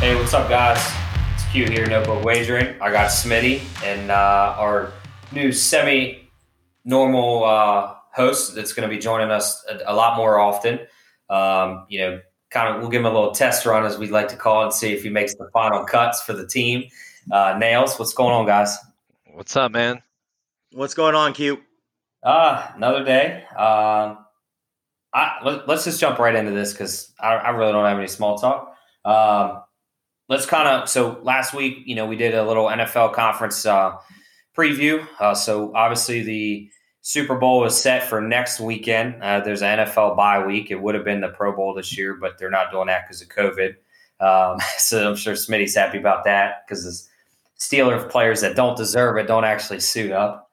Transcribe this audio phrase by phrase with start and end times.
[0.00, 0.78] Hey, what's up, guys?
[1.34, 2.80] It's Q here, Notebook Wagering.
[2.80, 4.92] I got Smitty and uh, our
[5.32, 10.78] new semi-normal uh, host that's going to be joining us a, a lot more often.
[11.28, 14.28] Um, you know, kind of, we'll give him a little test run, as we'd like
[14.28, 16.88] to call it, and see if he makes the final cuts for the team.
[17.32, 18.78] Uh, Nails, what's going on, guys?
[19.32, 20.00] What's up, man?
[20.70, 21.60] What's going on, Q?
[22.22, 23.42] Uh, another day.
[23.56, 24.18] Um,
[25.12, 28.06] I, let, us just jump right into this because I, I really don't have any
[28.06, 28.76] small talk.
[29.04, 29.62] Um,
[30.28, 33.96] let's kind of so last week, you know, we did a little NFL conference uh,
[34.56, 35.06] preview.
[35.18, 36.70] Uh, so obviously the
[37.00, 39.22] Super Bowl is set for next weekend.
[39.22, 40.70] Uh, there's an NFL bye week.
[40.70, 43.22] It would have been the Pro Bowl this year, but they're not doing that because
[43.22, 43.76] of COVID.
[44.20, 47.08] Um, so I'm sure Smitty's happy about that because the
[47.58, 50.50] Steeler of players that don't deserve it don't actually suit up.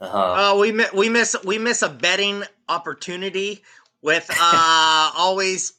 [0.00, 0.54] Uh-huh.
[0.54, 3.62] Uh, we we miss we miss a betting opportunity
[4.02, 5.72] with uh always.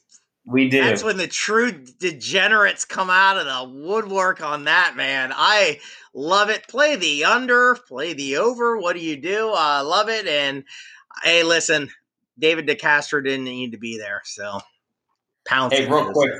[0.50, 0.82] We do.
[0.82, 5.32] That's when the true degenerates come out of the woodwork on that man.
[5.34, 5.78] I
[6.12, 6.66] love it.
[6.66, 8.76] Play the under, play the over.
[8.76, 9.52] What do you do?
[9.54, 10.26] I love it.
[10.26, 10.64] And
[11.22, 11.90] hey, listen,
[12.38, 14.60] David DeCastro didn't need to be there, so
[15.46, 15.74] pounce.
[15.74, 16.14] Hey, real is.
[16.14, 16.32] quick,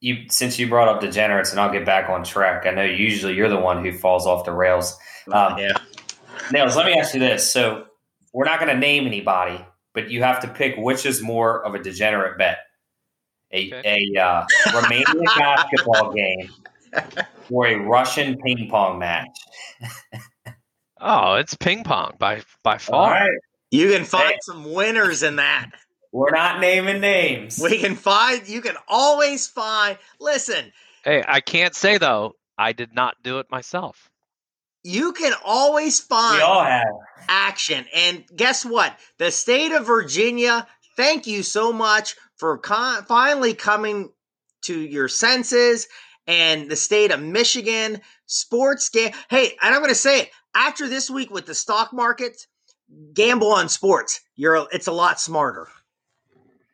[0.00, 2.66] you since you brought up degenerates, and I'll get back on track.
[2.66, 4.96] I know usually you're the one who falls off the rails.
[5.32, 5.76] Um, yeah.
[6.52, 7.86] Nails, let me ask you this: so
[8.32, 11.74] we're not going to name anybody, but you have to pick which is more of
[11.74, 12.58] a degenerate bet:
[13.52, 14.08] a Okay.
[14.16, 16.50] a uh, Romanian basketball game
[17.50, 19.28] or a Russian ping pong match.
[21.00, 23.10] Oh, it's ping pong by by far.
[23.10, 23.30] right,
[23.70, 24.38] You can find Hey.
[24.42, 25.70] some winners in that.
[26.12, 27.58] we're not naming names.
[27.62, 28.46] We can find.
[28.48, 29.98] You can always find.
[30.20, 30.72] Listen,
[31.04, 34.08] Hey, I can't say though, I did not do it myself.
[34.82, 36.86] you can always find we all have.
[37.28, 37.84] action.
[37.94, 38.96] And guess what?
[39.18, 44.10] The state of Virginia, thank you so much for con- finally coming
[44.62, 45.88] to your senses.
[46.28, 49.12] And the state of Michigan, sports game.
[49.30, 52.48] Hey, and I'm going to say it after this week with the stock market,
[53.14, 54.20] gamble on sports.
[54.34, 55.68] You're it's a lot smarter.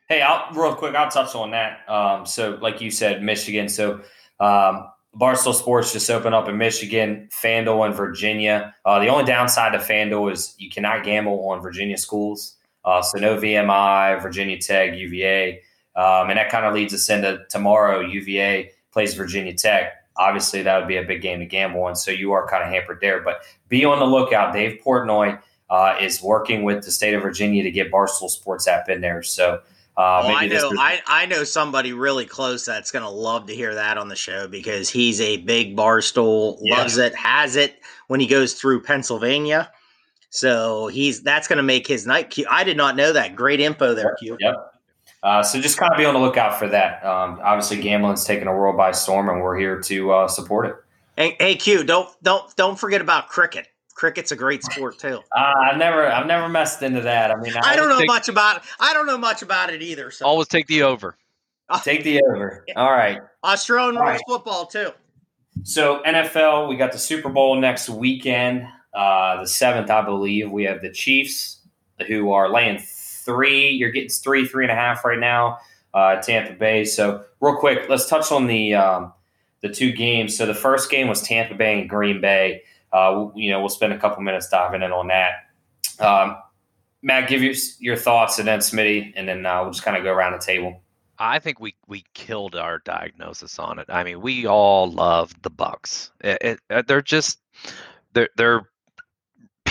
[0.09, 0.95] Hey, I'll real quick.
[0.95, 1.87] I'll touch on that.
[1.87, 3.69] Um, so, like you said, Michigan.
[3.69, 4.01] So,
[4.39, 8.75] um, Barstool Sports just opened up in Michigan, FanDuel in Virginia.
[8.83, 12.55] Uh, the only downside to FanDuel is you cannot gamble on Virginia schools.
[12.85, 15.61] Uh, so, no VMI, Virginia Tech, UVA,
[15.95, 18.01] um, and that kind of leads us into tomorrow.
[18.01, 19.93] UVA plays Virginia Tech.
[20.17, 21.95] Obviously, that would be a big game to gamble on.
[21.95, 23.21] So, you are kind of hampered there.
[23.21, 24.53] But be on the lookout.
[24.53, 25.39] Dave Portnoy
[25.69, 29.23] uh, is working with the state of Virginia to get Barstool Sports app in there.
[29.23, 29.61] So.
[29.95, 30.71] Uh, oh, I know.
[30.71, 34.07] is- I, I know somebody really close that's going to love to hear that on
[34.07, 36.77] the show because he's a big barstool, Yeah.
[36.79, 39.71] loves it, has it when he goes through Pennsylvania.
[40.33, 42.31] So he's that's going to make his night.
[42.31, 42.47] Q.
[42.49, 43.35] I did not know that.
[43.35, 44.35] Great info there, Q.
[44.39, 44.55] Yep.
[45.21, 47.05] Uh, so just kind of be on the lookout for that.
[47.05, 50.75] Um, obviously, gambling's taking a world by storm, and we're here to uh, support it.
[51.17, 51.83] Hey, hey, Q.
[51.83, 53.67] Don't don't don't forget about cricket.
[53.93, 55.19] Cricket's a great sport too.
[55.37, 57.29] Uh, I've never, I've never messed into that.
[57.29, 58.63] I mean, I don't know take- much about it.
[58.79, 60.09] I don't know much about it either.
[60.09, 61.15] So Always take the over.
[61.83, 62.65] Take the over.
[62.75, 63.19] All right.
[63.43, 64.21] Australian All rules right.
[64.27, 64.89] football too.
[65.61, 70.51] So NFL, we got the Super Bowl next weekend, uh, the seventh, I believe.
[70.51, 71.61] We have the Chiefs,
[72.07, 73.69] who are laying three.
[73.69, 75.59] You're getting three, three and a half right now.
[75.93, 76.85] Uh, Tampa Bay.
[76.85, 79.13] So real quick, let's touch on the um,
[79.61, 80.35] the two games.
[80.35, 82.63] So the first game was Tampa Bay and Green Bay.
[82.91, 85.33] Uh, you know, we'll spend a couple minutes diving in on that.
[85.99, 86.37] Um,
[87.01, 90.03] Matt, give your your thoughts, and then Smitty, and then uh, we'll just kind of
[90.03, 90.81] go around the table.
[91.19, 93.85] I think we we killed our diagnosis on it.
[93.89, 96.11] I mean, we all love the Bucs.
[96.21, 97.39] It, it, uh, they're just
[98.13, 98.63] they're they're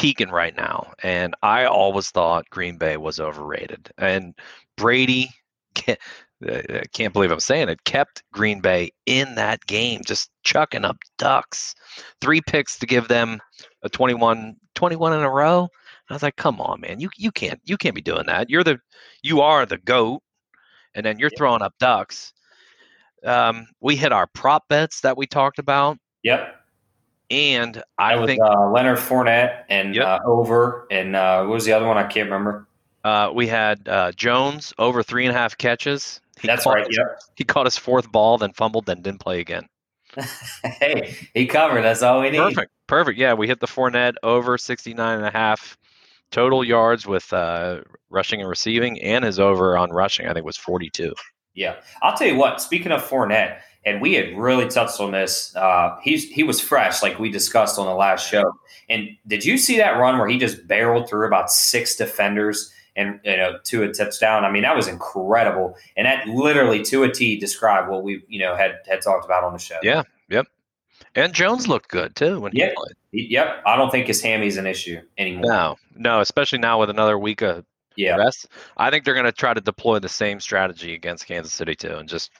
[0.02, 3.88] peaking right now, and I always thought Green Bay was overrated.
[3.98, 4.34] And
[4.76, 5.30] Brady,
[5.76, 6.00] can't,
[6.44, 10.98] I can't believe I'm saying it, kept Green Bay in that game, just chucking up
[11.18, 11.76] ducks.
[12.20, 13.38] Three picks to give them
[13.84, 15.68] a 21, 21 in a row.
[16.10, 18.50] I was like, come on, man, you you can't you can't be doing that.
[18.50, 18.80] You're the
[19.22, 20.20] you are the goat
[20.96, 22.32] and then you're throwing up ducks.
[23.24, 26.61] Um, we hit our prop bets that we talked about, Yep.
[27.32, 30.06] And I was think uh, Leonard Fournette and Yep.
[30.06, 31.96] uh, over, and uh, what was the other one?
[31.98, 32.66] I can't remember.
[33.02, 36.20] Uh, we had uh, Jones over three and a half catches.
[36.40, 36.86] He That's right.
[36.86, 37.20] his- Yep.
[37.36, 39.66] He caught his fourth ball, then fumbled, then didn't play again.
[40.64, 41.82] hey, he covered.
[41.82, 42.38] That's all we need.
[42.38, 42.70] Perfect.
[42.86, 43.18] Perfect.
[43.18, 45.78] Yeah, we hit the Fournette over 69 and a half
[46.30, 47.80] total yards with uh,
[48.10, 51.14] rushing and receiving, and his over on rushing, I think, was 42.
[51.54, 52.60] Yeah, I'll tell you what.
[52.60, 55.54] Speaking of Fournette, and we had really touched on this.
[55.56, 58.44] Uh, he's he was fresh, like we discussed on the last show.
[58.88, 63.18] And did you see that run where he just barreled through about six defenders and
[63.24, 64.44] you know to a touchdown?
[64.44, 68.40] I mean, that was incredible, and that literally to a T described what we you
[68.40, 69.78] know had had talked about on the show.
[69.82, 70.02] Yeah.
[70.28, 70.46] Yep.
[71.14, 72.72] And Jones looked good too when he Yeah.
[72.74, 72.94] played.
[73.30, 73.62] Yep.
[73.66, 75.50] I don't think his hammy's an issue anymore.
[75.50, 77.64] No, no, especially now with another week of
[77.96, 78.16] Yeah.
[78.16, 78.48] rest.
[78.78, 81.96] I think they're going to try to deploy the same strategy against Kansas City too,
[81.96, 82.30] and just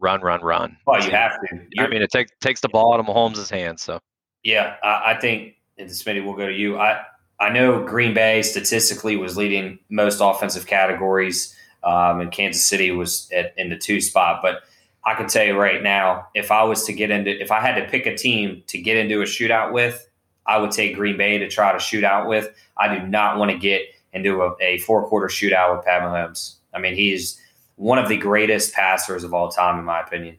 [0.00, 0.76] run, run, run.
[0.86, 1.56] Well, you have to.
[1.56, 3.82] I You're- mean, it takes takes the ball out of Mahomes' hands.
[3.82, 4.00] So
[4.42, 6.78] Yeah, I, I think, and Smitty, we'll go to you.
[6.78, 7.02] I
[7.38, 11.54] I know Green Bay statistically was leading most offensive categories,
[11.84, 14.40] um, and Kansas City was at, in the two spot.
[14.42, 14.60] But
[15.04, 17.76] I can tell you right now, if I was to get into, if I had
[17.82, 20.06] to pick a team to get into a shootout with,
[20.46, 22.52] I would take Green Bay to try to shoot out with.
[22.76, 23.82] I do not want to get
[24.12, 26.56] into a, a four quarter shootout with Pat Mahomes.
[26.74, 27.40] I mean, he's
[27.80, 30.36] one of the greatest passers of all time, in my opinion.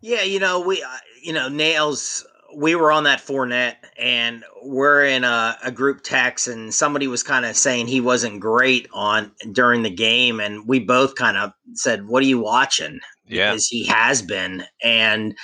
[0.00, 2.26] Yeah, you know, we, uh, you know, nails.
[2.56, 7.22] We were on that Fournette, and we're in a, a group text, and somebody was
[7.22, 11.52] kind of saying he wasn't great on during the game, and we both kind of
[11.74, 12.98] said, "What are you watching?"
[13.28, 15.36] yeah, Because he has been, and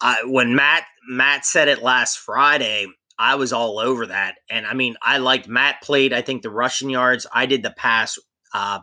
[0.00, 2.86] I, when Matt Matt said it last Friday,
[3.18, 6.14] I was all over that, and I mean, I liked Matt played.
[6.14, 7.26] I think the rushing yards.
[7.34, 8.18] I did the pass,
[8.54, 8.80] uh,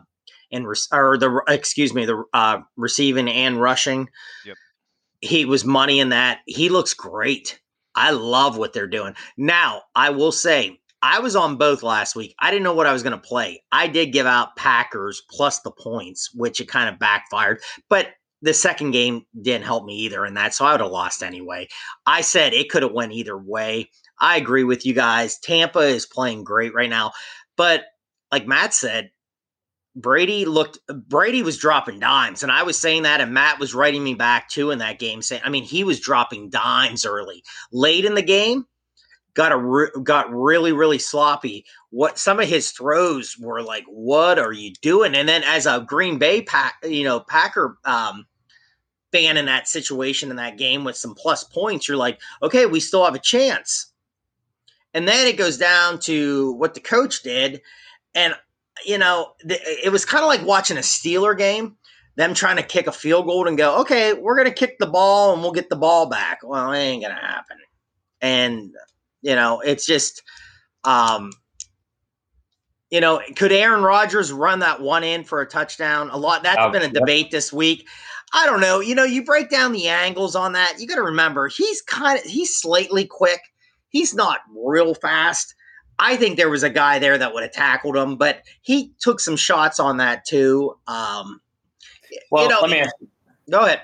[0.52, 4.08] and re- or the excuse me, the uh, receiving and rushing
[5.24, 6.40] he was money in that.
[6.46, 7.58] He looks great.
[7.94, 9.14] I love what they're doing.
[9.36, 12.34] Now, I will say, I was on both last week.
[12.40, 13.62] I didn't know what I was going to play.
[13.72, 17.60] I did give out Packers plus the points, which it kind of backfired.
[17.88, 18.08] But
[18.42, 21.68] the second game didn't help me either in that, so I would have lost anyway.
[22.06, 23.90] I said it could have went either way.
[24.20, 25.38] I agree with you guys.
[25.38, 27.12] Tampa is playing great right now,
[27.56, 27.84] but
[28.30, 29.10] like Matt said,
[29.96, 34.02] Brady looked Brady was dropping dimes, and I was saying that, and Matt was writing
[34.02, 38.04] me back too in that game, saying, I mean, he was dropping dimes early, late
[38.04, 38.66] in the game,
[39.34, 41.64] got a re- got really really sloppy.
[41.90, 45.14] What some of his throws were like, what are you doing?
[45.14, 48.26] And then as a Green Bay pack, you know, Packer um,
[49.12, 52.80] fan in that situation in that game with some plus points, you're like, okay, we
[52.80, 53.92] still have a chance.
[54.92, 57.62] And then it goes down to what the coach did,
[58.16, 58.34] and
[58.84, 61.76] you know, th- it was kind of like watching a Steeler game,
[62.16, 64.86] them trying to kick a field goal and go, okay, we're going to kick the
[64.86, 66.40] ball and we'll get the ball back.
[66.42, 67.56] Well, it ain't going to happen.
[68.20, 68.72] And,
[69.22, 70.22] you know, it's just,
[70.84, 71.32] um,
[72.90, 76.10] you know, could Aaron Rodgers run that one in for a touchdown?
[76.10, 76.42] A lot.
[76.42, 76.94] That's Oh, been a yep.
[76.94, 77.88] debate this week.
[78.32, 78.80] I don't know.
[78.80, 80.76] You know, you break down the angles on that.
[80.78, 83.40] You got to remember he's kind of he's slightly quick.
[83.88, 85.54] He's not real fast.
[85.98, 89.20] I think there was a guy there that would have tackled him, but he took
[89.20, 90.76] some shots on that too.
[90.86, 91.40] Um,
[92.30, 92.94] Well, you know, let me ask
[93.50, 93.82] go ahead.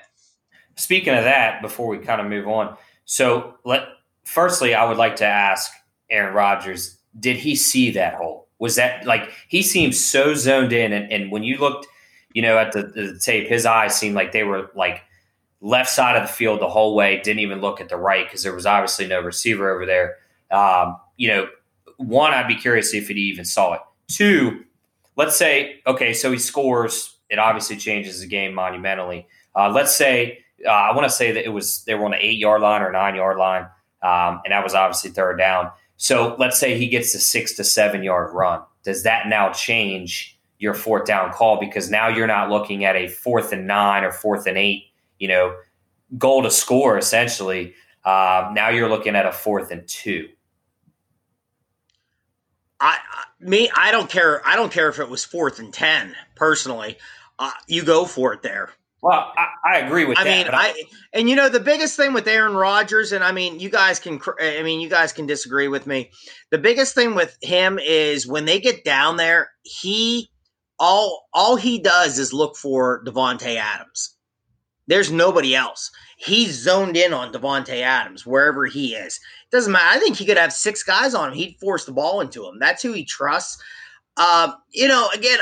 [0.75, 2.75] Speaking of that, before we kind of move on,
[3.05, 3.83] so let
[4.23, 5.71] firstly, I would like to ask
[6.09, 8.47] Aaron Rodgers: Did he see that hole?
[8.59, 11.87] Was that like he seemed so zoned in, and, and when you looked,
[12.33, 15.01] you know, at the, the tape, his eyes seemed like they were like
[15.61, 17.21] left side of the field the whole way.
[17.21, 20.17] Didn't even look at the right because there was obviously no receiver over there.
[20.51, 21.47] Um, you know,
[22.01, 23.81] one, I'd be curious if he even saw it.
[24.07, 24.65] Two,
[25.15, 27.17] let's say, okay, so he scores.
[27.29, 29.27] It obviously changes the game monumentally.
[29.55, 32.25] Uh, let's say uh, I want to say that it was they were on the
[32.25, 33.63] eight yard line or nine yard line,
[34.01, 35.71] um, and that was obviously third down.
[35.97, 38.61] So let's say he gets a six to seven yard run.
[38.83, 43.07] Does that now change your fourth down call because now you're not looking at a
[43.07, 44.85] fourth and nine or fourth and eight,
[45.17, 45.55] you know,
[46.17, 47.73] goal to score essentially.
[48.05, 50.29] Um, now you're looking at a fourth and two.
[52.81, 54.45] I, I me, I don't care.
[54.45, 56.15] I don't care if it was fourth and ten.
[56.35, 56.97] Personally,
[57.39, 58.71] uh, you go for it there.
[59.01, 60.29] Well, I, I agree with I that.
[60.29, 60.73] mean, but I
[61.13, 64.19] and you know the biggest thing with Aaron Rodgers, and I mean, you guys can,
[64.39, 66.11] I mean, you guys can disagree with me.
[66.51, 70.29] The biggest thing with him is when they get down there, he
[70.79, 74.15] all all he does is look for Davante Adams.
[74.87, 75.89] There's nobody else.
[76.23, 79.19] He's zoned in on Davante Adams wherever he is.
[79.51, 79.97] Doesn't matter.
[79.97, 81.35] I think he could have six guys on him.
[81.35, 82.59] He'd force the ball into him.
[82.59, 83.61] That's who he trusts.
[84.17, 85.39] Um, you know, again,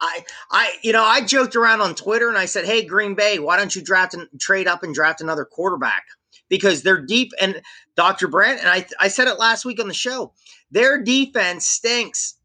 [0.00, 3.38] I, I, you know, I joked around on Twitter and I said, "Hey, Green Bay,
[3.38, 6.04] why don't you draft and trade up and draft another quarterback?"
[6.48, 7.32] Because they're deep.
[7.38, 7.60] And
[7.94, 8.26] Dr.
[8.26, 10.32] Brent and I, I said it last week on the show.
[10.70, 12.36] Their defense stinks.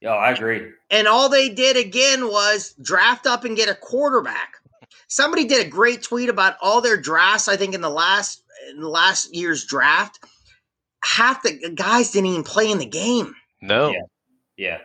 [0.00, 0.70] Yeah, I agree.
[0.90, 4.57] And all they did again was draft up and get a quarterback.
[5.08, 7.48] Somebody did a great tweet about all their drafts.
[7.48, 10.24] I think in the last in the last year's draft,
[11.02, 13.34] half the guys didn't even play in the game.
[13.60, 13.90] No.
[13.90, 14.02] Yeah.
[14.56, 14.78] Yeah.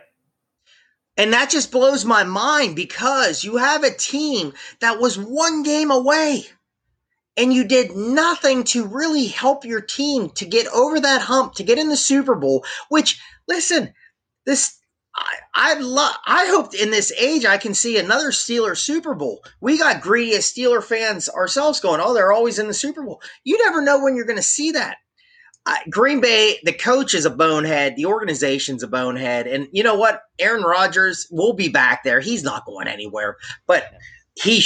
[1.16, 5.90] And that just blows my mind because you have a team that was one game
[5.90, 6.44] away
[7.36, 11.62] and you did nothing to really help your team to get over that hump, to
[11.62, 13.92] get in the Super Bowl, which, listen,
[14.46, 14.78] this.
[15.16, 16.14] I I love.
[16.26, 19.44] I hope in this age I can see another Steeler Super Bowl.
[19.60, 23.20] We got greedy as Steeler fans ourselves, going, "Oh, they're always in the Super Bowl."
[23.44, 24.96] You never know when you're going to see that.
[25.66, 27.96] Uh, Green Bay, the coach is a bonehead.
[27.96, 29.46] The organization's a bonehead.
[29.46, 30.20] And you know what?
[30.38, 32.20] Aaron Rodgers will be back there.
[32.20, 33.38] He's not going anywhere.
[33.66, 33.90] But
[34.34, 34.62] he,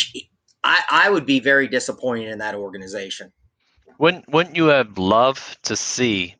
[0.65, 3.33] I, I would be very disappointed in that organization.
[3.99, 6.35] Wouldn't Wouldn't you have loved to see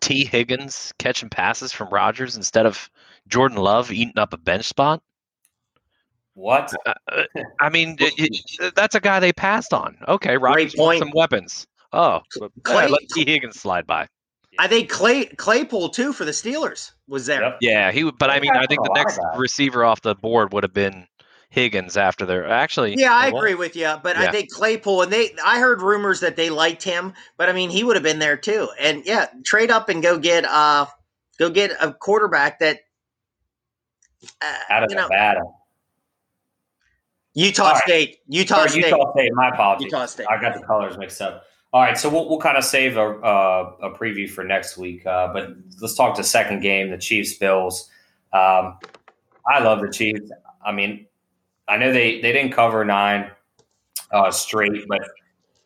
[0.00, 2.88] Tee Higgins catching passes from Rodgers instead of
[3.28, 5.02] Jordan Love eating up a bench spot?
[6.34, 6.72] What?
[6.84, 7.24] Uh,
[7.60, 9.96] I mean, it, it, that's a guy they passed on.
[10.06, 11.66] Okay, Rodgers wants some weapons.
[11.92, 12.20] Oh,
[12.62, 14.06] Clay, yeah, let Tee Higgins slide by.
[14.58, 17.42] I think Clay Claypool too for the Steelers was there.
[17.42, 17.58] Yep.
[17.60, 18.10] Yeah, he.
[18.10, 21.06] But I mean, I think the next receiver off the board would have been
[21.48, 22.96] Higgins after their actually.
[22.98, 24.24] Yeah, I agree with you, but Yeah.
[24.24, 25.34] I think Claypool and they.
[25.44, 28.36] I heard rumors that they liked him, but I mean he would have been there
[28.36, 28.68] too.
[28.78, 30.86] And yeah, trade up and go get uh
[31.38, 32.80] go get a quarterback that
[34.42, 35.42] uh, Out of you know Nevada.
[37.34, 37.82] Utah All right.
[37.82, 39.32] State, Utah Or State, Utah State.
[39.34, 39.84] My apologies.
[39.86, 40.26] Utah State.
[40.30, 41.44] I got the colors mixed up.
[41.72, 45.04] All right, so we'll, we'll kind of save a, uh, a preview for next week,
[45.04, 45.50] uh, but
[45.82, 47.90] let's talk the second game, the Chiefs Bills.
[48.32, 48.78] Um,
[49.46, 50.30] I love the Chiefs.
[50.64, 51.06] I mean,
[51.68, 53.30] I know they they didn't cover nine
[54.10, 55.02] uh, straight, but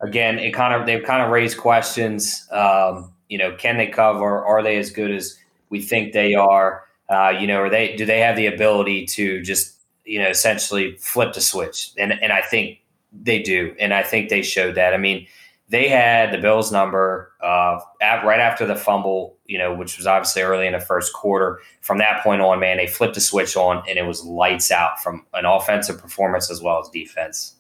[0.01, 2.49] again, it kind of they've kind of raised questions.
[2.51, 4.45] Um, you know, can they cover?
[4.45, 5.39] Are they as good as
[5.69, 6.85] we think they are?
[7.11, 9.75] Uh, you know, are they do they have the ability to just
[10.05, 11.91] you know essentially flip the switch?
[11.99, 12.79] And and I think
[13.13, 14.95] they do, and I think they showed that.
[14.95, 15.27] I mean,
[15.69, 20.07] they had the Bills number uh, at, right after the fumble, you know, which was
[20.07, 21.61] obviously early in the first quarter.
[21.81, 25.03] From that point on, man, they flipped the switch on, and it was lights out
[25.03, 27.57] from an offensive performance as well as defense.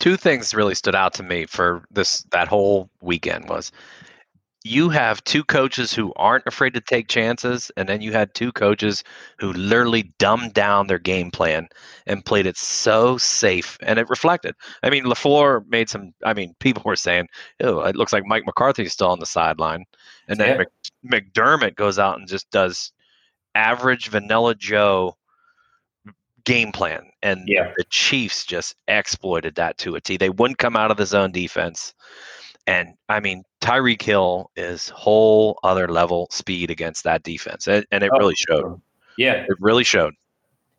[0.00, 3.70] two things really stood out to me for this that whole weekend was
[4.62, 8.52] you have two coaches who aren't afraid to take chances and then you had two
[8.52, 9.02] coaches
[9.38, 11.66] who literally dumbed down their game plan
[12.06, 16.54] and played it so safe and it reflected i mean LaFleur made some i mean
[16.60, 17.26] people were saying
[17.60, 19.84] oh it looks like mike mccarthy's still on the sideline
[20.28, 20.64] and then Yeah.
[21.10, 22.92] Mc, mcdermott goes out and just does
[23.54, 25.16] average vanilla joe
[26.44, 27.72] game plan and Yeah.
[27.76, 31.32] the chiefs just exploited that to a t they wouldn't come out of the zone
[31.32, 31.94] defense
[32.70, 38.04] and I mean, Tyreek Hill is whole other level speed against that defense, and, and
[38.04, 38.80] it Oh, really showed.
[39.18, 39.44] Yeah.
[39.48, 40.14] It really showed.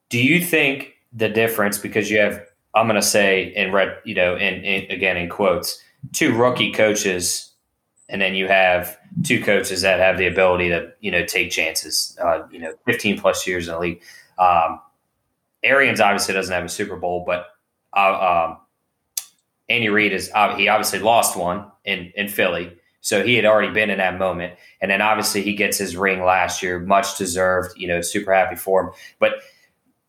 [0.07, 2.41] Do you think the difference because you have
[2.73, 5.83] I'm going to say in red, you know, in, in again in quotes,
[6.13, 7.51] two rookie coaches,
[8.07, 12.17] and then you have two coaches that have the ability to you know take chances.
[12.23, 14.01] Uh, you know, 15 plus years in the league.
[14.39, 14.79] Um,
[15.61, 17.47] Arians obviously doesn't have a Super Bowl, but
[17.95, 18.57] uh, um,
[19.67, 23.71] Andy Reid is uh, he obviously lost one in in Philly, so he had already
[23.71, 27.77] been in that moment, and then obviously he gets his ring last year, much deserved.
[27.77, 29.35] You know, super happy for him, but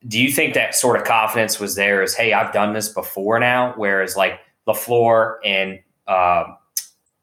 [0.06, 3.38] do you think that sort of confidence was there as hey i've done this before
[3.38, 3.72] now?
[3.76, 6.56] Whereas like LaFleur and um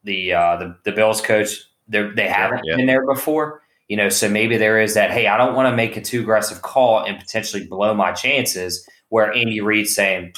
[0.04, 2.76] the, uh, the the bills coach they haven't yeah.
[2.76, 3.62] been there before.
[3.88, 6.22] You know so maybe there is that hey i don't want to make a too
[6.22, 10.34] aggressive call and potentially blow my chances where andy reid's saying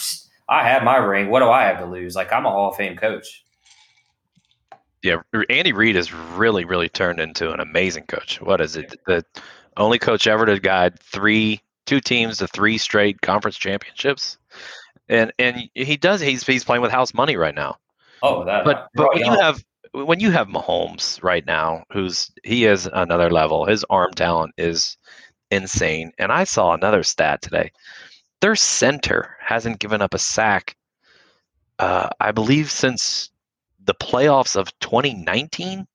[0.48, 1.30] i have my ring.
[1.30, 2.16] What do i have to lose?
[2.16, 3.44] Like i'm a hall of fame coach
[5.04, 8.40] Yeah, Andy Reid has really, really turned into an amazing coach.
[8.42, 8.96] What is it?
[9.08, 9.26] The
[9.78, 14.38] only coach ever to guide three, two teams to three straight conference championships,
[15.10, 16.22] and and he does.
[16.22, 17.78] He's he's playing with house money right now.
[18.22, 22.66] oh that But but when you have when you have Mahomes right now, who's he
[22.66, 23.66] is another level.
[23.66, 24.98] His arm talent is
[25.50, 26.12] insane.
[26.18, 27.72] And I saw another stat today.
[28.40, 30.76] Their center hasn't given up a sack.
[31.78, 33.31] Uh, I believe since
[33.92, 35.86] the playoffs of 2019.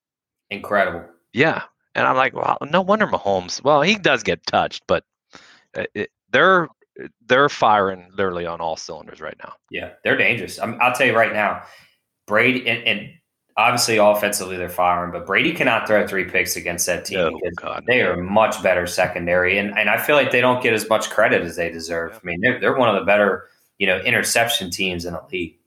[0.51, 1.63] incredible Yeah,
[1.95, 3.63] and I'm like, well, no wonder Mahomes.
[3.65, 5.05] Well, he does get touched, but
[5.77, 6.69] uh, it, they're
[7.27, 9.53] they're firing literally on all cylinders right now.
[9.71, 10.59] Yeah, they're dangerous.
[10.59, 11.63] I'm, I'll tell you right now,
[12.27, 13.11] Brady and, and
[13.57, 17.55] obviously offensively they're firing, but Brady cannot throw three picks against that team Oh, because
[17.55, 17.85] God.
[17.87, 21.09] they are much better secondary, and and I feel like they don't get as much
[21.11, 22.13] credit as they deserve.
[22.15, 23.49] I mean, they're they're one of the better
[23.79, 25.59] you know interception teams in the league.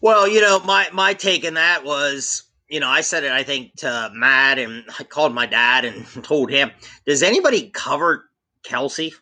[0.00, 3.42] Well, you know, my my take on that was you know, I said it, I
[3.42, 6.70] think, to Matt, and I called my dad and told him,
[7.06, 8.30] does anybody cover
[8.64, 9.12] Kelce?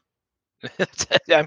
[0.78, 0.86] I
[1.30, 1.46] mean,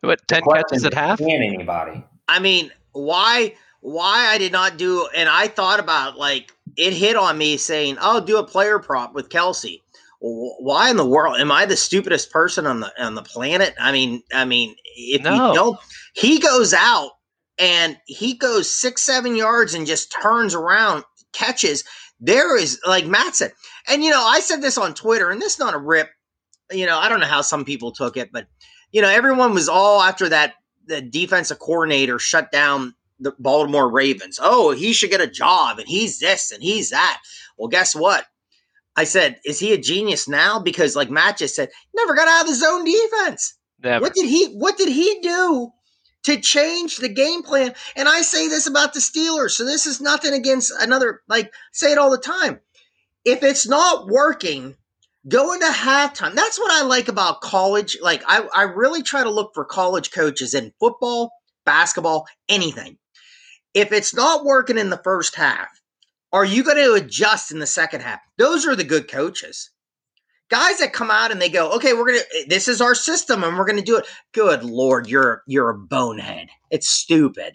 [0.00, 1.18] what ten catches at half?
[1.18, 2.04] Can anybody?
[2.28, 7.16] I mean, why why I did not do and I thought about like it hit
[7.16, 9.80] on me saying, "Oh, do a player prop with Kelce."
[10.20, 13.74] Why in the world am I the stupidest person on the on the planet?
[13.80, 15.48] I mean, I mean, if No.
[15.48, 15.78] you don't,
[16.14, 17.12] he goes out
[17.58, 21.84] and he goes six seven yards and just turns around, catches.
[22.20, 23.52] There is like Matt said,
[23.88, 26.08] and you know, I said this on Twitter, and this is not a rip.
[26.70, 28.46] You know, I don't know how some people took it, but
[28.92, 30.54] you know, everyone was all after that
[30.86, 34.38] the defensive coordinator shut down the Baltimore Ravens.
[34.42, 37.20] Oh, he should get a job and he's this and he's that.
[37.56, 38.26] Well, guess what?
[38.96, 40.58] I said, is he a genius now?
[40.58, 43.54] Because like Matt just said, never got out of the zone defense.
[43.82, 44.02] Never.
[44.02, 45.70] What did he what did he do
[46.26, 47.74] to change the game plan?
[47.96, 49.52] And I say this about the Steelers.
[49.52, 52.60] So this is nothing against another like say it all the time.
[53.24, 54.76] If it's not working,
[55.28, 56.34] go into halftime.
[56.34, 57.96] That's what I like about college.
[58.00, 61.32] Like I, I really try to look for college coaches in football,
[61.64, 62.98] basketball, anything.
[63.74, 65.68] If it's not working in the first half,
[66.32, 68.20] are you going to adjust in the second half?
[68.38, 69.70] Those are the good coaches.
[70.48, 72.20] Guys that come out and they go, okay, we're gonna.
[72.46, 74.06] This is our system, and we're gonna do it.
[74.32, 76.48] Good lord, you're you're a bonehead.
[76.70, 77.54] It's stupid.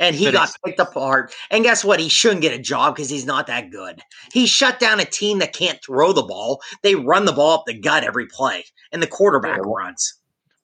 [0.00, 1.34] And he But got it's- picked apart.
[1.50, 1.98] And guess what?
[1.98, 4.00] He shouldn't get a job because he's not that good.
[4.32, 6.60] He shut down a team that can't throw the ball.
[6.82, 9.62] They run the ball up the gut every play, and the quarterback Yeah.
[9.66, 10.14] runs.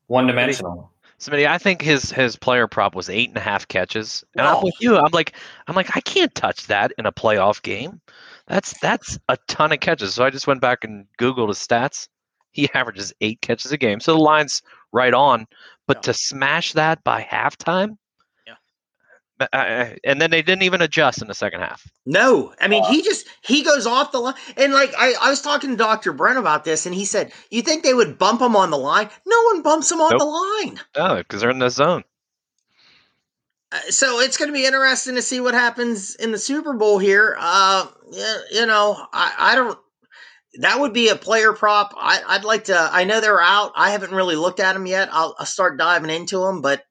[0.07, 0.93] One dimensional.
[1.19, 4.57] Somebody, I think his his player prop was eight and a half catches, and I'm
[4.57, 4.65] oh.
[4.65, 4.97] with you.
[4.97, 5.33] I'm like,
[5.67, 8.01] I'm like, I can't touch that in a playoff game.
[8.47, 10.15] That's that's a ton of catches.
[10.15, 12.09] So I just went back and googled his stats.
[12.53, 15.47] He averages eight catches a game, so the line's right on.
[15.87, 16.01] But Yeah.
[16.03, 17.97] to smash that by halftime,
[18.47, 18.55] Yeah.
[19.39, 21.83] But, uh, and then they didn't even adjust in the second half.
[22.07, 25.41] No, I mean he just he goes off the line, and like I, I was
[25.43, 28.57] talking to Doctor Brent about this, and he said, "You think they would bump him
[28.57, 29.09] on the line?
[29.27, 30.19] No one bumps him on Nope.
[30.21, 32.05] the line." No, because they're in the zone.
[33.75, 36.99] Uh, so it's going to be interesting to see what happens in the Super Bowl
[36.99, 37.37] here.
[37.39, 37.87] Uh,
[38.53, 39.79] you know, I, I don't.
[40.61, 41.93] That would be a player prop.
[41.97, 42.79] I, I'd like to.
[42.79, 43.73] I know they're out.
[43.75, 45.09] I haven't really looked at them yet.
[45.11, 46.83] I'll, I'll start diving into them, but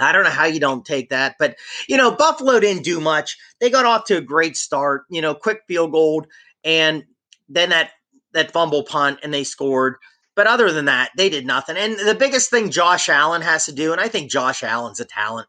[0.00, 1.36] I don't know how you don't take that.
[1.38, 1.56] But
[1.88, 3.36] you know, Buffalo didn't do much.
[3.60, 5.04] They got off to a great start.
[5.10, 6.26] You know, quick field goal,
[6.64, 7.04] and
[7.48, 7.92] then that
[8.32, 9.94] that fumble punt, and they scored.
[10.34, 11.76] But other than that, they did nothing.
[11.76, 15.04] And the biggest thing Josh Allen has to do, and I think Josh Allen's a
[15.04, 15.46] talent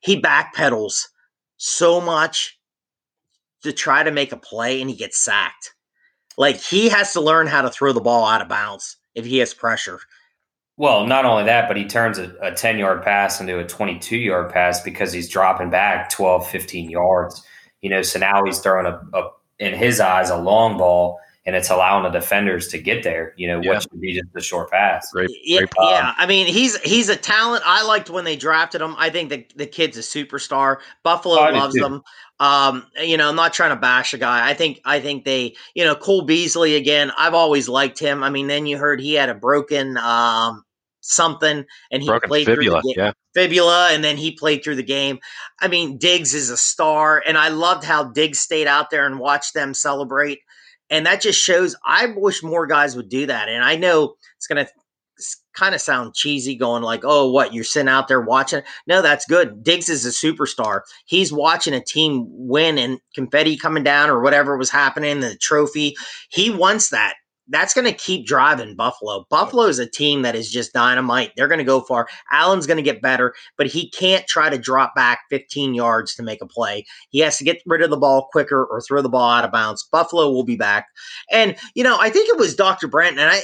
[0.00, 1.04] he backpedals
[1.56, 2.58] so much
[3.62, 5.74] to try to make a play and he gets sacked.
[6.36, 9.38] Like he has to learn how to throw the ball out of bounds if he
[9.38, 9.98] has pressure.
[10.76, 14.16] Well, not only that, but he turns a, a 10 yard pass into a 22
[14.16, 17.42] yard pass because he's dropping back 12, 15 yards.
[17.82, 21.56] You know, so now he's throwing a, a in his eyes, a long ball and
[21.56, 23.72] it's allowing the defenders to get there, you know, Yeah.
[23.72, 25.10] what should be just a short pass.
[25.12, 25.90] Great, Yeah, great prop.
[25.90, 26.14] yeah.
[26.18, 27.62] I mean, he's he's a talent.
[27.64, 28.94] I liked when they drafted him.
[28.98, 30.76] I think the the kid's a superstar.
[31.02, 31.84] Buffalo Oh, I loves too.
[31.84, 32.02] him.
[32.38, 34.46] Um, you know, I'm not trying to bash a guy.
[34.48, 37.10] I think I think they, you know, Cole Beasley again.
[37.16, 38.22] I've always liked him.
[38.22, 40.62] I mean, then you heard he had a broken um
[41.00, 42.82] something and he Broken played fibula.
[42.82, 43.04] through the game.
[43.06, 43.12] Yeah.
[43.34, 45.18] fibula and then he played through the game.
[45.60, 49.18] I mean, Diggs is a star and I loved how Diggs stayed out there and
[49.18, 50.40] watched them celebrate.
[50.90, 53.48] And that just shows I wish more guys would do that.
[53.48, 54.72] And I know it's going to
[55.54, 57.52] kind of sound cheesy going like, "Oh, what?
[57.52, 59.62] You're sitting out there watching?" No, that's good.
[59.62, 60.82] Diggs is a superstar.
[61.06, 65.96] He's watching a team win and confetti coming down or whatever was happening, the trophy.
[66.30, 67.14] He wants that
[67.48, 69.26] that's going to keep driving Buffalo.
[69.30, 71.32] Buffalo is a team that is just dynamite.
[71.36, 72.08] They're going to go far.
[72.30, 76.22] Allen's going to get better, but he can't try to drop back 15 yards to
[76.22, 76.84] make a play.
[77.10, 79.52] He has to get rid of the ball quicker or throw the ball out of
[79.52, 79.88] bounds.
[79.90, 80.86] Buffalo will be back.
[81.30, 82.86] And, you know, I think it was Dr.
[82.86, 83.42] Brent, and I,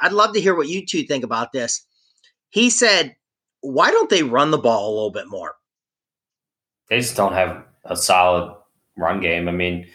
[0.00, 1.84] I'd love to hear what you two think about this.
[2.50, 3.16] He said,
[3.60, 5.54] why don't they run the ball a little bit more?
[6.88, 8.54] They just don't have a solid
[8.96, 9.48] run game.
[9.48, 9.86] I mean,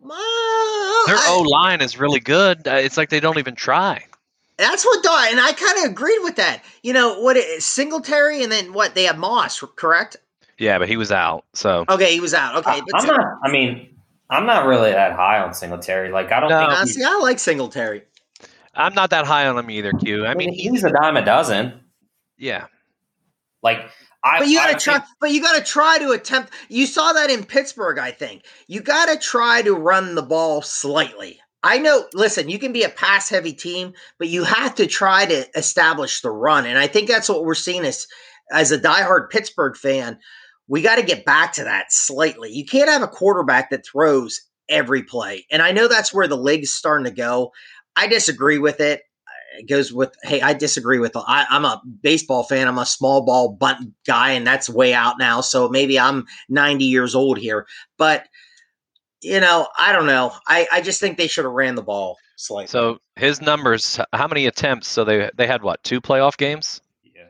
[0.00, 2.66] Well, Their I- O line is really good.
[2.66, 4.04] Uh, It's like they don't even try.
[4.58, 6.62] That's what Dot, and I kind of agreed with that.
[6.82, 7.36] You know what?
[7.38, 8.94] It, Singletary, and then what?
[8.94, 10.16] They have Moss, correct?
[10.58, 11.44] Yeah, but he was out.
[11.54, 12.56] So Okay, he was out.
[12.56, 13.38] Okay, I, but am not.
[13.42, 13.94] I mean,
[14.28, 16.10] I'm not really that high on Singletary.
[16.12, 16.68] Like, I don't No.
[16.68, 18.02] think he's, see, I like Singletary.
[18.74, 20.26] I'm not that high on him either, Q.
[20.26, 21.80] I mean, he's a dime a dozen.
[22.36, 22.66] yeah.
[23.62, 23.90] Like,
[24.24, 24.38] I.
[24.40, 24.94] But you gotta try.
[24.94, 26.52] think- But you gotta try to attempt.
[26.68, 28.44] You saw that in Pittsburgh, I think.
[28.66, 31.40] You gotta try to run the ball slightly.
[31.62, 32.06] I know.
[32.14, 36.30] Listen, you can be a pass-heavy team, but you have to try to establish the
[36.30, 38.06] run, and I think that's what we're seeing as
[38.52, 40.18] as a diehard Pittsburgh fan.
[40.72, 42.48] we got to get back to that slightly.
[42.52, 45.44] You can't have a quarterback that throws every play.
[45.50, 47.50] And I know that's where the league's starting to go.
[47.96, 49.02] I disagree with it.
[49.58, 52.68] It goes with, hey, I disagree with, I, I'm a baseball fan.
[52.68, 55.40] I'm a small ball bunt guy, and that's way out now.
[55.40, 57.66] So maybe I'm 90 years old here.
[57.98, 58.26] But,
[59.22, 60.32] you know, I don't know.
[60.46, 62.68] I, I just think they should have ran the ball slightly.
[62.68, 64.88] So his numbers, how many attempts?
[64.88, 66.80] So they they had what two playoff games?
[67.04, 67.24] Yeah.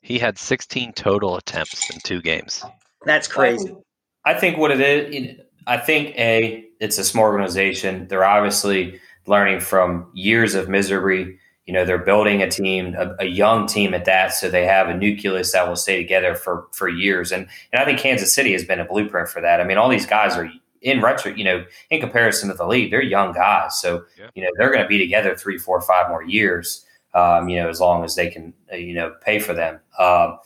[0.00, 2.64] He had 16 total attempts in two games.
[3.04, 3.74] that's crazy.
[4.24, 8.08] I think what it is, I think a it's a small organization.
[8.08, 11.38] They're obviously learning from years of misery.
[11.66, 14.88] You know, they're building a team, a, a young team at that, so they have
[14.88, 17.32] a nucleus that will stay together for for years.
[17.32, 19.60] And and I think Kansas City has been a blueprint for that.
[19.60, 20.48] I mean, all these guys are
[20.82, 23.80] in retro, you know, in comparison to the league, they're young guys.
[23.80, 24.28] So Yeah.
[24.34, 26.84] you know, they're going to be together three, four, five more years.
[27.14, 29.80] Um, you know, as long as they can, uh, you know, pay for them.
[29.98, 30.38] Um,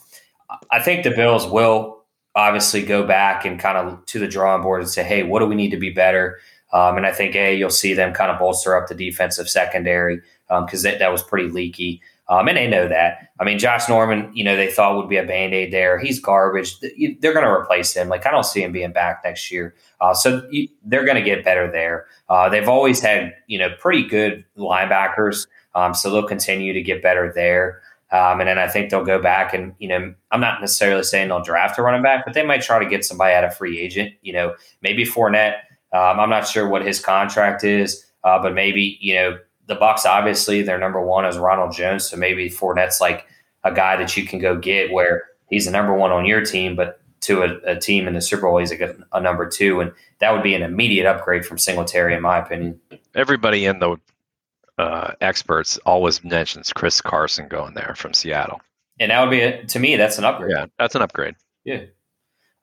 [0.71, 2.05] I think the Bills will
[2.37, 5.47] obviously go back and kind of to the drawing board and say, hey, what do
[5.47, 6.39] we need to be better?
[6.73, 10.23] Um, and I think a you'll see them kind of bolster up the defensive secondary
[10.65, 12.03] because that, that was pretty leaky.
[12.29, 13.31] Um, and they know that.
[13.41, 15.99] I mean, Josh Norman, you know, they thought would be a band aid there.
[15.99, 16.79] He's garbage.
[16.81, 18.09] They're going to replace him.
[18.09, 19.75] Like I don't see him being back next year.
[20.01, 22.07] Uh, so you, they're going to get better there.
[22.29, 25.49] Uh, they've always had you know pretty good linebackers.
[25.75, 27.81] Um, so they'll continue to get better there.
[28.13, 31.29] Um, and then I think they'll go back and, you know, I'm not necessarily saying
[31.29, 33.79] they'll draft a running back, but they might try to get somebody out of free
[33.79, 34.15] agent.
[34.23, 35.59] You know, maybe Fournette.
[35.93, 40.05] Um, I'm not sure what his contract is, uh, but maybe, you know, the Bucs
[40.05, 42.09] obviously their number one is Ronald Jones.
[42.09, 43.27] So maybe Fournette's like
[43.65, 46.77] a guy that you can go get where he's a number one on your team,
[46.77, 49.81] but to a, a team in the Super Bowl, he's like a, a number two.
[49.81, 52.81] And that would be an immediate upgrade from Singletary, in my opinion.
[53.15, 53.97] Everybody in the
[54.79, 58.61] uh, experts always mentions Chris Carson going there from Seattle.
[58.99, 60.53] And that would be, a, to me, that's an upgrade.
[60.53, 61.35] Yeah, that's an upgrade.
[61.65, 61.83] Yeah.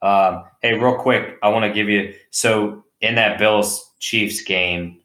[0.02, 5.00] Um, hey, real quick, I want to give you so in that Bills Chiefs game,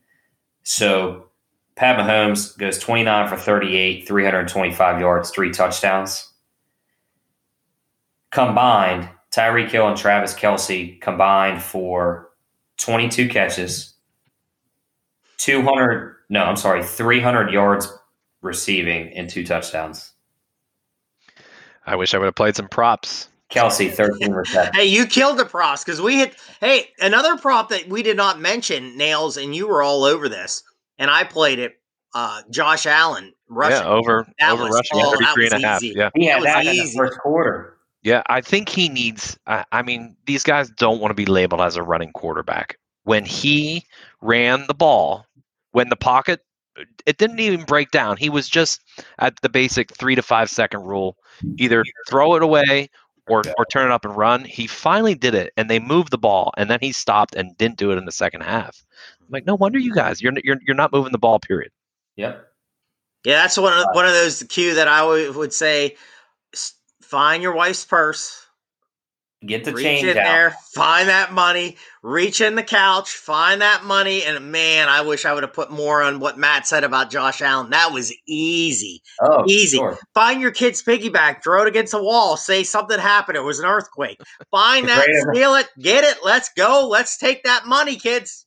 [0.63, 1.27] so
[1.75, 6.31] Pat Mahomes goes 29 for 38, 325 yards, three touchdowns.
[8.31, 12.29] Combined, Tyreek Hill and Travis Kelce combined for
[12.77, 13.93] 22 catches,
[15.37, 17.91] 200, no, I'm sorry, 300 yards
[18.41, 20.11] receiving and two touchdowns.
[21.85, 23.29] I wish I would have played some props.
[23.49, 24.75] Kelce, 13 receptions.
[24.75, 26.35] Hey, you killed the props because we hit.
[26.59, 30.63] Hey, another prop that we did not mention, Nails, and you were all over this,
[30.99, 31.73] and I played it.
[32.15, 33.77] Uh, Josh Allen rushing.
[33.77, 35.83] Yeah, over That over was rushing all- that 33 and a was half.
[35.83, 35.95] easy.
[35.97, 36.09] Yeah.
[36.13, 36.97] He That had was that in the easy.
[36.97, 37.77] first quarter.
[38.03, 39.37] Yeah, I think he needs.
[39.47, 42.77] I, I mean, these guys don't want to be labeled as a running quarterback.
[43.05, 43.85] When he
[44.21, 45.25] ran the ball,
[45.71, 46.41] when the pocket,
[47.05, 48.17] it didn't even break down.
[48.17, 48.81] He was just
[49.19, 51.17] at the basic three to five second rule
[51.57, 52.89] either throw it away
[53.27, 54.43] or, or turn it up and run.
[54.43, 57.77] He finally did it, and they moved the ball, and then he stopped and didn't
[57.77, 58.83] do it in the second half.
[59.23, 61.71] I'm like, no wonder you guys, you're, you're, you're not moving the ball, period.
[62.17, 62.45] Yep.
[63.25, 65.95] Yeah, that's one of uh, one of those cue that I would, would say.
[67.01, 68.43] Find your wife's purse.
[69.45, 70.23] Get the reach change in out.
[70.23, 75.25] there, find that money, reach in the couch, find that money, and man, I wish
[75.25, 77.69] I would have put more on what Matt said about Josh Allen.
[77.71, 79.01] That was easy.
[79.21, 79.77] Oh, Easy.
[79.77, 79.97] Sure.
[80.13, 83.65] Find your kid's piggyback, throw it against a wall, say something happened, it was an
[83.65, 84.21] earthquake.
[84.49, 88.45] Find that, steal it, get it, let's go, let's take that money, kids.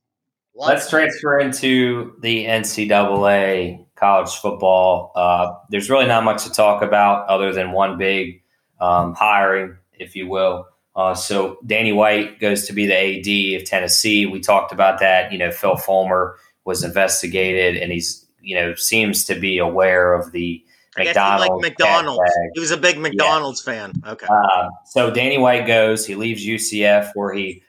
[0.56, 5.12] Let's transfer into the NCAA college football.
[5.14, 8.42] Uh, there's really not much to talk about other than one big
[8.80, 10.66] um, hiring, if you will.
[10.94, 14.24] Uh, so Danny White goes to be the AD of Tennessee.
[14.24, 15.30] We talked about that.
[15.30, 20.32] You know, Phil Fulmer was investigated, and he's you know seems to be aware of
[20.32, 20.64] the
[20.96, 21.62] I guess he McDonald's.
[21.62, 22.32] McDonald's.
[22.54, 23.92] He was a big McDonald's fan.
[24.06, 24.26] Okay.
[24.26, 26.06] Uh, so Danny White goes.
[26.06, 27.62] He leaves UCF where he,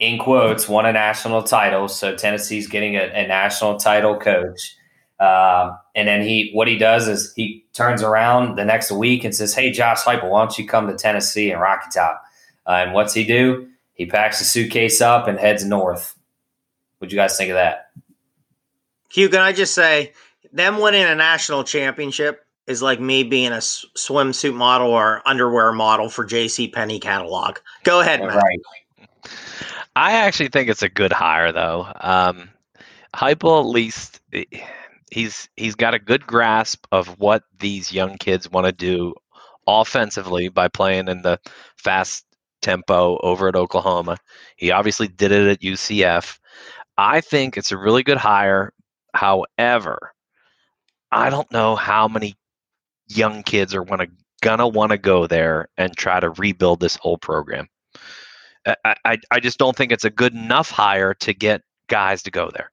[0.00, 1.86] in quotes, won a national title.
[1.86, 4.76] So Tennessee's getting a, a national title coach.
[5.20, 9.34] Um, and then he, what he does is he turns around the next week and
[9.34, 12.24] says, "Hey, Josh Heupel, why don't you come to Tennessee and Rocky Top?"
[12.66, 13.68] Uh, and what's he do?
[13.92, 16.16] He packs the suitcase up and heads north.
[16.98, 17.90] What'd you guys think of that?
[19.10, 20.14] Q, can I just say,
[20.52, 25.72] them winning a national championship is like me being a s- swimsuit model or underwear
[25.72, 26.68] model for J.C.
[26.68, 27.58] Penney catalog.
[27.84, 28.36] Go ahead, Matt.
[28.36, 28.60] Right.
[29.96, 31.86] I actually think it's a good hire, though.
[32.00, 32.50] Um,
[33.14, 34.44] Heupel, at least, eh,
[35.10, 39.14] he's he's got a good grasp of what these young kids want to do
[39.66, 41.38] offensively by playing in the
[41.76, 42.24] fast
[42.62, 44.16] tempo over at Oklahoma.
[44.56, 46.38] He obviously did it at UCF.
[46.98, 48.72] I think it's a really good hire.
[49.14, 50.12] However,
[51.12, 52.36] I don't know how many
[53.08, 54.06] young kids are wanna,
[54.42, 57.68] gonna want to go there and try to rebuild this whole program.
[58.66, 62.30] I, I, I just don't think it's a good enough hire to get guys to
[62.30, 62.70] go there.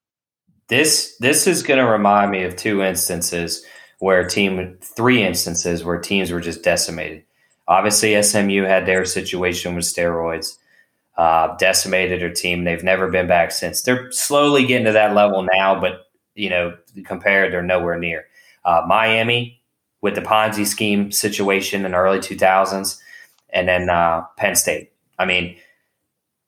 [0.68, 3.66] This this is going to remind me of two instances
[4.00, 7.24] where team three instances where teams were just decimated.
[7.68, 10.58] Obviously, SMU had their situation with steroids,
[11.18, 12.64] uh, decimated their team.
[12.64, 13.82] They've never been back since.
[13.82, 18.28] They're slowly getting to that level now, but you know, compared, they're nowhere near.
[18.64, 19.62] Uh, Miami
[20.02, 23.00] with the Ponzi scheme situation in the early 2000s,
[23.50, 24.92] and then uh, Penn State.
[25.18, 25.58] I mean,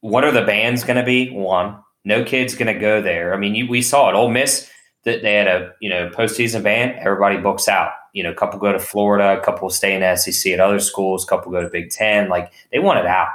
[0.01, 1.31] what are the bans going to be?
[1.31, 3.33] One, no kid's going to go there.
[3.33, 4.15] I mean, you, we saw it.
[4.15, 4.69] Ole Miss
[5.03, 6.95] that they had a you know postseason ban.
[6.99, 7.91] Everybody books out.
[8.13, 11.23] You know, a couple go to Florida, a couple stay in SEC at other schools,
[11.23, 12.29] a couple go to Big Ten.
[12.29, 13.29] Like they want it out.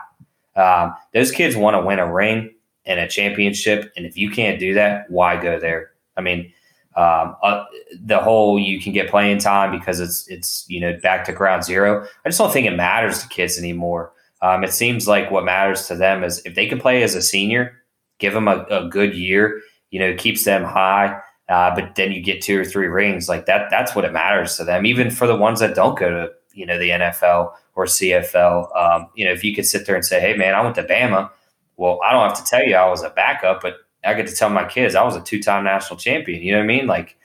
[0.56, 2.54] Um, those kids want to win a ring
[2.86, 5.92] and a championship, and if you can't do that, why go there?
[6.16, 6.52] I mean,
[6.96, 7.64] um, uh,
[8.04, 11.64] the whole you can get playing time because it's it's you know back to ground
[11.64, 12.06] zero.
[12.24, 14.12] I just don't think it matters to kids anymore.
[14.44, 17.22] Um, it seems like what matters to them is if they can play as a
[17.22, 17.80] senior,
[18.18, 19.62] give them a, a good year.
[19.90, 21.18] You know, keeps them high.
[21.48, 23.70] Uh, but then you get two or three rings like that.
[23.70, 24.84] That's what it matters to them.
[24.84, 28.76] Even for the ones that don't go to you know the NFL or CFL.
[28.76, 30.84] Um, you know, if you could sit there and say, "Hey, man, I went to
[30.84, 31.30] Bama."
[31.76, 34.34] Well, I don't have to tell you I was a backup, but I get to
[34.34, 36.42] tell my kids I was a two-time national champion.
[36.42, 36.86] You know what I mean?
[36.86, 37.16] Like,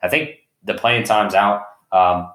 [0.00, 1.62] I think the playing time's out.
[1.90, 2.32] Um,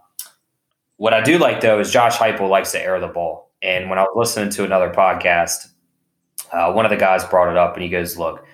[0.97, 3.46] what I do like though is Josh Heupel likes to air the ball.
[3.61, 5.69] And when I was listening to another podcast,
[6.51, 8.45] uh, one of the guys brought it up, and he goes, "Look,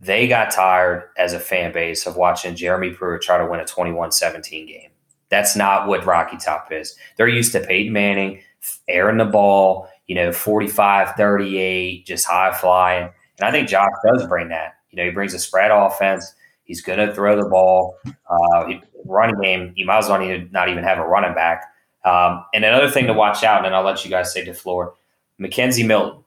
[0.00, 3.64] they got tired as a fan base of watching Jeremy Pruitt try to win a
[3.64, 4.90] 21-17 game.
[5.28, 6.96] That's not what Rocky Top is.
[7.16, 8.40] They're used to Peyton Manning
[8.88, 13.10] airing the ball, you know, 45, 38, just high flying.
[13.38, 14.74] And I think Josh does bring that.
[14.90, 16.34] You know, he brings a spread offense.
[16.64, 17.96] He's going to throw the ball.
[18.28, 18.68] Uh,
[19.04, 20.18] running game, you might as well
[20.50, 21.64] not even have a running back.
[22.04, 24.54] Um, and another thing to watch out, and then I'll let you guys say the
[24.54, 24.94] floor.
[25.40, 26.22] McKenzie Milton.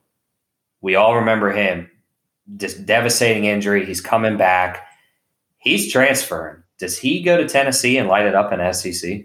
[0.81, 1.89] We all remember him.
[2.57, 3.86] Just devastating injury.
[3.86, 4.86] He's coming back.
[5.57, 6.62] He's transferring.
[6.77, 9.21] Does he go to Tennessee and light it up in SEC?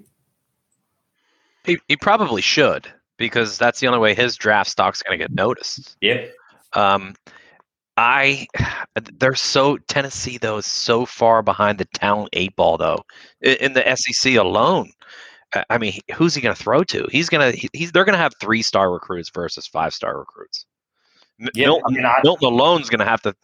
[1.64, 5.34] He, he probably should because that's the only way his draft stock's going to get
[5.34, 5.96] noticed.
[6.00, 6.26] Yeah.
[6.74, 7.14] Um,
[7.98, 8.46] I
[9.14, 13.02] they're so Tennessee though is so far behind the talent eight ball though
[13.40, 14.92] in, in the SEC alone.
[15.70, 17.06] I mean, who's he going to throw to?
[17.11, 20.66] He's going to he's they're going to have three star recruits versus five star recruits.
[21.54, 23.34] Yeah, Milton, I mean, I- Milton alone's going to have to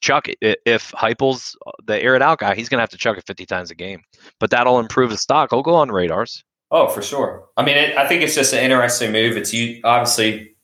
[0.00, 0.60] chuck it.
[0.64, 3.46] If Heupel's the air it out guy, he's going to have to chuck it 50
[3.46, 4.02] times a game.
[4.38, 5.50] But that'll improve his stock.
[5.50, 6.44] He'll go on radars.
[6.70, 7.48] Oh, for sure.
[7.56, 9.36] I mean, it, I think it's just an interesting move.
[9.36, 10.54] It's you obviously,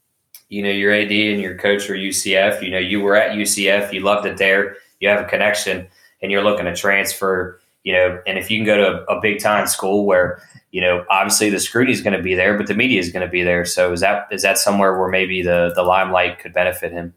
[0.48, 2.62] you know, your AD and your coach are UCF.
[2.62, 3.92] You know, you were at UCF.
[3.92, 4.76] You loved it there.
[5.00, 5.88] You have a connection,
[6.22, 7.60] and you're looking to transfer.
[7.86, 10.80] You know, and if you can go to a, a big time school where you
[10.80, 13.30] know, obviously the scrutiny is going to be there, but the media is going to
[13.30, 13.64] be there.
[13.64, 17.14] So is that is that somewhere where maybe the the limelight could benefit him?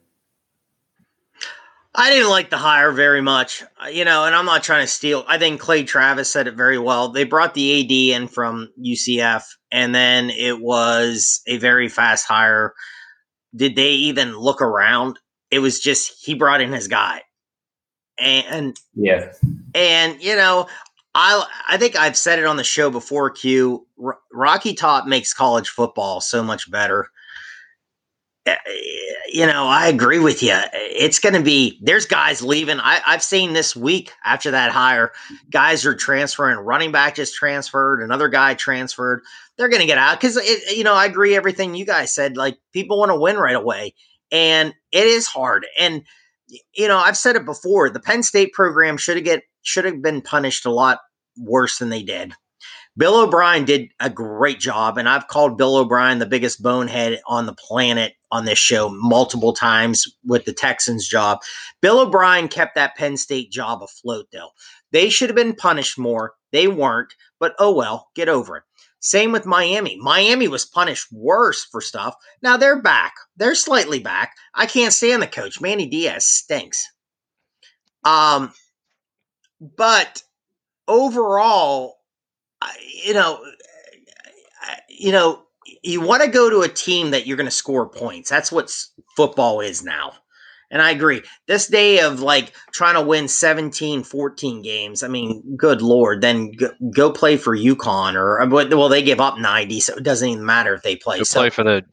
[1.95, 4.87] I didn't like the hire very much, Uh, you know, and I'm not trying to
[4.87, 5.25] steal.
[5.27, 7.09] I think Clay Travis said it very well.
[7.09, 12.75] They brought the AD in from UCF, and then it was a very fast hire.
[13.55, 15.17] Did they even look around?
[15.49, 17.23] It was just he brought in his guy,
[18.21, 19.31] and Yeah,
[19.73, 20.67] and you know,
[21.15, 23.29] I I think I've said it on the show before.
[23.29, 27.09] Q R- Rocky Top makes college football so much better.
[28.45, 28.55] Uh,
[29.31, 30.57] You know, I agree with you.
[30.73, 32.79] It's going to be there's guys leaving.
[32.79, 35.11] I, I've seen this week after that hire,
[35.51, 36.57] guys are transferring.
[36.57, 38.01] Running back just transferred.
[38.01, 39.21] Another guy transferred.
[39.57, 40.37] They're going to get out because
[40.75, 42.37] you know I agree everything you guys said.
[42.37, 43.93] Like people want to win right away,
[44.31, 45.67] and it is hard.
[45.79, 46.03] And
[46.73, 47.89] you know, I've said it before.
[47.89, 50.99] The Penn State program should have get should have been punished a lot
[51.37, 52.33] worse than they did.
[52.97, 57.45] Bill O'Brien did a great job, and I've called Bill O'Brien the biggest bonehead on
[57.45, 61.39] the planet on this show multiple times with the Texans job.
[61.81, 64.49] Bill O'Brien kept that Penn State job afloat, though.
[64.91, 66.33] They should have been punished more.
[66.51, 68.63] They weren't, but oh well, get over it.
[68.99, 69.97] Same with Miami.
[70.01, 72.15] Miami was punished worse for stuff.
[72.41, 73.13] Now they're back.
[73.37, 74.35] They're slightly back.
[74.53, 75.61] I can't stand the coach.
[75.61, 76.85] Manny Diaz stinks.
[78.03, 78.51] Um,
[79.61, 80.23] but
[80.87, 81.99] overall,
[83.05, 83.41] you know,
[84.89, 85.43] you know,
[85.83, 88.29] you want to go to a team that you're going to score points.
[88.29, 88.75] That's what
[89.15, 90.13] football is now.
[90.71, 91.23] And I agree.
[91.47, 96.51] This day of like trying to win 17, 14 games, I mean, good Lord, then
[96.51, 100.27] go, go play for UConn or, but- well, they give up 90, so it doesn't
[100.29, 101.17] even matter if they play.
[101.17, 101.83] Go So- play for the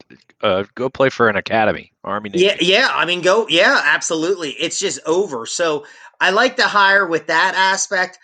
[0.41, 2.29] uh, go play for an academy, Army.
[2.29, 2.45] Navy.
[2.45, 2.89] yeah, yeah.
[2.93, 3.47] I mean, go.
[3.49, 4.51] Yeah, absolutely.
[4.51, 5.47] It's just over.
[5.47, 5.83] So
[6.21, 8.19] I like the hire with that aspect.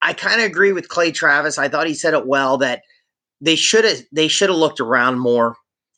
[0.00, 1.58] I kind of agree with Clay Travis.
[1.58, 2.80] I thought he said it well that
[3.42, 5.56] they should have they should have looked around more.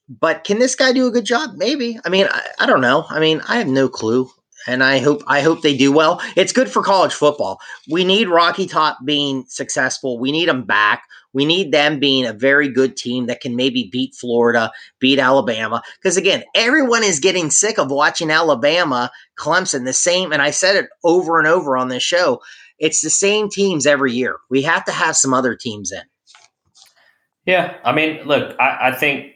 [0.09, 1.55] But can this guy do a good job?
[1.57, 1.99] Maybe.
[2.05, 3.07] I mean, I, I don't know.
[3.09, 4.31] I mean, I have no clue
[4.67, 6.21] and I hope I hope they do well.
[6.37, 7.61] It's good for college football.
[7.91, 10.19] We need Rocky Top being successful.
[10.19, 11.05] We need them back.
[11.33, 15.83] We need them being a very good team that can maybe beat Florida, beat Alabama.
[16.01, 20.33] Because again, everyone is getting sick of watching Alabama, Clemson, the same.
[20.33, 22.41] And I said it over and over on this show.
[22.79, 24.37] It's the same teams every year.
[24.49, 26.03] We have to have some other teams in.
[27.47, 29.34] Yeah, I mean, look, I, I think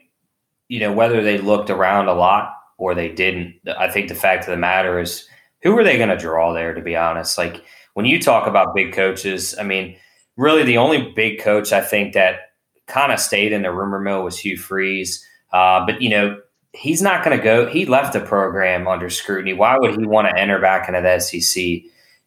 [0.69, 3.55] you know whether they looked around a lot or they didn't.
[3.77, 5.27] I think the fact of the matter is,
[5.61, 6.73] who are they going to draw there?
[6.73, 9.97] To be honest, like when you talk about big coaches, I mean,
[10.37, 12.53] really the only big coach I think that
[12.87, 15.25] kind of stayed in the rumor mill was Hugh Freeze.
[15.51, 16.39] Uh, but you know,
[16.73, 17.67] he's not going to go.
[17.67, 19.53] He left the program under scrutiny.
[19.53, 21.63] Why would he want to enter back into the SEC?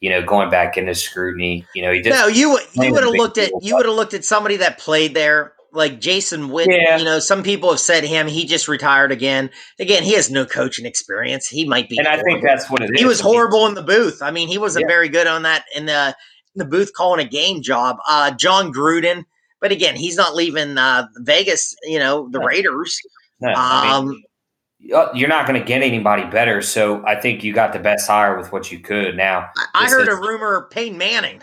[0.01, 1.65] You know, going back into scrutiny.
[1.77, 2.11] You know, he did.
[2.11, 5.15] No, You you would have looked at you would have looked at somebody that played
[5.15, 6.99] there like Jason Witten, yeah.
[6.99, 9.51] you know, some people have said him, he just retired again.
[9.79, 11.49] Again, he has no coaching experience.
[11.49, 11.99] He might be.
[11.99, 12.25] And horrible.
[12.25, 13.01] I think that's what it is.
[13.01, 14.23] He was horrible in the booth.
[14.23, 14.95] I mean, he wasn't yeah.
[14.95, 16.09] very good on that in the,
[16.55, 17.97] in the booth calling a game job.
[18.07, 19.25] Uh, Jon Gruden,
[19.61, 22.47] but again, he's not leaving uh, Vegas, you know, the no.
[22.47, 23.01] Raiders.
[23.41, 24.23] No, um, I mean,
[24.95, 26.61] uh, you're not going to get anybody better.
[26.61, 29.17] So I think you got the best hire with what you could.
[29.17, 31.43] Now, I, I heard is, a rumor Peyton Manning.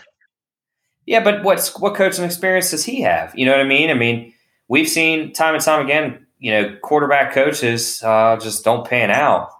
[1.10, 3.36] Yeah, but what's what coaching experience does he have?
[3.36, 3.90] You know what I mean?
[3.90, 4.32] I mean,
[4.68, 9.50] we've seen time and time again, you know, quarterback coaches uh, just don't pan out,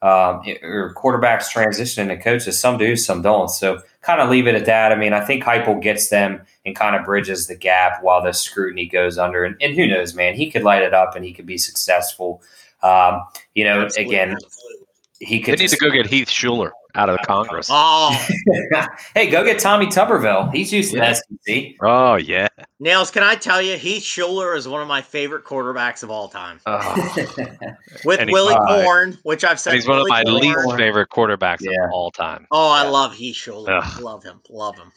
[0.00, 2.56] um, or quarterbacks transition into coaches.
[2.56, 3.50] Some do, some don't.
[3.50, 4.92] So kind of leave it at that.
[4.92, 8.32] I mean, I think Heupel gets them and kind of bridges the gap while the
[8.32, 9.44] scrutiny goes under.
[9.44, 10.36] And, and who knows, man?
[10.36, 12.40] He could light it up and he could be successful.
[12.84, 13.24] Um,
[13.56, 14.14] you know, Absolutely.
[14.14, 14.36] again,
[15.18, 15.58] he could.
[15.58, 17.68] They need to go get Heath Shuler out of Congress.
[17.70, 18.10] Oh,
[19.14, 20.52] hey, go get Tommy Tuberville.
[20.52, 21.12] He's used to yeah.
[21.12, 21.74] SEC.
[21.82, 22.48] Oh yeah.
[22.80, 26.28] Nails, can I tell you, Heath Shuler is one of my favorite quarterbacks of all
[26.28, 26.60] time.
[26.66, 27.14] Oh.
[28.04, 30.36] With and Willy Korn, which I've said he's one of my Korn.
[30.36, 31.84] least favorite quarterbacks yeah.
[31.84, 32.46] of all time.
[32.50, 33.82] Oh, I love Heath Shuler.
[33.82, 34.02] Ugh.
[34.02, 34.40] Love him.
[34.50, 34.92] Love him.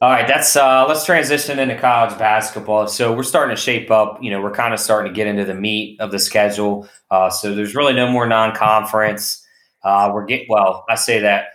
[0.00, 2.88] All right, that's uh let's transition into college basketball.
[2.88, 5.44] So we're starting to shape up, you know, we're kind of starting to get into
[5.44, 6.88] the meat of the schedule.
[7.10, 9.43] Uh so there's really no more non-conference.
[9.84, 10.84] Uh, we're getting well.
[10.88, 11.48] I say that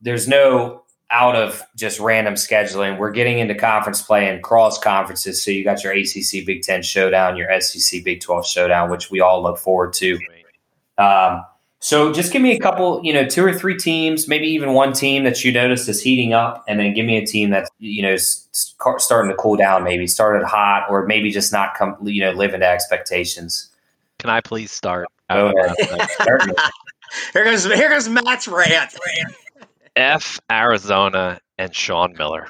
[0.00, 2.98] there's no out of just random scheduling.
[2.98, 5.42] We're getting into conference play and cross conferences.
[5.42, 9.20] So you got your ACC Big Ten showdown, your SEC Big Twelve showdown, which we
[9.20, 10.18] all look forward to.
[10.98, 11.44] Um,
[11.80, 14.92] so just give me a couple, you know, two or three teams, maybe even one
[14.92, 18.02] team that you noticed is heating up, and then give me a team that's you
[18.02, 22.32] know starting to cool down, maybe started hot, or maybe just not come, you know,
[22.32, 23.70] living to expectations.
[24.18, 25.06] Can I please start?
[25.30, 25.52] Oh,
[27.32, 28.96] here goes here goes Matt's rant.
[29.96, 32.46] F Arizona and Sean Miller.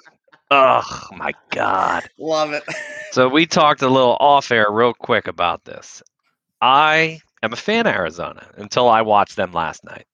[0.50, 2.08] Oh my God.
[2.18, 2.64] Love it.
[3.12, 6.02] So we talked a little off air real quick about this.
[6.60, 10.06] I am a fan of Arizona until I watched them last night.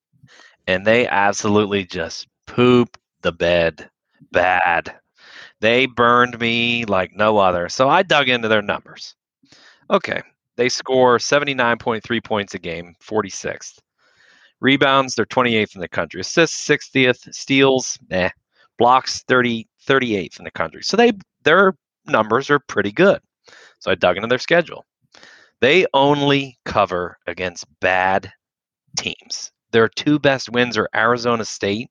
[0.66, 3.88] And they absolutely just pooped the bed
[4.33, 4.94] bad.
[5.61, 7.68] They burned me like no other.
[7.68, 9.14] So I dug into their numbers.
[9.90, 10.22] Okay.
[10.57, 13.78] They score 79.3 points a game, 46th.
[14.60, 16.20] Rebounds, they're 28th in the country.
[16.20, 17.32] Assists, 60th.
[17.34, 18.30] Steals, eh.
[18.78, 20.82] Blocks, 30, 38th in the country.
[20.82, 21.12] So they
[21.44, 23.20] their numbers are pretty good.
[23.78, 24.84] So I dug into their schedule.
[25.60, 28.32] They only cover against bad
[28.96, 29.52] teams.
[29.72, 31.90] Their two best wins are Arizona State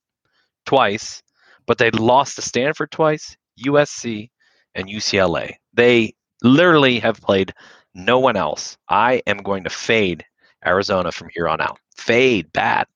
[0.65, 1.21] twice,
[1.65, 4.29] but they lost to Stanford twice, USC,
[4.75, 5.53] and UCLA.
[5.73, 7.53] They literally have played
[7.93, 8.77] no one else.
[8.89, 10.25] I am going to fade
[10.65, 11.79] Arizona from here on out.
[11.95, 12.87] Fade bad.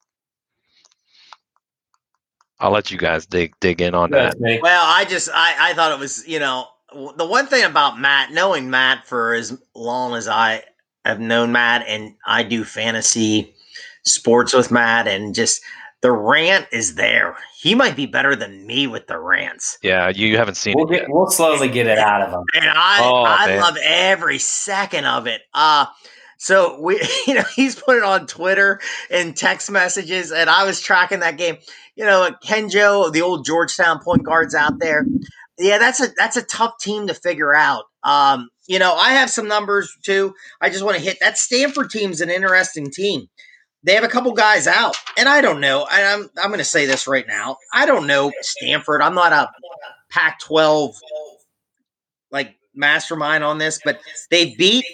[2.60, 4.36] I'll let you guys dig dig in on that.
[4.40, 6.68] Well, I just I, I thought it was you know
[7.16, 10.64] the one thing about Matt, knowing Matt for as long as I
[11.06, 13.54] have known Matt, and I do fantasy
[14.06, 15.62] sports with Matt, and just
[16.02, 17.36] the rant is there.
[17.60, 19.78] He might be better than me with the rants.
[19.84, 21.02] Yeah, you haven't seen we'll it.
[21.02, 25.06] Get, we'll slowly get it out of him, and I oh, I love every second
[25.06, 25.42] of it.
[25.54, 25.86] Uh
[26.38, 30.82] so we, you know, he's put it on Twitter and text messages, and I was
[30.82, 31.58] tracking that game.
[31.96, 35.06] You know, Kenjo, the old Georgetown point guards out there.
[35.58, 37.86] Yeah, that's a that's a tough team to figure out.
[38.04, 40.36] Um, you know, I have some numbers too.
[40.62, 43.28] I just want to hit that Stanford team's an interesting team.
[43.84, 45.88] They have a couple guys out, and I don't know.
[45.90, 47.58] I'm I'm going to say this right now.
[47.74, 49.02] I don't know Stanford.
[49.02, 49.50] I'm not a
[50.10, 50.94] Pac-12
[52.32, 54.00] like mastermind on this, but
[54.30, 54.86] they beat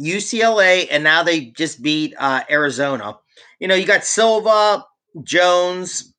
[0.00, 3.16] UCLA and now they just beat uh, Arizona.
[3.60, 4.84] You know, you got Silva,
[5.22, 6.14] Jones,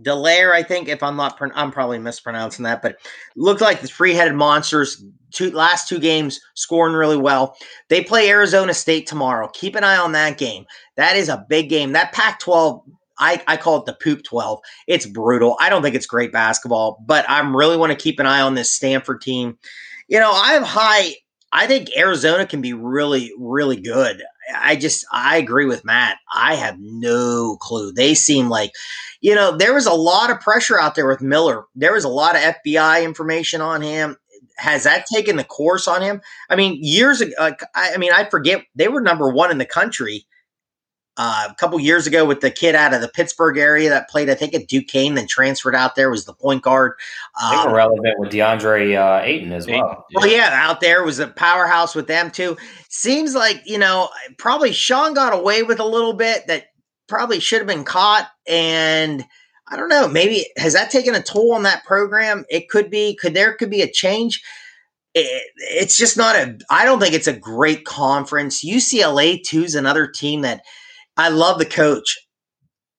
[0.00, 2.96] Delaire, I think, if I'm not, I'm probably mispronouncing that, but
[3.36, 5.02] looked like the three headed monsters
[5.32, 7.56] two last two games scoring really well.
[7.88, 9.48] They play Arizona State tomorrow.
[9.52, 10.66] Keep an eye on that game.
[10.96, 11.92] That is a big game.
[11.92, 12.82] That Pac-12
[13.20, 14.60] I, I call it the poop 12.
[14.86, 15.56] It's brutal.
[15.60, 18.40] I don't think it's great basketball, but I am really want to keep an eye
[18.40, 19.58] on this Stanford team.
[20.10, 21.14] You know, I'm high
[21.52, 24.22] I think Arizona can be really, really good.
[24.54, 26.18] I just, I agree with Matt.
[26.32, 27.92] I have no clue.
[27.92, 28.72] They seem like,
[29.20, 31.64] you know, there was a lot of pressure out there with Miller.
[31.74, 34.16] There was a lot of FBI information on him.
[34.56, 36.20] Has that taken the course on him?
[36.48, 37.32] I mean, years ago,
[37.74, 40.26] I mean, I forget they were number one in the country
[41.16, 44.30] uh, a couple years ago with the kid out of the Pittsburgh area that played,
[44.30, 46.92] I think, at Duquesne, then transferred out there, was the point guard.
[47.42, 50.06] Um, they were relevant with DeAndre uh, Ayton as well.
[50.14, 52.56] Well, yeah, out there was a powerhouse with them too.
[52.88, 54.08] Seems like, you know,
[54.38, 56.66] probably Sean got away with a little bit that
[57.06, 58.28] probably should have been caught.
[58.48, 59.24] And
[59.68, 62.44] I don't know, maybe has that taken a toll on that program?
[62.48, 64.42] It could be, could there could be a change?
[65.12, 68.64] It, it's just not a, I don't think it's a great conference.
[68.64, 70.62] UCLA too is another team that–
[71.20, 72.18] I love the coach.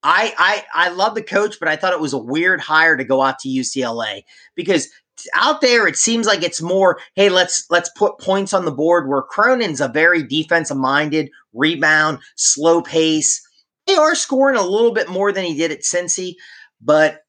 [0.03, 3.03] I, I I love the coach, but I thought it was a weird hire to
[3.03, 4.23] go out to UCLA
[4.55, 4.87] because
[5.35, 9.09] out there it seems like it's more, hey, let's let's put points on the board.
[9.09, 13.41] Where Cronin's a very defensive minded, rebound, slow pace.
[13.87, 16.35] They are scoring a little bit more than he did at Cincy,
[16.79, 17.21] but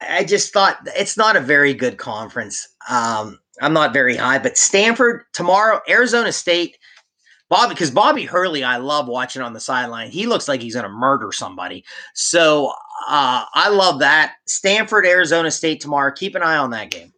[0.00, 2.68] I just thought it's not a very good conference.
[2.90, 6.76] Um, I'm not very high, but Stanford tomorrow, Arizona State
[7.52, 10.10] Bobby, because Bobby Hurley, I love watching on the sideline.
[10.10, 11.84] He looks like he's going to murder somebody.
[12.14, 12.68] So
[13.06, 14.36] uh, I love that.
[14.46, 16.10] Stanford, Arizona State tomorrow.
[16.16, 17.12] Keep an eye on that game.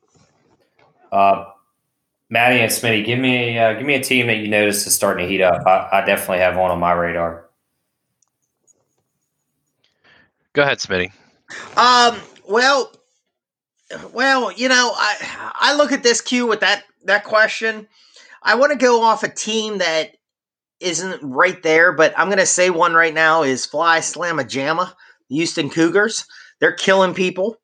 [1.13, 1.45] Uh,
[2.31, 5.25] Maddie and Smitty, give me uh, give me a team that you notice is starting
[5.25, 5.65] to heat up.
[5.69, 7.49] I, I definitely have one on my radar.
[10.53, 11.13] Go ahead, Smitty.
[11.77, 12.21] Um.
[12.49, 12.91] Well.
[14.13, 17.87] Well, you know, I I look at this Q with that that question.
[18.43, 20.17] I want to go off a team that
[20.85, 24.95] isn't right there, but I'm going to say one right now is Phi Slama Jama,
[25.29, 26.27] Houston Cougars.
[26.61, 27.57] They're killing people.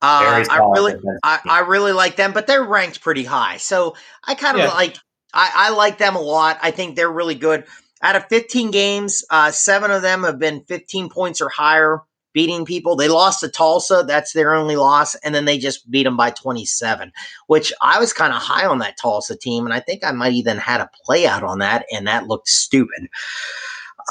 [0.00, 3.56] Uh, I really, I, I, really like them, but they're ranked pretty high.
[3.56, 4.72] So I kind of yeah.
[4.72, 4.96] like,
[5.34, 6.56] I, I, like them a lot.
[6.62, 7.64] I think they're really good.
[8.00, 12.02] Out of 15 games, uh, seven of them have been 15 points or higher
[12.38, 12.94] beating people.
[12.94, 14.04] They lost to Tulsa.
[14.06, 15.16] That's their only loss.
[15.16, 17.10] And then they just beat them by 27,
[17.48, 19.64] which I was kind of high on that Tulsa team.
[19.64, 21.84] And I think I might even had a play out on that.
[21.92, 23.08] And that looked stupid.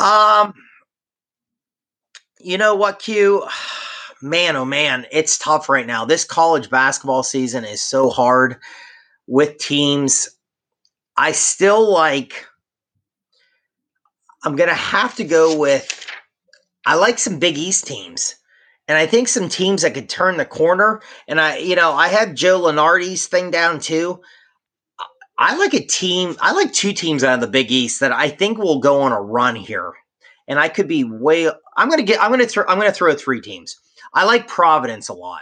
[0.01, 0.53] Um,
[2.41, 3.47] you know what, Q?
[4.21, 6.03] Man, oh man, it's tough right now.
[6.03, 8.55] This college basketball season is so hard
[9.27, 10.27] with teams.
[11.15, 12.47] I still like,
[14.43, 16.07] I'm going to have to go with
[16.87, 18.35] I like some Big East teams.
[18.87, 21.01] And I think some teams that could turn the corner.
[21.27, 24.21] And I, you know, I have Joe Lunardi's thing down too.
[25.37, 26.37] I like a team.
[26.39, 29.11] I like two teams out of the Big East that I think will go on
[29.11, 29.91] a run here.
[30.47, 31.51] And I could be way.
[31.75, 32.21] I'm gonna get.
[32.23, 32.63] I'm gonna throw.
[32.69, 33.77] I'm gonna throw three teams.
[34.13, 35.41] I like Providence a lot.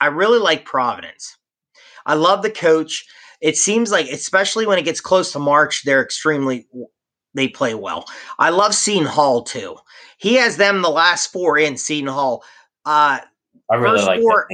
[0.00, 1.36] I really like Providence.
[2.06, 3.04] I love the coach.
[3.40, 6.68] It seems like, especially when it gets close to March, they're extremely.
[7.34, 8.06] They play well.
[8.38, 9.76] I love Seton Hall too.
[10.20, 12.44] He has them the last four in Seton Hall.
[12.84, 13.20] Uh,
[13.70, 14.46] I really like four,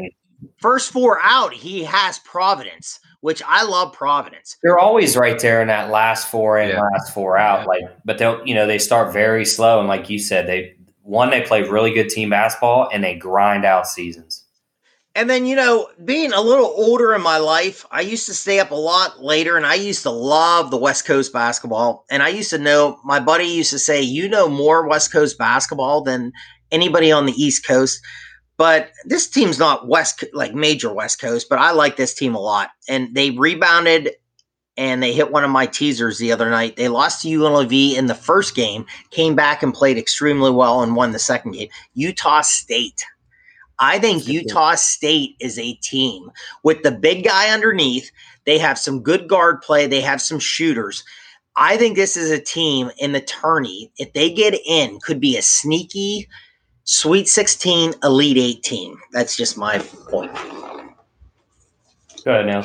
[0.59, 4.57] First four out, he has Providence, which I love Providence.
[4.63, 6.81] They're always right there in that last four in, yeah.
[6.81, 7.61] last four out.
[7.61, 7.67] Yeah.
[7.67, 11.31] Like, but they'll, you know, they start very slow, and like you said, they one
[11.31, 14.45] they play really good team basketball, and they grind out seasons.
[15.17, 18.61] And then, you know, being a little older in my life, I used to stay
[18.61, 22.05] up a lot later and I used to love the West Coast basketball.
[22.11, 25.39] And I used to know, my buddy used to say, you know more West Coast
[25.39, 26.33] basketball than
[26.71, 27.99] anybody on the East Coast.
[28.59, 32.41] But this team's not West, like major West Coast, but I like this team a
[32.41, 32.69] lot.
[32.87, 34.11] And they rebounded
[34.77, 36.77] and they hit one of my teasers the other night.
[36.77, 40.95] They lost to UNLV in the first game, came back and played extremely well and
[40.95, 41.71] won the second game.
[41.95, 43.03] Utah State
[43.79, 46.31] I think Utah State is a team
[46.63, 48.11] with the big guy underneath.
[48.45, 51.05] They have some good guard play, they have some shooters.
[51.57, 55.37] I think this is a team in the tourney, if they get in, could be
[55.37, 56.29] a sneaky
[56.89, 59.01] Sweet 16, Elite 8 team.
[59.11, 60.33] That's just my point.
[62.25, 62.65] Go ahead, Neil.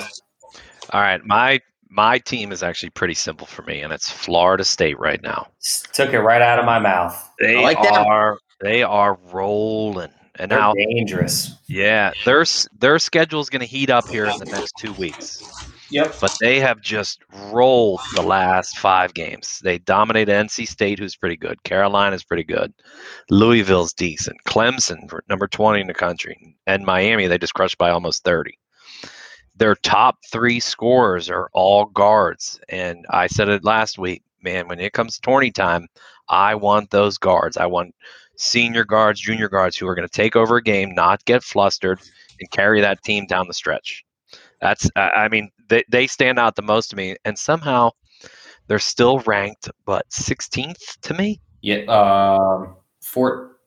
[0.91, 1.25] All right.
[1.25, 1.59] My
[1.89, 5.47] my team is actually pretty simple for me, and it's Florida State right now.
[5.93, 7.31] Took it right out of my mouth.
[7.39, 10.11] They like are they are rolling.
[10.41, 11.53] And They're now dangerous.
[11.67, 12.45] Yeah, their
[12.79, 15.43] their schedule is going to heat up here in the next two weeks.
[15.91, 16.15] Yep.
[16.21, 17.21] But they have just
[17.51, 19.59] rolled the last five games.
[19.63, 21.61] They dominated NC State, who's pretty good.
[21.63, 22.73] Carolina's pretty good.
[23.29, 24.37] Louisville's decent.
[24.47, 26.55] Clemson, number 20 in the country.
[26.65, 28.57] And Miami, they just crushed by almost 30.
[29.55, 32.59] their top three scorers are all guards.
[32.69, 35.87] And I said it last week, man, when it comes to tourney time,
[36.29, 37.57] I want those guards.
[37.57, 37.93] I want
[38.41, 41.99] senior guards, junior guards who are going to take over a game, not get flustered,
[42.39, 44.03] and carry that team down the stretch.
[44.61, 47.15] That's, I mean, they, they stand out the most to me.
[47.25, 47.91] And somehow
[48.67, 51.39] they're still ranked, but 16th to me.
[51.61, 53.57] Yeah, um, four,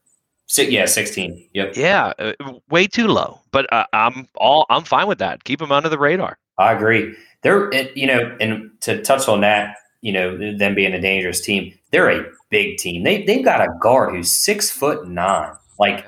[0.47, 1.49] six, yeah, sixteen.
[1.55, 1.77] Yep.
[1.77, 2.33] Yeah, uh,
[2.69, 3.41] way too low.
[3.53, 5.45] But uh, I'm all I'm fine with that.
[5.45, 6.37] Keep them under the radar.
[6.59, 7.15] I agree.
[7.43, 11.73] They're, you know, and to touch on that, you know, them being a dangerous team,
[11.91, 13.05] they're a big team.
[13.05, 15.55] They they've got a guard who's six foot nine.
[15.79, 16.07] Like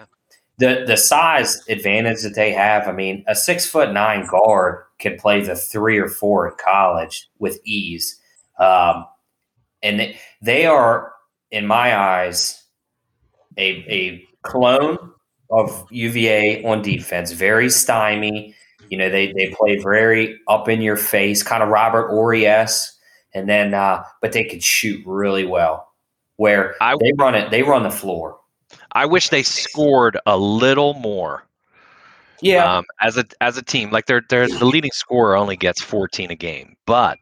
[0.59, 2.86] the the size advantage that they have.
[2.88, 7.30] I mean, a six foot nine guard could play the three or four at college
[7.38, 8.20] with ease.
[8.59, 9.07] Um,
[9.82, 11.12] and they, they are,
[11.51, 12.62] in my eyes,
[13.57, 14.99] a a clone
[15.49, 17.32] of UVA on defense.
[17.32, 18.55] Very stymie.
[18.90, 22.95] You know, they they play very up in your face, kind of Robert Orias,
[23.34, 25.92] and then uh, but they could shoot really well.
[26.36, 28.38] Where I- they run it, they run the floor.
[28.92, 31.44] I wish they scored a little more.
[32.42, 35.80] Yeah, Um, as a as a team, like they're they're the leading scorer only gets
[35.80, 37.16] 14 a game, but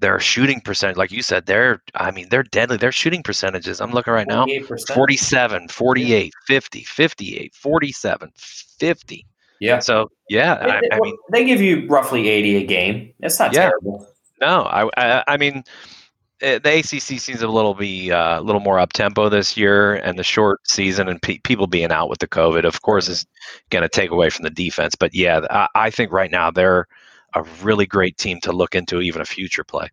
[0.00, 2.76] their shooting percentage, like you said, they're I mean they're deadly.
[2.76, 3.80] Their shooting percentages.
[3.80, 4.46] I'm looking right now.
[4.46, 4.94] 48%.
[4.94, 9.26] 47, 48, 50, 58, 47, 50.
[9.60, 13.12] Yeah, So yeah, I, I mean they give you roughly eighty a game.
[13.20, 13.68] That's not Yeah.
[13.68, 14.08] terrible.
[14.40, 15.64] No, I, I, I mean,
[16.40, 19.94] eh, the ACC seems a little be uh, a little more up tempo this year,
[19.94, 23.26] and the short season and pe- people being out with the COVID, of course, is
[23.70, 24.94] going to take away from the defense.
[24.94, 26.86] But yeah, I, I think right now they're
[27.34, 29.88] a really great team to look into even a future play.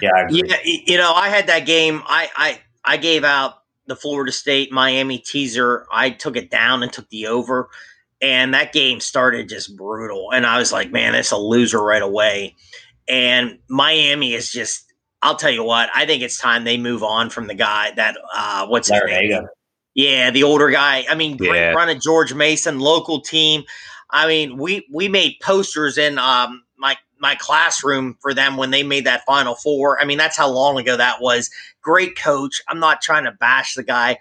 [0.00, 0.42] Yeah, I agree.
[0.46, 2.02] Yeah, you know, I had that game.
[2.06, 5.86] I I I gave out the Florida State Miami teaser.
[5.92, 7.68] I took it down and took the over,
[8.20, 10.30] and that game started just brutal.
[10.32, 12.54] And I was like, man, it's a loser right away.
[13.08, 14.82] And Miami is just.
[15.22, 15.88] I'll tell you what.
[15.94, 19.30] I think it's time they move on from the guy that uh, what's his name?
[19.32, 19.46] Larrañaga.
[19.94, 21.04] Yeah, the older guy.
[21.08, 21.70] I mean, great Yeah.
[21.72, 23.64] run of George Mason, local team.
[24.10, 28.82] I mean, we we made posters in um my my classroom for them when they
[28.82, 30.00] made that Final Four.
[30.00, 31.50] I mean, that's how long ago that was.
[31.80, 32.60] Great coach.
[32.68, 34.18] I'm not trying to bash the guy.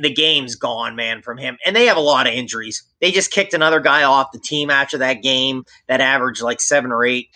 [0.00, 1.58] The game's gone, man, from him.
[1.66, 2.82] And they have a lot of injuries.
[3.00, 6.92] They just kicked another guy off the team after that game that averaged like seven
[6.92, 7.28] or eight.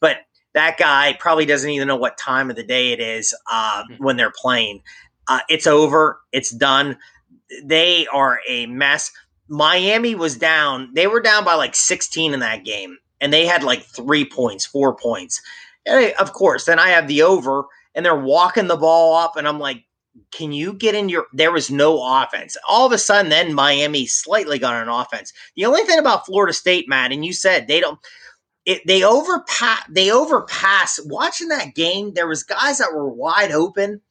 [0.00, 0.18] But
[0.54, 4.16] that guy probably doesn't even know what time of the day it is uh, when
[4.16, 4.82] they're playing.
[5.28, 6.20] Uh, it's over.
[6.32, 6.98] It's done.
[7.64, 9.10] They are a mess.
[9.48, 10.90] Miami was down.
[10.94, 14.66] They were down by like 16 in that game, and they had like three points,
[14.66, 15.40] four points.
[15.86, 19.48] And of course, then I have the over, and they're walking the ball up, and
[19.48, 19.84] I'm like,
[20.32, 21.26] can you get in your?
[21.32, 22.56] There was no offense.
[22.68, 25.32] All of a sudden, then Miami slightly got an offense.
[25.56, 27.98] The only thing about Florida State, Matt, and you said they don't.
[28.68, 29.82] It, they overpass.
[29.88, 31.00] They overpass.
[31.06, 34.02] Watching that game, there was guys that were wide open,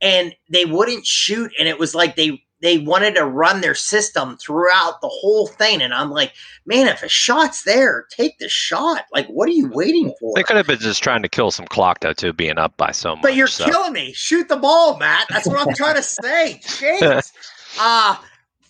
[0.00, 4.36] and they wouldn't shoot, and it was like they they wanted to run their system
[4.36, 5.82] throughout the whole thing.
[5.82, 6.32] And I'm like,
[6.64, 9.06] man, if a shot's there, take the shot.
[9.12, 10.34] Like, what are you waiting for?
[10.36, 12.92] They could have been just trying to kill some clock though, too, being up by
[12.92, 13.22] so much.
[13.22, 13.64] But you're so.
[13.64, 14.12] killing me.
[14.12, 15.26] Shoot the ball, Matt.
[15.30, 16.60] That's what I'm trying to say.
[16.62, 17.32] Jeez.
[17.80, 18.16] Uh,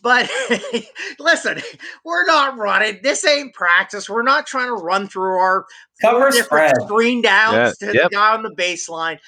[0.07, 0.31] but
[1.19, 1.61] listen,
[2.05, 3.01] we're not running.
[3.03, 4.09] This ain't practice.
[4.09, 5.67] We're not trying to run through our
[6.01, 6.83] Cover different spread.
[6.85, 8.11] screen downs Yeah, to yep.
[8.11, 9.19] the guy on the baseline.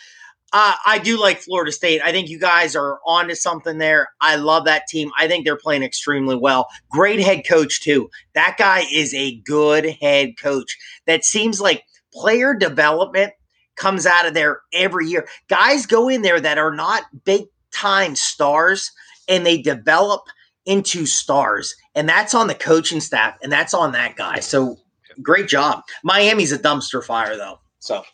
[0.53, 2.01] Uh, I do like Florida State.
[2.05, 4.11] I think you guys are onto something there.
[4.21, 5.11] I love that team.
[5.19, 6.69] I think they're playing extremely well.
[6.93, 8.09] Great head coach, too.
[8.35, 10.79] That guy is a good head coach.
[11.09, 13.33] That seems like player development
[13.75, 15.27] comes out of there every year.
[15.49, 18.93] Guys go in there that are not big time stars
[19.29, 20.23] and they develop
[20.69, 21.75] into stars.
[21.95, 24.39] And that's on the coaching staff and that's on that guy.
[24.39, 24.77] So
[25.23, 25.83] great job.
[26.05, 27.59] Miami's a dumpster fire, though.
[27.81, 28.05] So.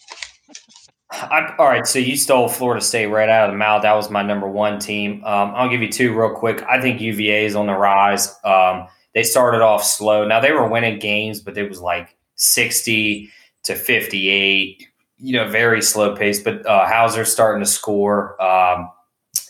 [1.11, 3.83] I, all right, so you stole Florida State right out of the mouth.
[3.83, 5.23] That was my number one team.
[5.25, 6.63] Um, I'll give you two real quick.
[6.69, 8.35] I think UVA is on the rise.
[8.45, 10.27] Um, they started off slow.
[10.27, 13.31] Now they were winning games, but it was like sixty
[13.63, 14.89] to fifty-eight.
[15.19, 16.43] You know, very slow pace.
[16.43, 18.41] But uh, Hauser's starting to score.
[18.43, 18.91] Um,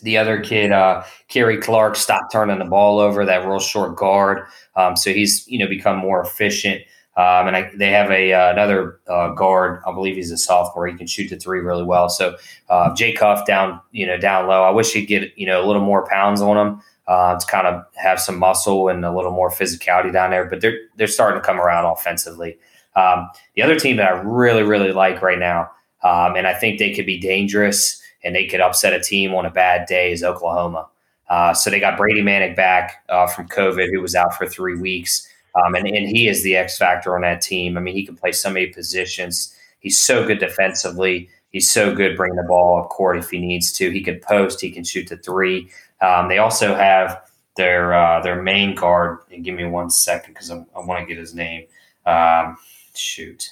[0.05, 3.25] the other kid, uh, Kihei Clark, stopped turning the ball over.
[3.25, 4.47] That real short guard.
[4.77, 6.83] Um, so he's you know become more efficient.
[7.17, 9.81] Um, and I, they have a uh, another uh, guard.
[9.87, 10.87] I believe he's a sophomore.
[10.87, 12.09] He can shoot the three really well.
[12.09, 12.37] So
[12.69, 14.63] uh, Jay Huff down, you know, down low.
[14.63, 17.67] I wish he'd get you know a little more pounds on him uh, to kind
[17.67, 20.45] of have some muscle and a little more physicality down there.
[20.45, 22.59] But they're they're starting to come around offensively.
[22.97, 25.71] Um, the other team that I really really like right now,
[26.03, 29.47] um, and I think they could be dangerous and they could upset a team on
[29.47, 30.89] a bad day is Oklahoma.
[31.29, 34.77] Uh, so they got Brady Manek back uh, from COVID, who was out for three
[34.77, 35.29] weeks.
[35.55, 37.79] Um, and, and he is the X factor on that team.
[37.79, 39.55] I mean, he can play so many positions.
[39.79, 41.29] He's so good defensively.
[41.51, 43.91] He's so good bringing the ball up court if he needs to.
[43.91, 44.61] He can post.
[44.61, 45.71] He can shoot the three.
[46.01, 47.23] Um, they also have
[47.57, 49.19] their uh, their main guard.
[49.33, 51.67] And give me one second because I, I want to get his name.
[52.07, 52.57] Um,
[52.95, 53.51] shoot,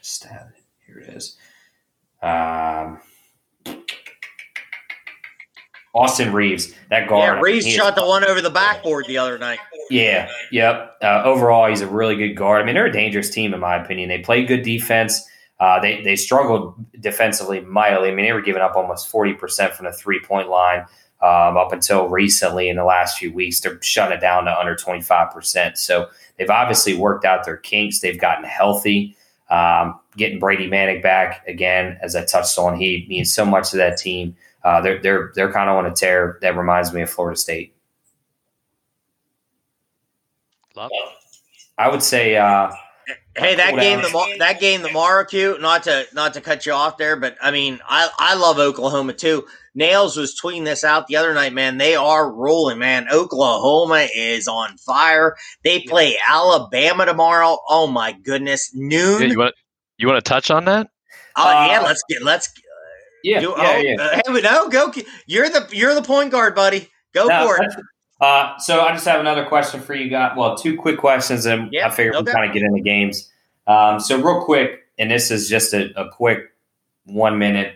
[0.00, 0.62] stab it.
[0.86, 1.36] Here it is.
[2.22, 3.00] Um,
[5.94, 7.36] Austin Reaves, that guard.
[7.36, 9.58] Yeah, Reaves shot the one over the backboard the other night.
[9.90, 10.96] yeah, yep.
[11.02, 12.62] Uh, overall, he's a really good guard.
[12.62, 14.08] I mean, they're a dangerous team in my opinion.
[14.08, 15.26] They play good defense.
[15.60, 18.10] Uh, they they struggled defensively mightily.
[18.10, 20.80] I mean, they were giving up almost forty percent from the three point line
[21.20, 22.68] um, up until recently.
[22.68, 25.78] In the last few weeks, they're shutting it down to under twenty five percent.
[25.78, 27.98] So they've obviously worked out their kinks.
[27.98, 29.16] They've gotten healthy.
[29.50, 33.78] Um, getting Brady Manek back again, as I touched on, he means so much to
[33.78, 34.36] that team.
[34.64, 36.38] Uh, they're they're they're kind of on a tear.
[36.42, 37.74] That reminds me of Florida State.
[40.74, 40.90] Love.
[41.78, 42.36] I would say.
[42.36, 42.70] Uh,
[43.36, 44.02] Hey, that Hold game, on.
[44.04, 45.58] the that game tomorrow, Q.
[45.60, 49.12] Not to not to cut you off there, but I mean, I I love Oklahoma
[49.12, 49.46] too.
[49.74, 51.78] Nails was tweeting this out the other night, man.
[51.78, 53.06] They are rolling, man.
[53.10, 55.36] Oklahoma is on fire.
[55.62, 57.58] They play Alabama tomorrow.
[57.68, 59.22] Oh my goodness, noon.
[59.22, 59.54] Yeah, you want
[59.98, 60.88] you want to touch on that?
[61.36, 62.50] oh yeah, Uh, let's get let's.
[63.24, 64.02] yeah, do- yeah, oh, yeah.
[64.02, 64.92] uh, hey, no, go.
[65.26, 66.88] You're the you're the point guard, buddy.
[67.14, 67.70] Go No, for it.
[68.20, 70.32] Uh, so I just have another question for you guys.
[70.36, 72.32] Well, two quick questions, and Yeah, I figured we okay.
[72.32, 73.30] kind of get into games.
[73.68, 76.40] Um, so real quick, and this is just a, a quick
[77.04, 77.74] one minute.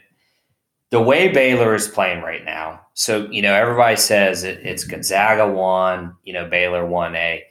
[0.90, 5.46] The way Baylor is playing right now, so you know everybody says it, it's Gonzaga
[5.46, 7.44] one, you know Baylor one A.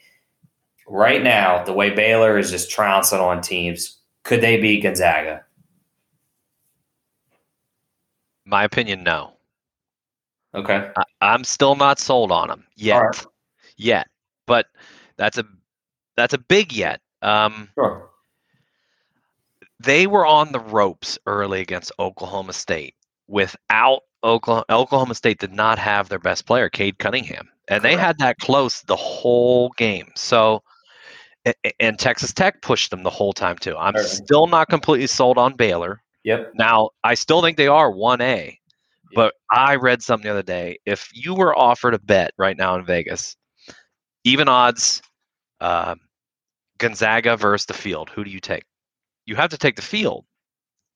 [0.87, 5.43] Right now, the way Baylor is just trouncing on teams, could they beat Gonzaga?
[8.45, 9.33] My opinion, no.
[10.53, 12.99] Okay, I, I'm still not sold on them yet.
[12.99, 13.25] Right.
[13.77, 14.07] Yet,
[14.45, 14.67] but
[15.15, 15.45] that's a
[16.17, 16.99] that's a big yet.
[17.21, 18.09] Um, sure.
[19.79, 22.95] they were on the ropes early against Oklahoma State.
[23.27, 28.17] Without Oklahoma, Oklahoma State did not have their best player, Cade Cunningham, and they had
[28.19, 30.11] that close the whole game.
[30.15, 30.63] So,
[31.79, 33.75] and Texas Tech pushed them the whole time too.
[33.77, 34.03] I'm Sure.
[34.03, 36.01] still not completely sold on Baylor.
[36.23, 36.51] Yep.
[36.55, 38.57] Now, I still think they are 1A,
[39.15, 40.77] but I read something the other day.
[40.85, 43.35] If you were offered a bet right now in Vegas,
[44.23, 45.01] even odds,
[45.61, 45.99] um,
[46.77, 48.63] Gonzaga versus the field, who do you take?
[49.25, 50.25] You have to take the field.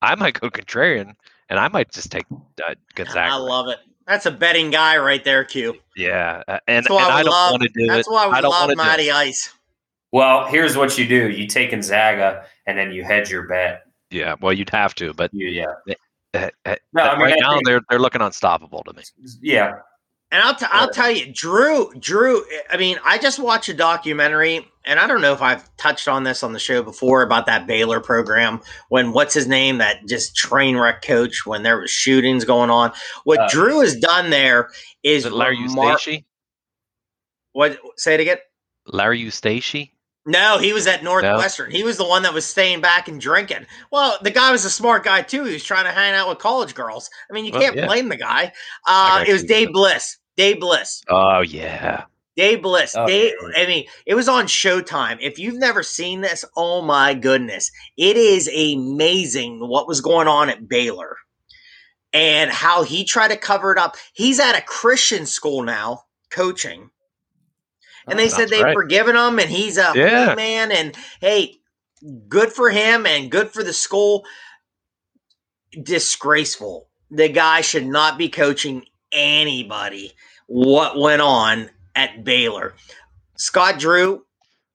[0.02, 1.16] I might go contrarian,
[1.50, 3.32] and I might just take uh, Gonzaga.
[3.34, 3.80] I love it.
[4.06, 5.80] That's a betting guy right there, Q.
[5.98, 7.52] yeah, uh, and, That's why and I don't love.
[7.54, 8.12] want to do That's it.
[8.12, 8.86] why we I don't love wanna do it.
[8.86, 9.52] Matty Ice.
[10.16, 13.84] Well, here's what you do: you take Gonzaga, and then you hedge your bet.
[14.12, 15.66] Yeah, well, you'd have to, but You, yeah,
[16.34, 19.04] uh, uh, No, I mean, right I now think- they're they're looking unstoppable to me.
[19.42, 19.74] yeah.
[20.32, 22.44] And I'll t- I'll tell you, Drew, Drew.
[22.72, 26.24] I mean, I just watched a documentary, and I don't know if I've touched on
[26.24, 30.36] this on the show before about that Baylor program when what's his name that just
[30.36, 32.92] train wreck coach when there was shootings going on.
[33.26, 34.70] What Uh, Drew has done there
[35.04, 36.24] is Is it Larry remar- Eustace?
[37.52, 37.80] What?
[37.98, 38.38] Say it again.
[38.88, 39.90] Larry Eustace?
[40.26, 41.70] No, he was at Northwestern.
[41.70, 43.68] He was the one that was staying back and drinking.
[43.92, 45.44] Well, the guy was a smart guy too.
[45.44, 47.10] He was trying to hang out with college girls.
[47.30, 47.86] I mean, you Well, can't yeah.
[47.86, 48.52] blame the guy.
[48.88, 49.44] Uh, it was.
[49.44, 50.18] Dave Bliss.
[50.36, 51.04] Dave Bliss.
[51.10, 52.06] Oh yeah.
[52.36, 52.96] Dave Bliss.
[52.98, 53.34] Oh, Dave.
[53.56, 55.18] I mean, it was on Showtime.
[55.22, 57.72] If you've never seen this, oh my goodness.
[57.96, 61.18] It is amazing what was going on at Baylor
[62.12, 63.96] and how he tried to cover it up.
[64.14, 66.90] He's at a Christian school now coaching.
[68.08, 68.74] Oh, and they Oh, said they've right.
[68.74, 70.36] forgiven him and he's a Yeah.
[70.36, 70.72] man.
[70.72, 71.58] And hey,
[72.28, 74.26] good for him and good for the school.
[75.82, 76.90] Disgraceful.
[77.12, 80.14] The guy should not be coaching anybody.
[80.48, 82.76] What went on at Baylor?
[83.38, 84.26] Scott Drew,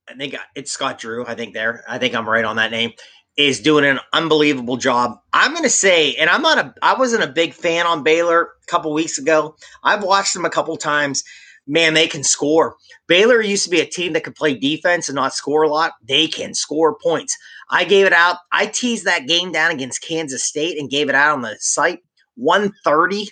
[0.09, 1.25] I think it's Scott Drew.
[1.27, 1.85] I think there.
[1.89, 2.93] I think I'm right on that name.
[3.37, 5.19] Is doing an unbelievable job.
[5.33, 6.75] I'm going to say, and I'm not a.
[6.83, 9.57] I wasn't a big fan on Baylor a couple weeks ago.
[9.83, 11.25] I've watched them a couple times.
[11.71, 12.75] Man, they can score.
[13.07, 15.93] Baylor used to be a team that could play defense and not score a lot.
[16.03, 17.39] They can score points.
[17.71, 18.39] I gave it out.
[18.51, 22.01] I teased that game down against Kansas State and gave it out on the site.
[22.35, 23.29] 130.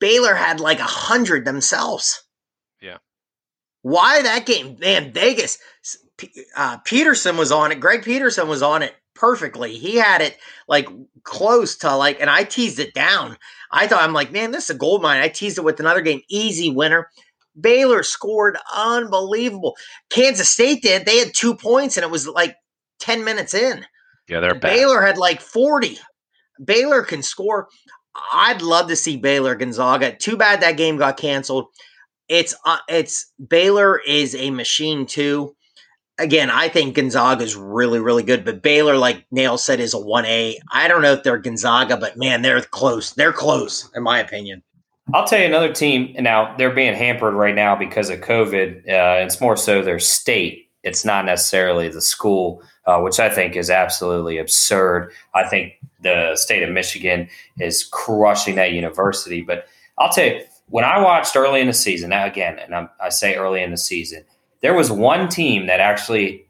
[0.00, 2.24] Baylor had like 100 themselves.
[2.80, 2.96] Yeah.
[3.82, 4.78] Why that game?
[4.80, 5.58] Man, Vegas.
[6.56, 7.80] Uh, Peterson was on it.
[7.80, 9.76] Greg Peterson was on it perfectly.
[9.76, 10.38] He had it
[10.68, 10.88] like
[11.22, 13.36] close to like, and I teased it down.
[13.70, 15.20] I thought, I'm like, man, this is a gold mine.
[15.20, 16.22] I teased it with another game.
[16.28, 17.10] Easy winner.
[17.60, 19.76] Baylor scored unbelievable.
[20.10, 21.06] Kansas State did.
[21.06, 22.56] They had two points and it was like
[23.00, 23.84] 10 minutes in.
[24.28, 24.74] Yeah, they're bad.
[24.74, 25.98] Baylor had like 40.
[26.64, 27.68] Baylor can score.
[28.32, 30.16] I'd love to see Baylor Gonzaga.
[30.16, 31.66] Too bad that game got canceled.
[32.28, 35.54] it's uh, it's Baylor is a machine too.
[36.18, 40.00] Again, I think Gonzaga is really really good, but Baylor, like Nail said, is a
[40.00, 40.58] one A.
[40.72, 43.12] I don't know if they're Gonzaga, but man, they're close.
[43.12, 44.62] They're close, in my opinion.
[45.14, 46.14] I'll tell you another team.
[46.18, 48.80] Now they're being hampered right now because of COVID.
[48.88, 50.68] Uh, it's more so their state.
[50.82, 55.12] It's not necessarily the school, uh, which I think is absolutely absurd.
[55.34, 57.28] I think the state of Michigan
[57.58, 59.42] is crushing that university.
[59.42, 59.66] But
[59.98, 63.08] I'll tell you, when I watched early in the season, now again, and I'm, i
[63.08, 64.24] say early in the season,
[64.60, 66.46] there was one team that actually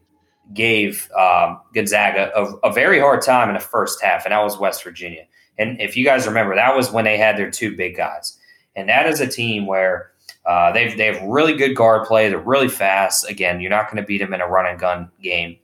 [0.53, 4.57] gave um, Gonzaga a, a, very hard time in the first half, and that was
[4.57, 5.25] West Virginia.
[5.57, 8.38] And if you guys remember, that was when they had their two big guys.
[8.75, 10.11] And that is a team where
[10.45, 12.29] uh, they've they have really good guard play.
[12.29, 13.29] They're really fast.
[13.29, 15.57] Again, you're not going to beat them in a run and gun game,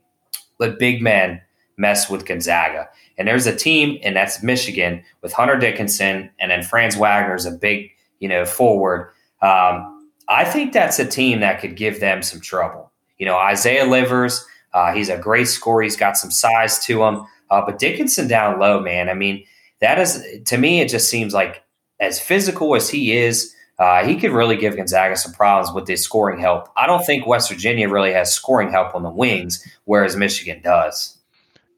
[0.58, 1.40] but big men
[1.76, 2.88] mess with Gonzaga.
[3.18, 7.46] And there's a team, and that's Michigan with Hunter Dickinson, and then Franz Wagner is
[7.46, 7.90] a big
[8.20, 9.12] you know forward.
[9.42, 12.90] Um, I think that's a team that could give them some trouble.
[13.18, 14.44] You know, Isaiah Livers,
[14.74, 15.82] uh, he's a great scorer.
[15.82, 17.24] He's got some size to him.
[17.50, 19.08] Uh, but Dickinson down low, man.
[19.08, 19.44] I mean,
[19.80, 21.62] that is to me, it just seems like
[22.00, 26.02] as physical as he is, uh, he could really give Gonzaga some problems with his
[26.02, 26.68] scoring help.
[26.76, 31.18] I don't think West Virginia really has scoring help on the wings, whereas Michigan does.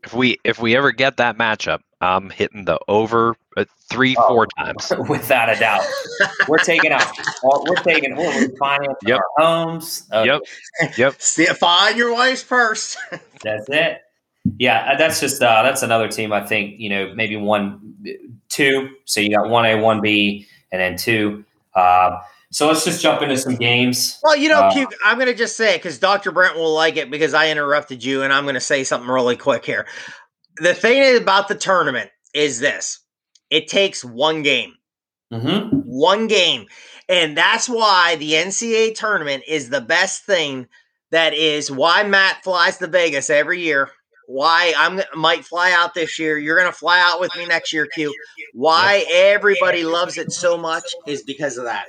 [0.05, 4.29] If we if we ever get that matchup, I'm hitting the over uh, three oh,
[4.29, 5.83] four times without a doubt.
[6.47, 7.05] we're taking out.
[7.43, 8.17] We're taking.
[8.17, 9.21] We're refinancing yep.
[9.39, 10.09] our homes.
[10.13, 10.43] Uh, yep.
[10.97, 11.21] Yep.
[11.21, 12.97] See, find your wife's purse.
[13.43, 13.99] that's it.
[14.59, 16.33] Yeah, uh, that's just uh, that's another team.
[16.33, 17.95] I think you know maybe one
[18.49, 18.91] two.
[19.05, 21.45] So you got one A, one B, and then two.
[21.75, 22.19] Uh,
[22.51, 24.19] so let's just jump into some games.
[24.23, 26.33] Well, you know, uh, Q, I'm going to just say it because Dr.
[26.33, 29.37] Brent will like it because I interrupted you, and I'm going to say something really
[29.37, 29.87] quick here.
[30.57, 33.01] The thing about the tournament is this
[33.51, 34.75] it takes one game.
[35.33, 35.77] Mm-hmm.
[35.85, 36.67] One game.
[37.09, 40.69] And that's why the NCAA tournament is the best thing.
[41.11, 43.91] That is why Matt flies to Vegas every year
[44.29, 46.39] why I'm might fly out this year.
[46.39, 48.15] You're going to fly out with me next year, Q.
[48.53, 51.87] Why everybody loves it so much is because of that.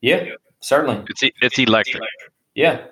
[0.00, 0.24] Yeah,
[0.60, 1.04] certainly.
[1.08, 2.02] It's it's electric.
[2.54, 2.86] Yeah.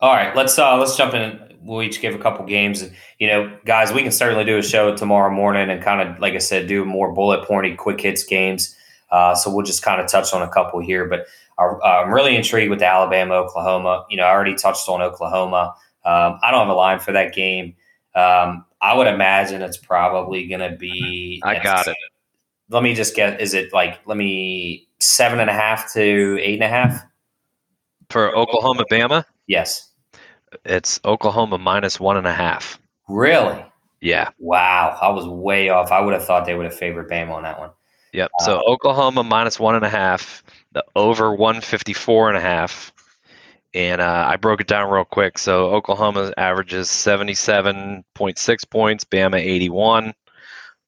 [0.00, 1.38] All right, let's uh let's jump in.
[1.60, 2.80] We'll each give a couple games.
[2.80, 6.18] And you know, guys, we can certainly do a show tomorrow morning and kind of,
[6.18, 8.74] like I said, do more bullet pointy, quick hits games.
[9.10, 11.06] Uh, so we'll just kind of touch on a couple here.
[11.06, 11.26] But
[11.58, 14.06] uh, I'm really intrigued with the Alabama Oklahoma.
[14.08, 15.74] You know, I already touched on Oklahoma.
[16.04, 17.76] Um, I don't have a line for that game.
[18.14, 21.42] Um, I would imagine it's probably going to be.
[21.44, 21.96] I got it.
[22.70, 23.40] Let me just get.
[23.40, 24.00] Is it like?
[24.06, 27.04] Let me seven and a half to eight and a half
[28.08, 29.24] for Oklahoma, Bama.
[29.46, 29.90] Yes,
[30.64, 32.78] it's Oklahoma minus one and a half.
[33.08, 33.64] Really?
[34.00, 34.30] Yeah.
[34.38, 35.90] Wow, I was way off.
[35.90, 37.70] I would have thought they would have favored Bama on that one.
[38.12, 38.30] Yep.
[38.40, 40.42] So uh, Oklahoma minus one and a half.
[40.72, 42.92] The over 154 and a half
[43.74, 45.38] and uh, I broke it down real quick.
[45.38, 50.14] So Oklahoma averages 77.6 points, Bama 81.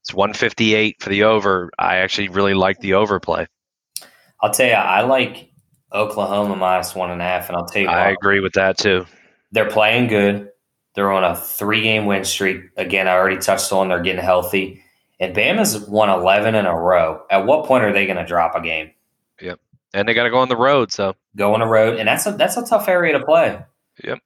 [0.02, 1.70] It's 158 for the over.
[1.78, 3.46] I actually really like the overplay.
[4.40, 5.50] I'll tell you, I like
[5.92, 9.04] Oklahoma minus one and a half, and I'll tell you, I agree with that too.
[9.50, 10.50] They're playing good.
[10.94, 12.62] They're on a three-game win streak.
[12.76, 14.82] Again, I already touched on they're getting healthy,
[15.18, 17.22] and Bama's won 11 in a row.
[17.30, 18.92] At what point are they going to drop a game?
[19.94, 20.92] Yep and they got to go on the road.
[20.92, 23.58] So go on the road, and that's a that's a tough area to play.
[24.04, 24.18] Yep.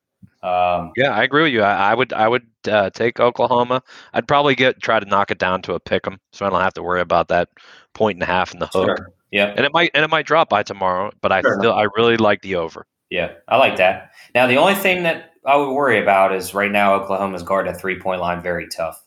[0.42, 1.62] Um, yeah, I agree with you.
[1.62, 3.82] I, I would I would uh, take Oklahoma.
[4.12, 6.60] I'd probably get try to knock it down to a pick 'em, so I don't
[6.60, 7.48] have to worry about that
[7.94, 8.98] point and a half in the hook.
[8.98, 9.12] Sure.
[9.30, 11.58] Yeah, and it might and it might drop by tomorrow, but I sure.
[11.60, 12.86] still I really like the over.
[13.10, 14.12] Yeah, I like that.
[14.34, 17.78] Now the only thing that I would worry about is right now Oklahoma's guard at
[17.78, 19.04] three point line very tough.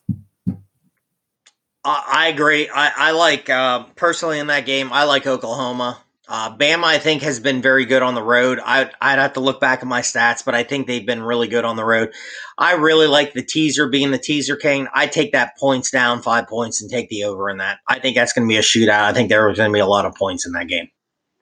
[1.86, 2.70] I agree.
[2.74, 4.90] I, I like uh, personally in that game.
[4.90, 6.03] I like Oklahoma.
[6.26, 8.58] Uh, Bama, I think, has been very good on the road.
[8.64, 11.48] I, I'd have to look back at my stats, but I think they've been really
[11.48, 12.14] good on the road.
[12.56, 14.88] I really like the teaser being the teaser king.
[14.94, 17.80] I take that points down five points and take the over in that.
[17.86, 19.02] I think that's going to be a shootout.
[19.02, 20.88] I think there was going to be a lot of points in that game.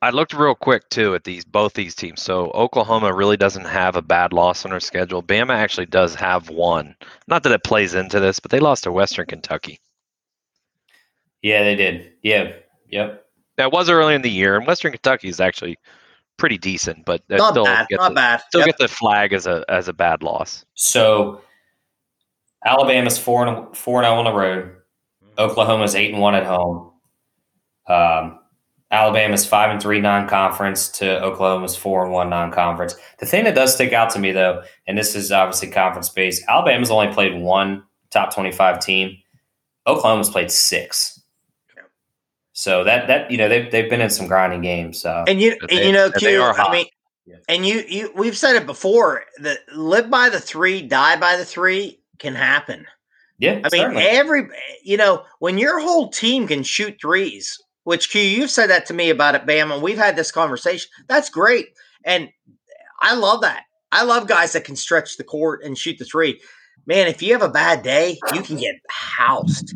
[0.02, 2.20] I looked real quick too at these both these teams.
[2.20, 5.22] So Oklahoma really doesn't have a bad loss on their schedule.
[5.22, 6.96] Bama actually does have one.
[7.28, 9.78] Not that it plays into this, but they lost to Western Kentucky.
[11.40, 12.14] Yeah, they did.
[12.20, 12.52] Yeah.
[12.88, 13.24] Yep.
[13.57, 15.78] That was early in the year, and Western Kentucky is actually
[16.38, 17.86] pretty decent, but not still bad.
[17.90, 18.42] Not the, bad.
[18.48, 18.68] Still yep.
[18.68, 20.64] get the flag as a as a bad loss.
[20.74, 21.40] So
[22.64, 24.76] Alabama's four and four and zero oh on the road.
[25.38, 26.92] Oklahoma's eight and one at home.
[27.88, 28.38] Um,
[28.90, 32.94] Alabama's five and three non-conference to Oklahoma's four and one non-conference.
[33.18, 36.42] The thing that does stick out to me though, and this is obviously conference based,
[36.48, 39.16] Alabama's only played one top twenty-five team.
[39.86, 41.21] Oklahoma's played six.
[42.53, 45.00] So that that you know they've they've been in some grinding games.
[45.00, 46.72] So And you, But and they- you know, and they Q, are I hot.
[46.72, 46.86] mean,
[47.26, 47.36] Yeah.
[47.48, 49.24] and you, you, we've said it before.
[49.40, 52.86] that live by the three, die by the three can happen.
[53.38, 54.48] yeah, I mean, every
[54.84, 58.94] you know, when your whole team can shoot threes, which Q, you've said that to
[58.94, 60.90] me about it, Bam, and we've had this conversation.
[61.09, 61.68] That's great,
[62.05, 62.28] and
[63.00, 63.64] I love that.
[63.90, 66.40] I love guys that can stretch the court and shoot the three.
[66.86, 69.74] Man, if you have a bad day, you can get housed.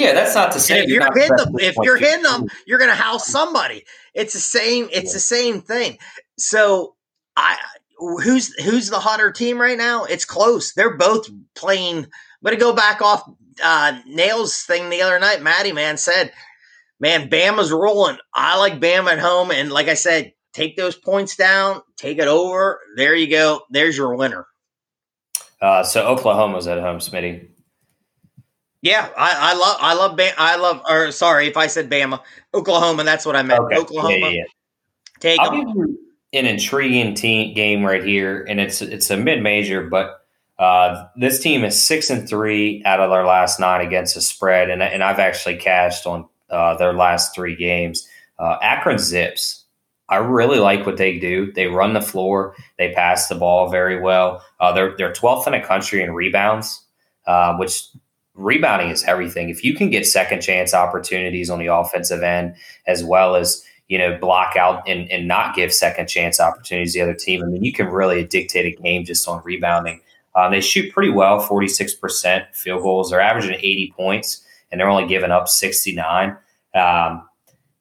[0.00, 2.46] Yeah, that's not to And say if you're not hitting them, if you're hitting them,
[2.66, 3.84] you're going to house somebody.
[4.14, 4.88] It's the same.
[4.92, 5.14] It's Yeah.
[5.14, 5.98] the same thing.
[6.38, 6.96] So
[7.36, 7.58] I,
[7.98, 10.04] who's who's the hotter team right now?
[10.04, 10.72] It's close.
[10.72, 11.98] They're both playing.
[11.98, 12.10] I'm
[12.44, 13.22] going to go back off
[13.62, 15.42] uh, Nails thing the other night.
[15.42, 16.32] Matty man said,
[16.98, 18.16] "Man, Bama's rolling.
[18.34, 22.28] I like Bama at home, and like I said, take those points down, take it
[22.28, 22.80] over.
[22.96, 23.62] There you go.
[23.70, 24.46] There's your winner."
[25.60, 27.48] Uh, so Oklahoma's at home, Smitty.
[28.82, 30.82] Yeah, I, I love, I love, Bam, I love.
[30.88, 32.20] Or sorry, if I said Bama,
[32.54, 33.60] Oklahoma, that's what I meant.
[33.60, 33.76] Okay.
[33.76, 34.44] Oklahoma, Yeah, yeah,
[35.20, 35.98] take I'll give you
[36.32, 40.20] an intriguing team game right here, and it's it's a mid major, but
[40.58, 44.70] uh, this team is six and three out of their last nine against the spread,
[44.70, 48.08] and and I've actually cashed on uh, their last three games.
[48.38, 49.64] Uh, Akron Zips.
[50.08, 51.52] I really like what they do.
[51.52, 52.56] They run the floor.
[52.78, 54.44] They pass the ball very well.
[54.58, 56.84] Uh, they're they're 12th in the country in rebounds,
[57.26, 57.84] uh, which
[58.40, 59.48] rebounding is everything.
[59.48, 62.54] If you can get second chance opportunities on the offensive end,
[62.86, 66.98] as well as you know block out and, and not give second chance opportunities to
[66.98, 70.00] the other team, I mean you can really dictate a game just on rebounding.
[70.34, 73.10] Um, they shoot pretty well, 46% field goals.
[73.10, 76.36] They're averaging 80 points, and they're only giving up 69.
[76.74, 77.28] Um,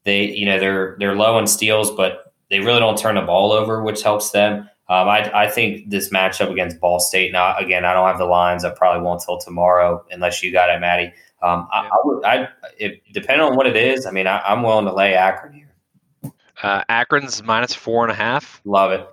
[0.04, 3.52] they, you know, they're they're low in steals, but they really don't turn the ball
[3.52, 4.70] over, which helps them.
[4.90, 7.32] Um, I, I think this matchup against Ball State.
[7.32, 8.66] Now, again, I don't have the lines.
[8.66, 11.14] I probably won't till tomorrow, unless you got it, Maddie.
[11.44, 12.48] Um, I, I would, I,
[12.80, 16.32] if, depending on what it is, I mean, I, I'm willing to lay Akron here.
[16.64, 19.08] Uh, Akron's minus four and a half, Love it.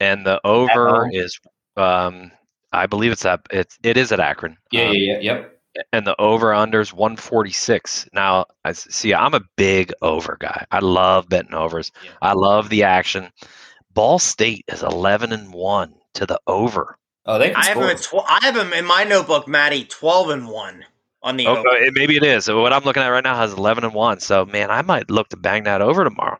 [0.00, 1.40] and the over is,
[1.76, 2.30] um,
[2.72, 4.58] I believe it's at it's it is at Akron.
[4.72, 5.58] Yeah, Um, yeah, yeah, yep.
[5.94, 8.08] and the over under is 146.
[8.12, 10.66] Now, I see, I'm a big over guy.
[10.70, 11.90] I love betting overs.
[12.04, 12.10] Yeah.
[12.20, 13.30] I love the action.
[13.94, 16.98] Ball State is 11 and one to the over.
[17.26, 17.84] Oh, they I have score.
[17.84, 17.90] him.
[17.90, 19.84] At tw- I have him in my notebook, Maddie.
[19.84, 20.84] twelve and one
[21.22, 21.46] on the.
[21.46, 21.68] Oh, over.
[21.68, 22.44] Okay, it- maybe it is.
[22.46, 24.18] So what I'm looking at right now has 11 and one.
[24.20, 26.38] So man, I might look to bang that over tomorrow.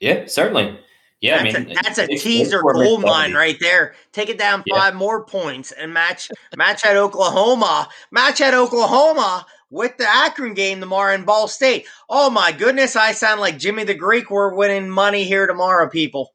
[0.00, 0.78] Yeah, certainly.
[1.20, 3.94] Yeah, that's I mean, a, that's a they- they teaser gold mine right there.
[4.12, 4.76] Take it down Yeah.
[4.76, 7.88] five more points and match match at Oklahoma.
[8.10, 11.86] Match at Oklahoma with the Akron game tomorrow in Ball State.
[12.08, 14.30] Oh my goodness, I sound like Jimmy the Greek.
[14.30, 16.34] We're winning money here tomorrow, people.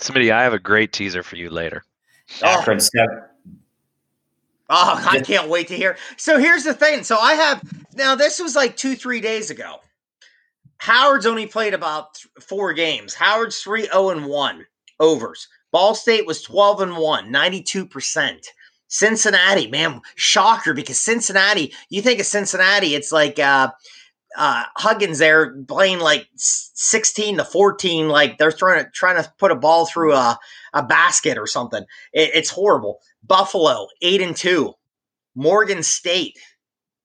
[0.00, 1.84] Somebody, I have a great teaser for you later.
[2.42, 3.22] Akron seven.
[4.72, 5.96] Oh, I can't wait to hear.
[6.16, 7.02] So here's the thing.
[7.02, 7.62] So I have
[7.94, 8.14] now.
[8.14, 9.80] This was like two, three days ago.
[10.78, 13.14] Howard's only played about th- four games.
[13.14, 14.66] Howard's 3 0 and 1
[14.98, 15.46] overs.
[15.72, 18.46] Ball State was 12 and 1, 92%.
[18.88, 23.70] Cincinnati, man, shocker because Cincinnati, you think of Cincinnati, it's like uh,
[24.36, 29.50] uh, Huggins there playing like 16 to 14, like they're trying to trying to put
[29.50, 30.38] a ball through a,
[30.72, 31.82] a basket or something.
[32.12, 33.00] It, it's horrible.
[33.26, 34.72] Buffalo, 8 and 2.
[35.34, 36.38] Morgan State,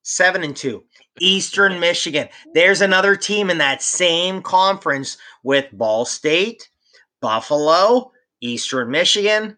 [0.04, 0.84] 7 and 2.
[1.20, 2.28] Eastern Michigan.
[2.54, 6.70] There's another team in that same conference with Ball State,
[7.22, 8.12] Buffalo,
[8.42, 9.56] Eastern Michigan,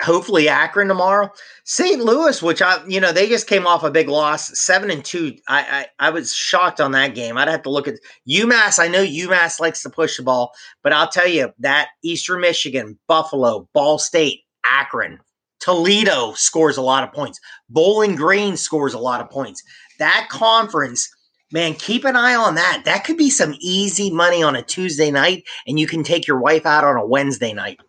[0.00, 1.30] hopefully Akron tomorrow.
[1.64, 2.02] St.
[2.02, 5.34] Louis, which I, you know, they just came off a big loss, seven and two.
[5.48, 7.36] I, I, I was shocked on that game.
[7.36, 7.98] I'd have to look at
[8.28, 8.78] UMass.
[8.78, 10.52] I know UMass likes to push the ball,
[10.82, 15.18] but I'll tell you that Eastern Michigan, Buffalo, Ball State, Akron,
[15.60, 17.40] Toledo scores a lot of points.
[17.68, 19.62] Bowling Green scores a lot of points.
[19.98, 21.08] That conference,
[21.52, 22.82] man, keep an eye on that.
[22.84, 26.40] That could be some easy money on a Tuesday night, and you can take your
[26.40, 27.80] wife out on a Wednesday night.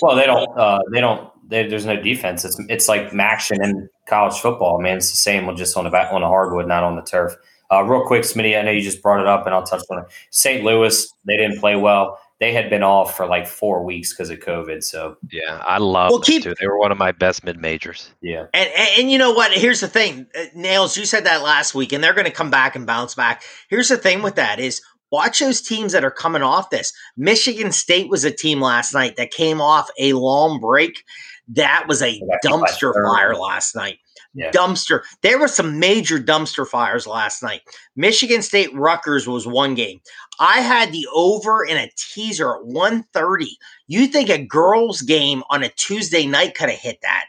[0.00, 0.58] Well, they don't.
[0.58, 1.30] Uh, they don't.
[1.48, 2.44] They, there's no defense.
[2.44, 4.80] It's it's like action in college football.
[4.80, 5.46] Man, it's the same.
[5.46, 7.34] with Just on the back on the hardwood, not on the turf.
[7.70, 8.58] Uh, real quick, Smitty.
[8.58, 10.04] I know you just brought it up, and I'll touch on it.
[10.30, 10.62] St.
[10.62, 12.18] Louis, they didn't play well.
[12.38, 14.82] They had been off for like four weeks because of COVID.
[14.82, 16.54] So Yeah, I love Well, keep- too.
[16.58, 18.10] They were one of my best mid majors.
[18.20, 19.52] yeah, And, and and you know what?
[19.52, 20.96] Here's the thing, Uh, Nails.
[20.96, 23.42] You said that last week, and they're going to come back and bounce back.
[23.68, 24.82] Here's the thing with that is
[25.12, 26.92] watch those teams that are coming off this.
[27.16, 31.04] Michigan State was a team last night that came off a long break.
[31.48, 33.98] That was a They got beat by dumpster fire last night.
[34.34, 34.50] Yeah.
[34.50, 35.02] Dumpster.
[35.20, 37.60] There were some major dumpster fires last night.
[37.94, 40.00] Michigan State Rutgers was one game.
[40.40, 43.58] I had the over in a teaser at 130.
[43.88, 47.28] You think a girls game on a Tuesday night could have hit that?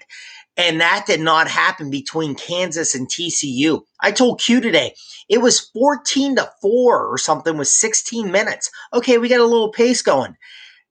[0.56, 3.82] And that did not happen between Kansas and TCU.
[4.02, 4.94] I told Q today
[5.28, 8.70] it was 14 to 4 or something with 16 minutes.
[8.94, 10.36] Okay, we got a little pace going.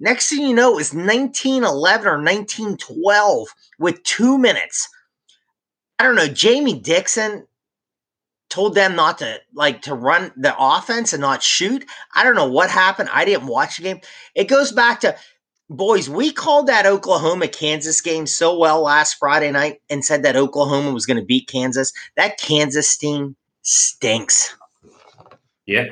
[0.01, 3.49] Next thing you know, it was 1911 or 1912
[3.79, 4.89] with two minutes.
[5.99, 6.27] I don't know.
[6.27, 7.47] Jamie Dixon
[8.51, 11.87] told them not to like to run the offense and not shoot.
[12.15, 13.11] I don't know what happened.
[13.13, 14.01] I didn't watch the game.
[14.35, 15.17] It goes back to
[15.69, 20.37] boys, we called that Oklahoma Kansas game so well last Friday night and said that
[20.37, 21.93] Oklahoma was going to beat Kansas.
[22.17, 24.57] That Kansas team stinks.
[25.67, 25.87] Yeah.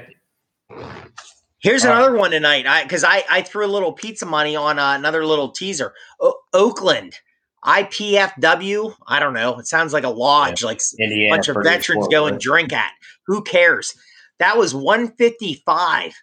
[1.60, 2.66] Here's another one tonight.
[2.66, 5.92] I because I, I threw a little pizza money on uh, another little teaser.
[6.18, 7.18] O- Oakland
[7.64, 8.94] IPFW.
[9.06, 9.58] I don't know.
[9.58, 12.92] It sounds like a lodge, like a bunch of veterans go and drink at.
[13.26, 13.94] Who cares?
[14.38, 16.14] That was 155.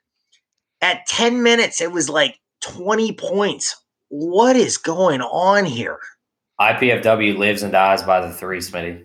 [0.80, 3.76] At 10 minutes, it was like 20 points.
[4.10, 6.00] What is going on here?
[6.60, 9.04] IPFW lives and dies by the three, Smitty.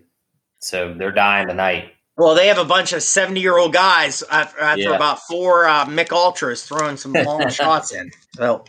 [0.60, 1.92] So they're dying tonight.
[2.16, 4.96] Well, they have a bunch of 70 year old guys after, after Yeah.
[4.96, 8.10] about four uh, Mick Ultras throwing some long shots in.
[8.36, 8.64] So,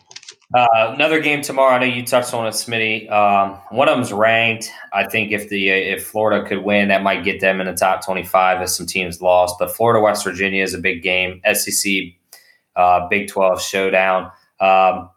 [0.53, 1.75] Uh, another game tomorrow.
[1.75, 3.11] I know you touched on it, Smitty.
[3.11, 4.71] Um, one of them's ranked.
[4.93, 8.05] I think if the if Florida could win, that might get them in the top
[8.05, 8.61] twenty five.
[8.61, 11.41] As some teams lost, but Florida West Virginia is a big game.
[11.53, 11.91] SEC
[12.75, 14.31] uh, Big Twelve showdown.
[14.63, 15.09] Um,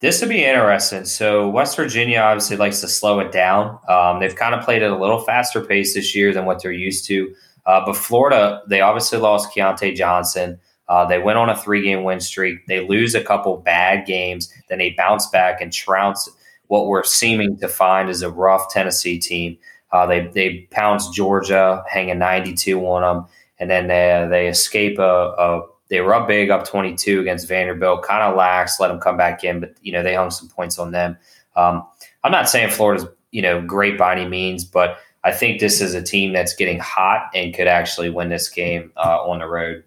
[0.00, 1.04] this would be interesting.
[1.04, 3.78] So West Virginia obviously likes to slow it down.
[3.88, 6.72] Um, they've kind of played at a little faster pace this year than what they're
[6.72, 7.32] used to.
[7.66, 10.58] Uh, but Florida, they obviously lost Keyontae Johnson.
[10.88, 12.66] Uh, they went on a three game win streak.
[12.66, 16.28] They lose a couple bad games, then they bounce back and trounce
[16.72, 19.58] what we're seeming to find is a rough Tennessee team.
[19.90, 23.26] Uh, they they pounce Georgia, hanging 92 on them,
[23.58, 28.02] and then they, they escape a, a they were up big, up 22 against Vanderbilt,
[28.02, 30.78] kind of lax, let them come back in, but you know they hung some points
[30.78, 31.18] on them.
[31.54, 31.86] Um,
[32.24, 35.92] I'm not saying Florida's you know great by any means, but I think this is
[35.92, 39.84] a team that's getting hot and could actually win this game uh, on the road.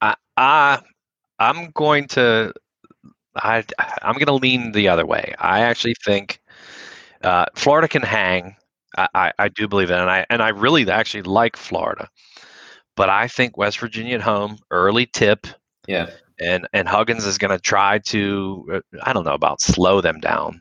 [0.00, 0.80] I, I
[1.40, 2.52] I'm going to
[3.34, 3.64] I
[4.02, 5.34] I'm going to lean the other way.
[5.40, 6.40] I actually think
[7.24, 8.54] uh, Florida can hang.
[8.96, 12.08] I, I, I do believe that, and I and I really actually like Florida,
[12.96, 15.46] but I think West Virginia at home early tip,
[15.86, 20.00] Yeah, and and Huggins is going to try to uh, I don't know about slow
[20.00, 20.60] them down,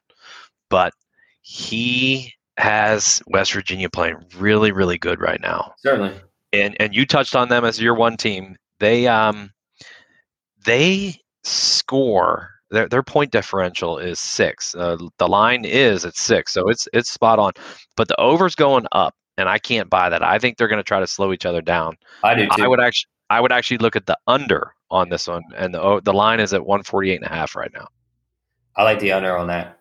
[0.69, 0.93] but
[1.41, 6.13] he has West Virginia playing really really good right now certainly.
[6.53, 8.55] and and you touched on them as your one team.
[8.79, 9.51] They um
[10.65, 14.73] they score their their point differential is six.
[14.75, 17.53] Uh, the line is at six, so it's it's spot on.
[17.97, 20.23] But the over's going up, and I can't buy that.
[20.23, 21.97] I think they're going to try to slow each other down.
[22.23, 22.63] I do too.
[22.63, 25.81] I would actually I would actually look at the under on this one, and the
[25.81, 27.88] o- the line is at one forty eight and a half right now.
[28.75, 29.79] I like the under on that.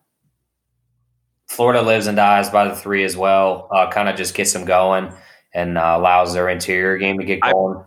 [1.49, 3.69] Florida lives and dies by the three as well.
[3.71, 5.13] Uh, kind of just gets them going
[5.53, 7.85] and uh, allows their interior game to get going.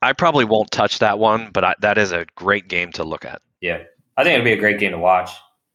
[0.00, 3.24] I probably won't touch that one, but I, that is a great game to look
[3.24, 3.42] at.
[3.60, 3.82] yeah,
[4.16, 5.30] I think it'd be a great game to watch.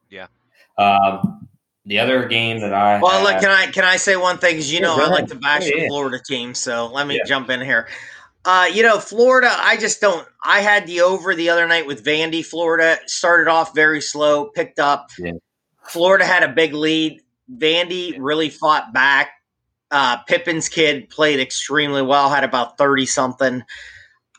[0.09, 0.27] Yeah.
[0.77, 1.46] Um,
[1.87, 4.53] the other game that I well, look, can I can I say one thing?
[4.55, 5.87] Because you know I like to bash Yeah, the.
[5.87, 7.23] Florida team, so let me Yeah.
[7.25, 7.87] jump in here.
[8.45, 10.25] Uh, you know, Florida, I just don't.
[10.43, 12.45] I had the over the other night with Vandy.
[12.45, 15.09] Florida started off very slow, picked up.
[15.17, 15.31] Yeah.
[15.89, 17.21] Florida had a big lead.
[17.53, 19.31] Vandy really fought back.
[19.89, 23.63] Uh, Pippen's kid played extremely well, had about 30 something.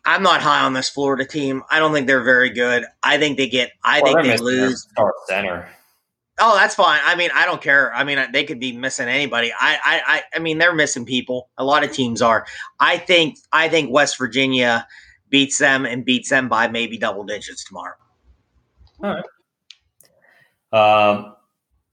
[0.05, 1.63] I'm not high on this Florida team.
[1.71, 2.85] I don't think they're very good.
[3.03, 4.87] I think they get, I Well, think they lose.
[4.91, 5.69] Start center.
[6.41, 7.01] Oh, that's fine.
[7.05, 7.93] I mean, I don't care.
[7.95, 9.53] I mean, they could be missing anybody.
[9.59, 11.51] I, I, I, I mean, they're missing people.
[11.59, 12.47] A lot of teams are.
[12.81, 14.87] I think, I think West Virginia
[15.31, 17.95] beats them and beats them by maybe double digits tomorrow.
[20.73, 21.35] Um,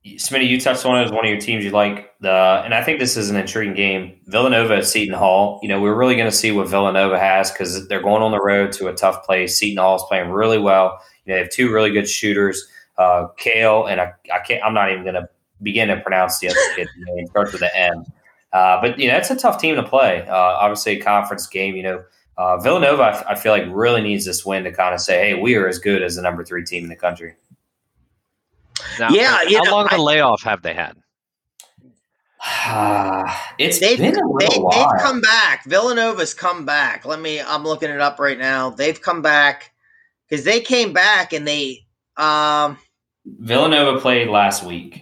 [0.05, 2.13] Smitty, you touched on it as one of your teams you like.
[2.19, 4.19] The and I think this is an intriguing game.
[4.27, 5.59] Villanova at Seton Hall.
[5.63, 8.41] You know, we're really going to see what Villanova has because they're going on the
[8.41, 9.57] road to a tough place.
[9.57, 10.99] Seton Hall is playing really well.
[11.25, 12.67] You know, they have two really good shooters,
[12.97, 14.63] uh, Cale and I, I can't.
[14.63, 15.27] I'm not even going to
[15.61, 17.25] begin to pronounce the other kid's name.
[17.25, 18.05] It starts with an M.
[18.53, 20.25] Uh, but you know, it's a tough team to play.
[20.27, 21.75] Uh, obviously, a conference game.
[21.75, 22.03] You know,
[22.37, 23.01] uh, Villanova.
[23.03, 25.55] I, f- I feel like really needs this win to kind of say, "Hey, we
[25.55, 27.35] are as good as the number three team in the country."
[28.99, 30.95] Now, Yeah, how you know, long of a I- layoff have they had?
[33.57, 34.69] it's They've, been a they, while.
[34.71, 35.65] they've come back.
[35.65, 37.05] Villanova's come back.
[37.05, 38.69] Let me, I'm looking it up right now.
[38.69, 39.71] They've come back
[40.29, 41.85] because they came back and they,
[42.17, 42.77] um,
[43.25, 45.01] Villanova played last week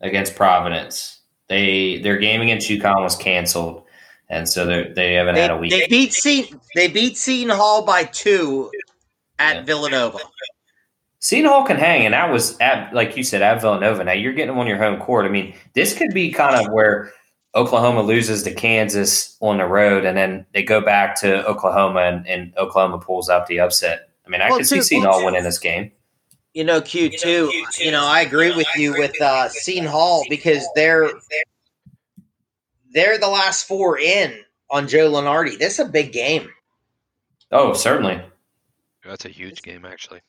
[0.00, 1.20] against Providence.
[1.48, 3.84] They their game against UConn was canceled,
[4.28, 5.70] and so they they haven't they, had a week.
[5.70, 8.70] they beat Seton, they beat Seton Hall by two
[9.38, 9.62] at Yeah.
[9.62, 10.18] Villanova.
[11.18, 14.02] Seton Hall can hang, and that was at like you said at Villanova.
[14.02, 15.24] Now you're getting them on your home court.
[15.24, 17.12] I mean, this could be kind of where
[17.54, 22.26] Oklahoma loses to Kansas on the road, and then they go back to Oklahoma, and,
[22.26, 24.08] and Oklahoma pulls out the upset.
[24.26, 25.92] I mean, I Well, could see Seton Hall winning this game.
[26.54, 27.50] You know, Q two.
[27.78, 31.10] You know, I agree with you with uh, Seton Hall because they're
[32.92, 34.38] they're the last four in
[34.70, 35.58] on Joe Lunardi.
[35.58, 36.50] This is a big game.
[37.50, 38.20] Oh, certainly.
[39.04, 40.20] That's a huge game, actually.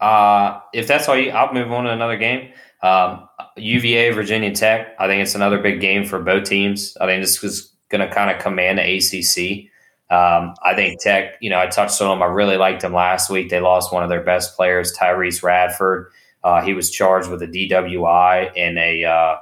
[0.00, 2.52] Uh, if that's all you, I'll move on to another game.
[2.82, 4.96] Um, UVA, Virginia Tech.
[4.98, 6.96] I think it's another big game for both teams.
[7.00, 9.70] I think this is going to kind of command the ACC.
[10.10, 12.22] Um, I think Tech, you know, I touched on them.
[12.22, 13.48] I really liked them last week.
[13.48, 16.10] They lost one of their best players, Tyrece Radford.
[16.42, 19.36] Uh, he was charged with a DWI and a uh,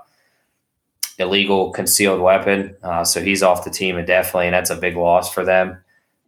[1.18, 2.76] illegal concealed weapon.
[2.82, 5.78] Uh, so he's off the team indefinitely, and that's a big loss for them.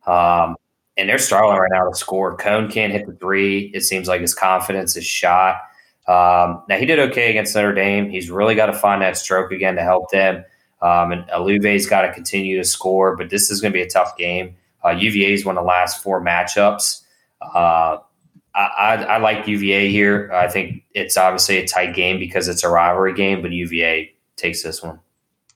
[0.06, 0.56] Um,
[0.96, 2.36] and they're struggling right now to score.
[2.36, 3.70] Cone can't hit the three.
[3.74, 5.56] It seems like his confidence is shot.
[6.08, 8.10] Um, now he did okay against Notre Dame.
[8.10, 10.44] He's really got to find that stroke again to help them.
[10.82, 13.88] Um, and Aluma's got to continue to score, but this is going to be a
[13.88, 14.56] tough game.
[14.84, 17.02] Uh, UVA's won the last four matchups.
[17.42, 17.98] Uh,
[18.54, 20.30] I, I, I like UVA here.
[20.32, 24.62] I think it's obviously a tight game because it's a rivalry game, but UVA takes
[24.62, 24.98] this one.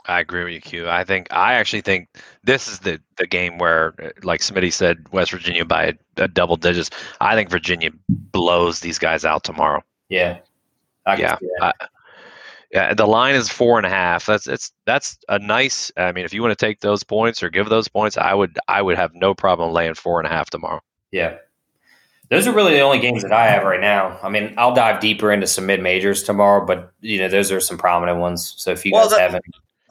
[0.06, 0.88] I agree with you, Q.
[0.90, 2.08] I think I actually think
[2.42, 6.56] this is the the game where, like Smitty said, West Virginia by a, a double
[6.56, 6.90] digits.
[7.22, 9.82] I think Virginia blows these guys out tomorrow.
[10.10, 10.40] Yeah.
[11.06, 11.36] I Yeah.
[11.62, 11.72] I-
[12.74, 12.92] yeah.
[12.92, 14.26] The line is four and a half.
[14.26, 15.90] That's it's that's a nice.
[15.96, 18.58] I mean, if you want to take those points or give those points, I would
[18.68, 20.80] I would have no problem laying four and a half tomorrow.
[21.12, 21.36] Yeah.
[22.30, 24.18] Those are really the only games that I have right now.
[24.22, 27.60] I mean, I'll dive deeper into some mid majors tomorrow, but you know, those are
[27.60, 28.54] some prominent ones.
[28.56, 29.44] So if you Well, guys the- haven't,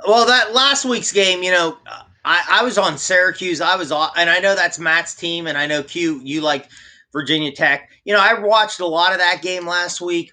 [0.07, 1.77] Well, that last week's game, you know,
[2.25, 3.61] I, I was on Syracuse.
[3.61, 6.69] I was on, and I know that's Matt's team, and I know Q, you like
[7.13, 7.91] Virginia Tech.
[8.03, 10.31] You know, I watched a lot of that game last week.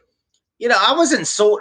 [0.59, 1.61] You know, I wasn't so.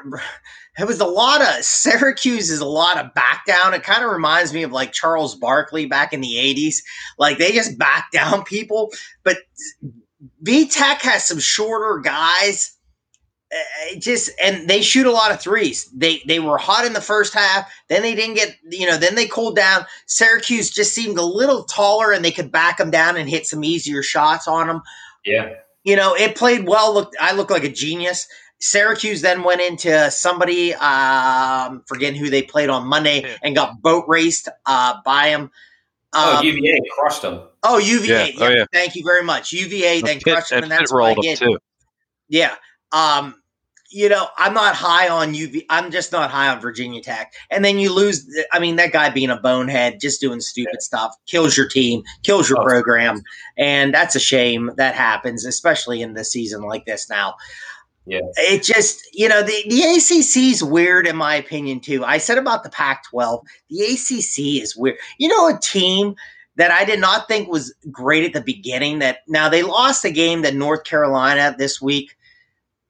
[0.79, 3.73] It was a lot of Syracuse is a lot of back down.
[3.73, 6.77] It kind of reminds me of like Charles Barkley back in the 80s.
[7.17, 8.91] Like they just back down people.
[9.23, 9.37] But
[10.41, 12.75] V Tech has some shorter guys
[13.51, 15.89] it just and they shoot a lot of threes.
[15.95, 19.15] They they were hot in the first half, then they didn't get you know then
[19.15, 19.85] they cooled down.
[20.05, 23.63] Syracuse just seemed a little taller and they could back them down and hit some
[23.63, 24.81] easier shots on them.
[25.25, 25.53] yeah.
[25.83, 26.93] You know it played well.
[26.93, 28.27] Looked I looked like a genius.
[28.59, 33.35] Syracuse then went into somebody um forgetting who they played on Monday Yeah.
[33.43, 35.51] and got boat raced uh, by them.
[36.13, 37.41] Oh, Um, UVA crushed them.
[37.63, 38.33] oh, UVA.
[38.33, 38.45] Yeah.
[38.45, 38.65] Oh, yeah.
[38.73, 39.51] Thank you very much.
[39.53, 41.37] UVA then Pitt- crushed them, and Pitt that's what I rolled them get.
[41.39, 41.57] too.
[42.27, 42.55] Yeah.
[42.91, 43.35] Um,
[43.91, 45.65] you know, I'm not high on UV.
[45.69, 47.33] I'm just not high on Virginia Tech.
[47.49, 48.27] And then you lose.
[48.51, 52.47] I mean, that guy being a bonehead, just doing stupid stuff, kills your team, kills
[52.49, 52.63] your Oh.
[52.65, 53.21] program,
[53.57, 57.33] and that's a shame that happens, especially in the season like this now.
[58.09, 58.21] Yeah.
[58.37, 62.03] It just, you know, the, the ACC is weird in my opinion too.
[62.03, 64.97] I said about the Pac-12, the ACC is weird.
[65.19, 66.15] You know, a team
[66.55, 68.99] that I did not think was great at the beginning.
[68.99, 72.17] That now they lost a game to North Carolina this week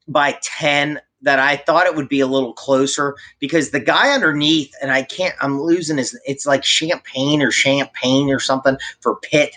[0.08, 4.74] by 10 that I thought it would be a little closer because the guy underneath,
[4.82, 9.52] and I can't, I'm losing his, it's like champagne or champagne or something for Pitt.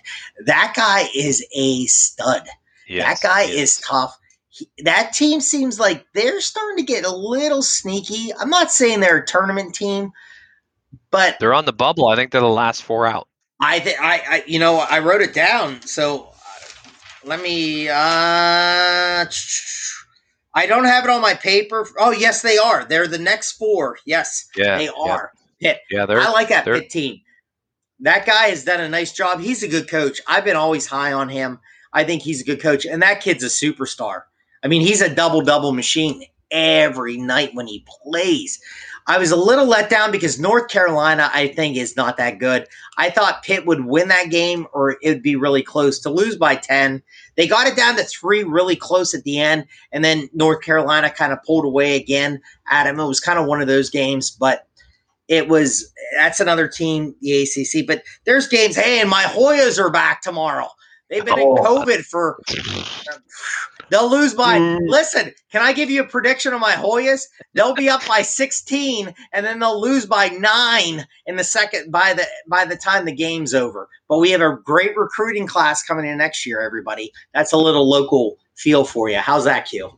[0.44, 2.48] That guy is a stud.
[2.88, 3.54] Yes, that guy yes.
[3.54, 4.18] is tough.
[4.54, 8.34] He, that team seems like they're starting to get a little sneaky.
[8.34, 10.12] I'm not saying they're a tournament team,
[11.10, 12.08] but They're on the bubble.
[12.08, 13.28] I think they're the last four out.
[13.60, 15.80] I think I, I, you know, I wrote it down.
[15.82, 16.90] So uh,
[17.24, 17.88] let me.
[17.88, 19.24] uh
[20.54, 21.88] I don't have it on my paper.
[21.98, 22.84] Oh, yes, they are.
[22.84, 23.96] They're the next four.
[24.04, 24.90] Yes, Yeah, they yeah.
[25.12, 25.32] are.
[25.62, 25.80] Pitt.
[25.90, 27.20] Yeah, they're I like that Pitt team.
[28.00, 29.40] That guy has done a nice job.
[29.40, 30.20] He's a good coach.
[30.26, 31.58] I've been always high on him.
[31.94, 34.24] I think he's a good coach, and that kid's a superstar.
[34.62, 38.60] I mean, he's a double double machine every night when he plays.
[39.08, 42.68] I was a little let down because North Carolina, I think, is not that good.
[42.98, 45.98] I thought Pitt would win that game or it would be really close.
[46.00, 47.02] To lose by 10,
[47.36, 51.10] they got it down to three really close at the end, and then North Carolina
[51.10, 52.40] kind of pulled away again
[52.70, 53.00] at him.
[53.00, 54.68] It was kind of one of those games, but
[55.26, 57.86] it was that's another team, the ACC.
[57.86, 58.76] But there's games.
[58.76, 60.68] Hey, and my Hoyas are back tomorrow.
[61.10, 61.56] They've been Oh.
[61.56, 62.38] in COVID for.
[62.50, 62.82] Uh,
[63.92, 64.58] They'll lose by.
[64.58, 64.78] Mm.
[64.86, 67.24] Listen, can I give you a prediction on my Hoyas?
[67.52, 72.14] They'll be up by 16, and then they'll lose by nine in the second by
[72.14, 73.90] the by the time the game's over.
[74.08, 76.62] But we have a great recruiting class coming in next year.
[76.62, 79.18] Everybody, that's a little local feel for you.
[79.18, 79.90] How's that, Q?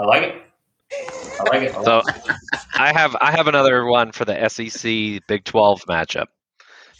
[0.00, 0.42] I like it.
[1.38, 1.74] I like it.
[1.74, 2.36] I like So it.
[2.76, 6.28] I have I have another one for the SEC Big 12 matchup.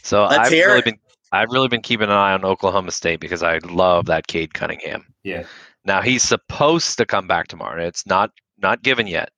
[0.03, 0.85] So Let's I've hear really it.
[0.85, 0.99] been
[1.31, 5.05] I've really been keeping an eye on Oklahoma State because I love that Cade Cunningham.
[5.23, 5.43] Yeah.
[5.85, 7.83] Now he's supposed to come back tomorrow.
[7.85, 9.29] It's not not given yet.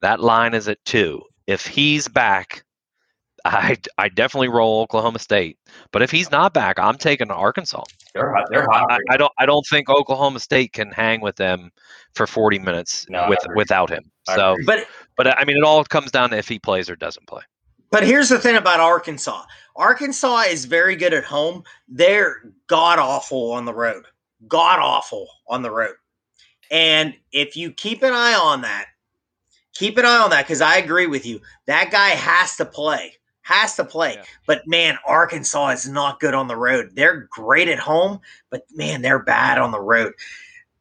[0.00, 1.22] That line is at two.
[1.46, 2.64] If he's back,
[3.44, 5.58] I I definitely roll Oklahoma State.
[5.90, 7.84] But if he's not back, I'm taking Arkansas.
[8.14, 8.46] They're hot.
[8.50, 8.90] They're hot.
[8.90, 11.70] I, I don't I don't think Oklahoma State can hang with them
[12.14, 14.10] for 40 minutes No, with without him.
[14.28, 14.64] I So, agree.
[14.66, 14.86] But
[15.16, 17.42] but I mean, it all comes down to if he plays or doesn't play.
[17.92, 19.44] But here's the thing about Arkansas.
[19.76, 21.62] Arkansas is very good at home.
[21.86, 24.06] They're god awful on the road.
[24.48, 25.94] God awful on the road.
[26.70, 28.86] And if you keep an eye on that,
[29.74, 31.40] keep an eye on that because I agree with you.
[31.66, 33.12] That guy has to play.
[33.42, 34.14] Has to play.
[34.14, 34.24] Yeah.
[34.46, 36.92] But man, Arkansas is not good on the road.
[36.94, 38.20] They're great at home,
[38.50, 40.14] but man, they're bad on the road.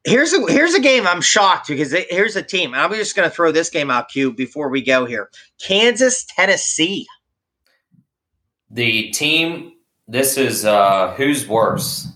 [0.04, 2.74] Here's a here's a game I'm shocked because it- here's a team.
[2.74, 5.30] I'm just going to throw this game out, Q, before we go here.
[5.62, 7.06] Kansas, Tennessee.
[8.70, 9.74] the team.
[10.08, 12.08] This is uh who's worse.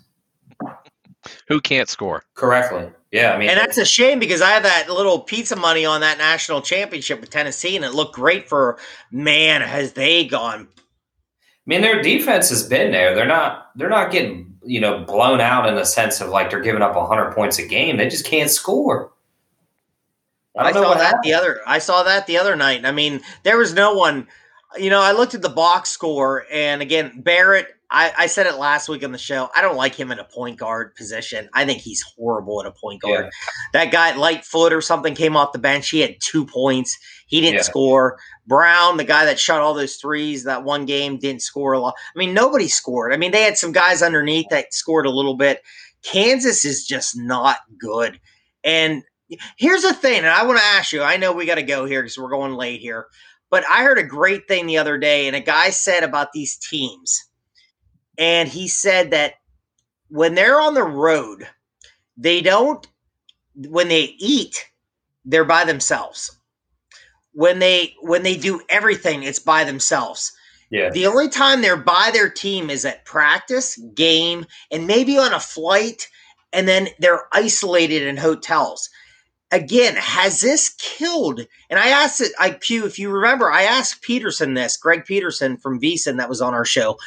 [1.48, 2.24] Who can't score?
[2.34, 2.90] Correctly.
[3.12, 3.34] Yeah.
[3.34, 6.18] I mean, And that's a shame because I had that little pizza money on that
[6.18, 8.78] national championship with Tennessee, and it looked great for
[9.12, 9.62] man.
[9.62, 10.68] Has they gone?
[10.74, 13.16] I mean, their defense has been there.
[13.16, 13.70] They're not.
[13.76, 16.96] They're not getting you know blown out in the sense of like they're giving up
[16.96, 17.98] hundred points a game.
[17.98, 19.12] They just can't score.
[20.58, 21.24] I, know saw that happened.
[21.24, 21.60] the other.
[21.66, 22.86] I saw that the other night.
[22.86, 24.28] I mean, there was no one.
[24.78, 27.68] You know, I looked at the box score, and again, Barrett.
[27.92, 29.48] I, I said it last week on the show.
[29.56, 31.48] I don't like him in a point guard position.
[31.54, 33.26] I think he's horrible at a point guard.
[33.26, 33.30] Yeah.
[33.74, 35.92] That guy, Lightfoot or something, came off the bench.
[35.92, 36.98] He had two points.
[37.26, 37.64] He didn't Yeah.
[37.64, 38.20] score.
[38.48, 41.96] Braun, the guy that shot all those threes that one game, didn't score a lot.
[42.16, 43.14] I mean, nobody scored.
[43.14, 45.62] I mean, they had some guys underneath that scored a little bit.
[46.04, 48.20] Kansas is just not good.
[48.64, 49.04] And
[49.58, 51.02] here's the thing, and I want to ask you.
[51.02, 53.08] I know we got to go here because we're going late here,
[53.50, 56.58] but I heard a great thing the other day, and a guy said about these
[56.58, 57.26] teams,
[58.18, 59.34] and he said that
[60.10, 61.48] when they're on the road,
[62.18, 62.86] they don't.
[63.56, 64.70] When they eat,
[65.24, 66.35] they're by themselves.
[67.36, 70.32] When they when they do everything, it's by themselves.
[70.70, 70.90] Yeah.
[70.90, 75.40] The only time they're by their team is at practice, game, and maybe on a
[75.40, 76.08] flight,
[76.54, 78.90] and then they're isolated in hotels.
[79.52, 81.42] Again, has this killed?
[81.70, 85.58] And I asked it, I Q, if you remember, I asked Peterson this, Greg Peterson
[85.58, 86.98] from VSiN that was on our show.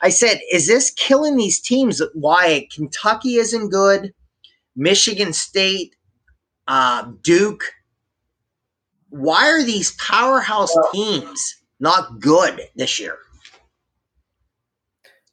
[0.00, 2.00] I said, is this killing these teams?
[2.14, 4.12] Why Kentucky isn't good,
[4.76, 5.96] Michigan State,
[6.68, 7.64] uh, Duke.
[9.10, 13.18] Why are these powerhouse teams not good this year?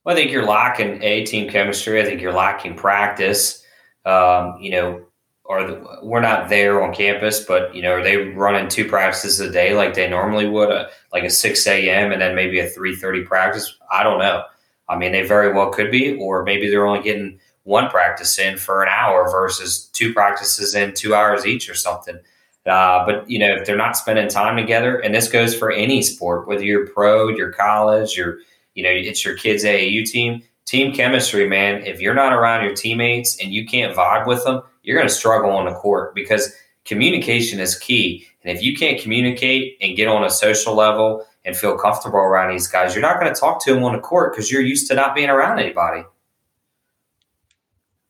[0.04, 2.02] Well, I think you're lacking a team chemistry.
[2.02, 3.64] I think you're lacking practice.
[4.06, 5.06] Um, you know,
[5.44, 9.40] or the, we're not there on campus, but you know, are they running two practices
[9.40, 12.12] a day like they normally would, uh, like a six a.m.
[12.12, 13.78] and then maybe a three thirty practice?
[13.92, 14.44] I don't know.
[14.88, 18.58] I mean, they very well could be, or maybe they're only getting one practice in
[18.58, 22.20] for an hour versus two practices in two hours each or something.
[22.66, 26.02] Uh, but you know, if they're not spending time together, and this goes for any
[26.02, 28.40] sport, whether you're pro, your college, your
[28.74, 30.44] you know, it's your kids' AAU team.
[30.66, 31.84] Team chemistry, man.
[31.84, 35.14] If you're not around your teammates and you can't vibe with them, you're going to
[35.14, 36.54] struggle on the court because
[36.86, 38.26] communication is key.
[38.44, 42.52] And if you can't communicate and get on a social level and feel comfortable around
[42.52, 44.88] these guys, you're not going to talk to them on the court because you're used
[44.88, 46.04] to not being around anybody.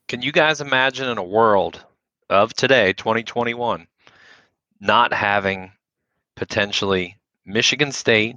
[0.08, 1.84] Can you guys imagine in a world
[2.30, 3.88] of today, 2021,
[4.80, 5.72] not having
[6.36, 8.36] potentially Michigan State,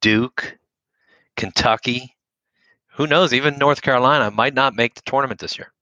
[0.00, 0.56] Duke,
[1.36, 2.14] Kentucky,
[2.88, 5.72] who knows, even North Carolina might not make the tournament this year.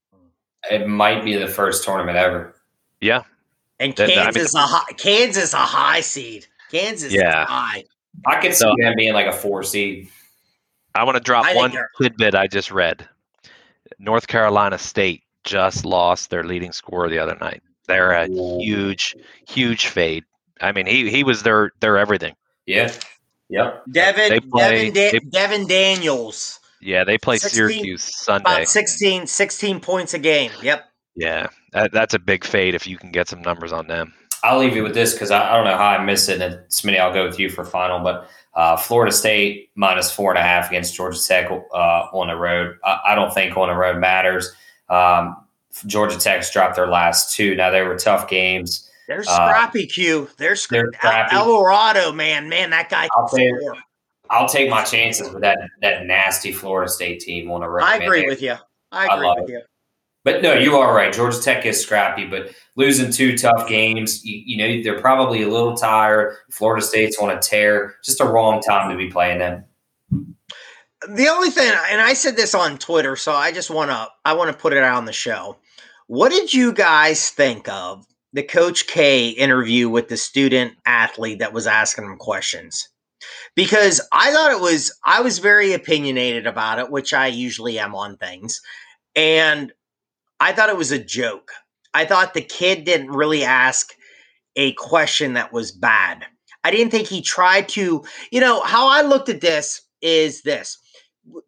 [0.70, 2.54] It might be the first tournament ever.
[3.00, 3.22] Yeah.
[3.80, 6.46] And That- that- I mean- Kansas a high, Kansas a high seed.
[6.70, 7.42] Kansas Yeah.
[7.42, 7.84] is high.
[8.26, 10.08] I could see So- them being like a four seed.
[10.94, 13.08] I want to drop I one they're- tidbit I just read.
[13.98, 17.62] North Carolina State just lost their leading scorer the other night.
[17.88, 19.16] They're a huge,
[19.48, 20.24] huge fade.
[20.60, 22.34] I mean, he he was their their everything.
[22.66, 22.92] Yeah.
[23.50, 23.84] Yep.
[23.90, 28.42] Devon, They play- Devon, da- they- Devon Daniels, Yeah, they play 16 Syracuse Sunday.
[28.56, 30.50] about 16, 16 points a game.
[30.62, 30.84] Yep.
[31.16, 34.12] Yeah, that, that's a big fade if you can get some numbers on them.
[34.44, 36.40] I'll leave you with this because I, I don't know how I missed it.
[36.42, 38.00] And Smitty, I'll go with you for final.
[38.00, 41.74] But uh, Florida State minus four and a half against Georgia Tech uh,
[42.12, 42.76] on the road.
[42.84, 44.52] I, I don't think on the road matters.
[44.90, 45.36] Um,
[45.86, 47.54] Georgia Tech's dropped their last two.
[47.54, 48.90] Now they were tough games.
[49.06, 50.28] They're Uh, scrappy, Q.
[50.36, 51.34] They're, sc- they're scrappy.
[51.34, 52.48] El- Alvarado, man.
[52.48, 53.76] Man, that guy I'll tell.
[54.30, 57.84] I'll take my chances with that that nasty Florida State team on the road.
[57.84, 58.56] I agree They- with you.
[58.92, 59.52] I I agree love with it.
[59.52, 59.62] you.
[60.24, 61.10] But no, you are right.
[61.12, 65.48] Georgia Tech is scrappy, but losing two tough games, you, you know, they're probably a
[65.48, 66.36] little tired.
[66.50, 67.94] Florida State's on a tear.
[68.04, 69.64] Just a wrong time to be playing them.
[71.06, 74.32] The only thing, and I said this on Twitter, so I just want to I
[74.34, 75.56] want to put it out on the show.
[76.08, 81.52] What did you guys think of the Coach K interview with the student athlete that
[81.52, 82.88] was asking him questions?
[83.54, 87.94] Because I thought it was I was very opinionated about it, which I usually am
[87.94, 88.60] on things,
[89.14, 89.72] and
[90.40, 91.52] I thought it was a joke.
[91.94, 93.92] I thought the kid didn't really ask
[94.56, 96.24] a question that was bad.
[96.64, 100.78] I didn't think he tried to, you know, how I looked at this is this.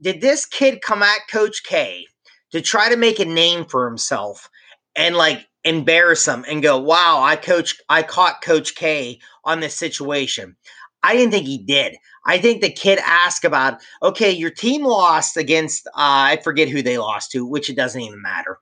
[0.01, 2.07] Did this kid come at Coach K
[2.53, 4.49] to try to make a name for himself
[4.97, 9.77] and like embarrass him and go, "Wow, I coach I caught Coach K on this
[9.77, 10.57] situation."
[11.03, 11.97] I didn't think he did.
[12.27, 16.83] I think the kid asked about, "Okay, your team lost against uh, I forget who
[16.83, 18.59] they lost to, which it doesn't even matter."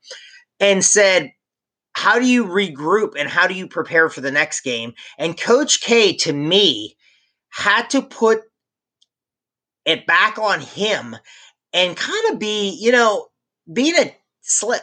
[0.60, 1.32] And said,
[1.98, 4.92] how do you regroup and how do you prepare for the next game?
[5.18, 6.96] And Coach K, to me,
[7.48, 8.42] had to put
[9.88, 11.16] it back on him
[11.72, 13.26] and kind of be, you know,
[13.72, 14.12] being a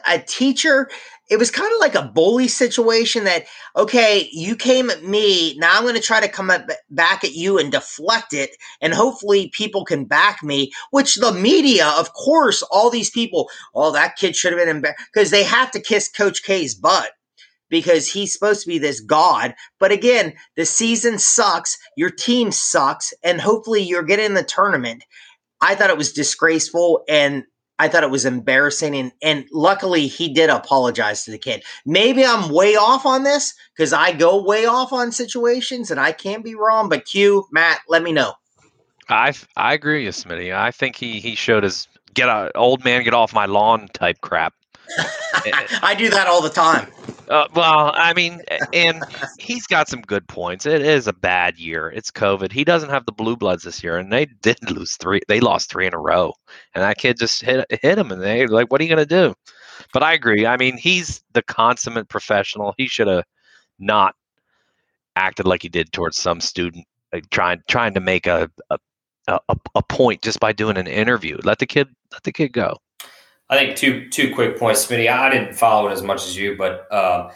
[0.08, 0.90] a teacher
[1.30, 3.46] it was kind of like a bully situation that
[3.76, 7.34] okay you came at me now i'm going to try to come at, back at
[7.34, 12.62] you and deflect it and hopefully people can back me which the media of course
[12.64, 16.10] all these people oh that kid should have been embarrassed because they have to kiss
[16.10, 17.10] coach k's butt
[17.80, 23.14] because he's supposed to be this god but again the season sucks your team sucks
[23.24, 25.04] and hopefully you're getting the tournament
[25.62, 27.44] i thought it was disgraceful and
[27.78, 31.62] I thought it was embarrassing, and and luckily he did apologize to the kid.
[31.86, 36.14] Maybe I'm way off on this because I go way off on situations, and I
[36.14, 36.88] can't be wrong.
[36.88, 38.34] But Q, Matt, let me know.
[39.10, 40.56] I I agree with Smitty.
[40.56, 44.22] I think he he showed his get a old man get off my lawn type
[44.22, 44.54] crap.
[44.98, 46.88] I do that all the time.
[47.30, 48.42] Uh, well, I mean,
[48.74, 49.04] and
[49.40, 50.66] he's got some good points.
[50.66, 51.90] It is a bad year.
[51.90, 52.52] It's COVID.
[52.52, 55.22] He doesn't have the blue bloods this year, and they did lose three.
[55.28, 56.34] They lost three in a row,
[56.74, 59.34] and that kid just hit hit him, and they like, what are you gonna do?
[59.94, 60.46] But I agree.
[60.46, 62.74] I mean, he's the consummate professional.
[62.78, 63.26] He should have
[63.80, 64.16] not
[65.16, 68.78] acted like he did towards some student, like trying trying to make a a,
[69.28, 69.40] a
[69.76, 71.38] a point just by doing an interview.
[71.44, 72.78] Let the kid let the kid go.
[73.50, 75.10] I think two two quick points, Smitty.
[75.10, 77.30] I didn't follow it as much as you, but um,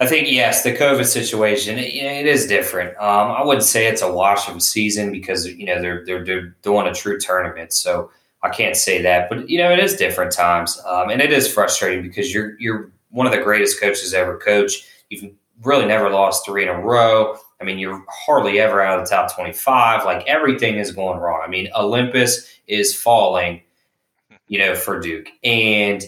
[0.00, 2.96] I think yes, the COVID situation it, it is different.
[2.98, 6.24] Um, I wouldn't say it's a wash of a season because you know they're they're,
[6.24, 8.10] they're doing a true tournament, so
[8.42, 9.28] I can't say that.
[9.28, 12.92] But you know it is different times, um, and it is frustrating because you're you're
[13.10, 14.86] one of the greatest coaches ever coached.
[15.10, 15.32] You've
[15.62, 17.36] really never lost three in a row.
[17.60, 20.04] I mean, you're hardly ever out of the top 25.
[20.04, 21.40] Like everything is going wrong.
[21.44, 23.62] I mean, Olympus is falling
[24.54, 25.30] you know, for Duke.
[25.42, 26.04] And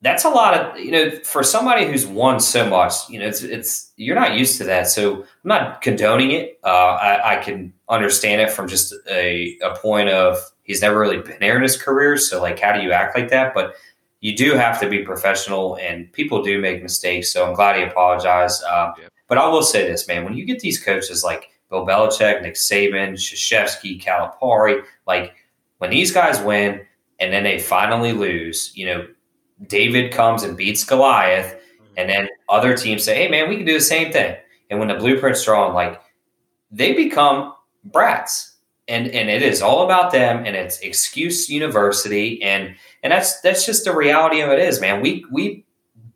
[0.00, 3.44] that's a lot of, you know, for somebody who's won so much, you know, it's,
[3.44, 4.88] it's, you're not used to that.
[4.88, 6.58] So I'm not condoning it.
[6.64, 11.18] Uh, I, I can understand it from just a, a point of he's never really
[11.18, 12.16] been there in his career.
[12.16, 13.54] So, like, how do you act like that?
[13.54, 13.76] But
[14.18, 17.32] you do have to be professional and people do make mistakes.
[17.32, 18.64] So I'm glad he apologized.
[18.64, 19.12] Um, yep.
[19.28, 22.54] But I will say this, man, when you get these coaches like Bill Belichick, Nick
[22.54, 25.36] Saban, Krzyzewski, Calipari, like
[25.78, 26.80] when these guys win,
[27.22, 29.06] and then they finally lose, you know,
[29.68, 31.84] David comes and beats Goliath, mm-hmm.
[31.96, 34.36] and then other teams say, "Hey, man, we can do the same thing."
[34.68, 36.00] And when the blueprint's drawn, like
[36.72, 37.54] they become
[37.84, 38.56] brats,
[38.88, 42.74] and and it is all about them, and it's excuse university, and
[43.04, 45.00] and that's that's just the reality of it is, man.
[45.00, 45.64] We we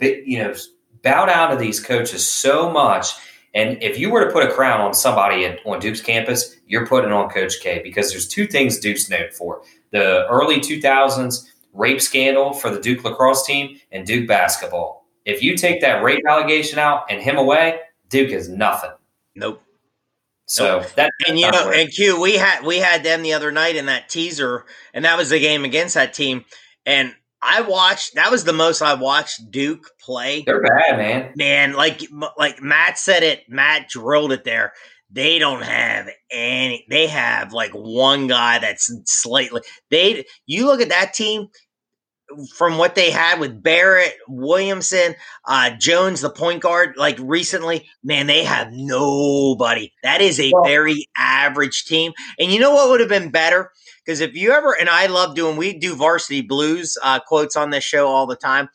[0.01, 0.55] you know
[1.03, 3.11] bow down to these coaches so much.
[3.55, 6.87] And if you were to put a crown on somebody at, on Duke's campus, you're
[6.87, 9.63] putting on Coach K because there's two things Duke's known for
[9.93, 15.07] the early 2000s rape scandal for the Duke lacrosse team and Duke basketball.
[15.25, 18.93] If you take that rape allegation out and him away, Duke is nothing.
[19.35, 19.63] Nope.
[20.47, 20.93] So nope.
[20.95, 23.87] that and you know, and Q, we had we had them the other night in
[23.87, 24.65] that teaser,
[24.95, 26.45] and that was the game against that team.
[26.87, 28.15] And I watched.
[28.15, 30.45] That was the most I watched Duke play.
[30.47, 31.33] They're bad, man.
[31.35, 32.03] Man, like
[32.39, 33.43] like Matt said it.
[33.49, 34.73] Matt drilled it there
[35.11, 40.89] they don't have any they have like one guy that's slightly they you look at
[40.89, 41.49] that team
[42.55, 45.15] from what they had with Barrett, Williamson,
[45.47, 49.93] uh, Jones, the point guard, like recently, man, they have nobody.
[50.03, 52.13] That is a very average team.
[52.39, 53.71] And you know what would have been better?
[54.05, 57.71] Because if you ever, and I love doing, we do varsity blues uh, quotes on
[57.71, 58.69] this show all the time.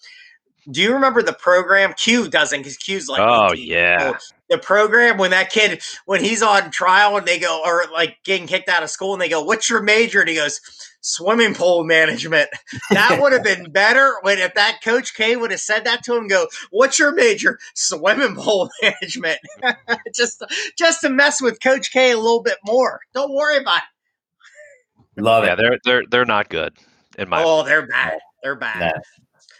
[0.69, 1.93] Do you remember the program?
[1.93, 4.13] Q doesn't because Q's like, oh yeah,
[4.51, 8.45] the program when that kid when he's on trial and they go or like getting
[8.45, 10.59] kicked out of school and they go, "What's your major?" and he goes,
[11.01, 12.49] "Swimming pool management."
[12.91, 16.15] That would have been better when if that Coach K would have said that to
[16.15, 16.27] him.
[16.27, 19.39] Go, "What's your major?" Swimming pool management.
[20.15, 20.43] just
[20.77, 22.99] just to mess with Coach K a little bit more.
[23.13, 25.21] Don't worry about it.
[25.21, 25.57] Love Yeah, it.
[25.57, 26.73] they're they're they're not good
[27.17, 27.43] in my.
[27.43, 28.19] Oh, they're bad.
[28.43, 28.79] They're bad.
[28.79, 29.01] Nah.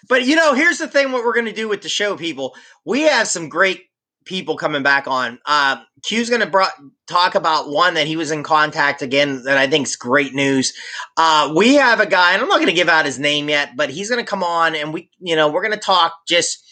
[0.10, 2.56] But you know, here's the thing: what we're going to do with the show, people.
[2.86, 3.86] We have some great
[4.26, 5.40] people coming back on.
[5.46, 6.66] Uh, Q's going to bro-
[7.08, 10.74] talk about one that he was in contact again that I think is great news.
[11.18, 13.76] Uh, we have a guy, and I'm not going to give out his name yet,
[13.76, 16.64] but he's going to come on, and we, you know, we're going to talk just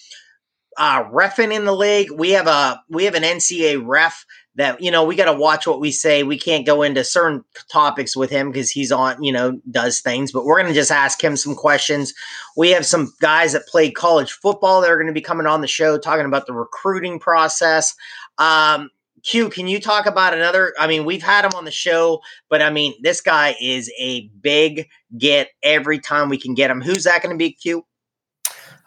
[0.80, 2.10] uh, refing in the league.
[2.10, 4.26] We have a we have an NCA ref
[4.56, 6.24] that you know we got to watch what we say.
[6.24, 10.32] We can't go into certain topics with him because he's on you know does things.
[10.32, 12.14] But we're to just ask him some questions.
[12.56, 15.62] We have some guys that played college football that are going to be coming on
[15.62, 17.94] the show talking about the recruiting process.
[18.38, 18.90] Um,
[19.24, 20.74] Q, can you talk about another?
[20.80, 24.30] I mean, we've had him on the show, but I mean, this guy is a
[24.42, 24.88] big
[25.18, 26.80] get every time we can get him.
[26.80, 27.84] Who's that going to be, Q?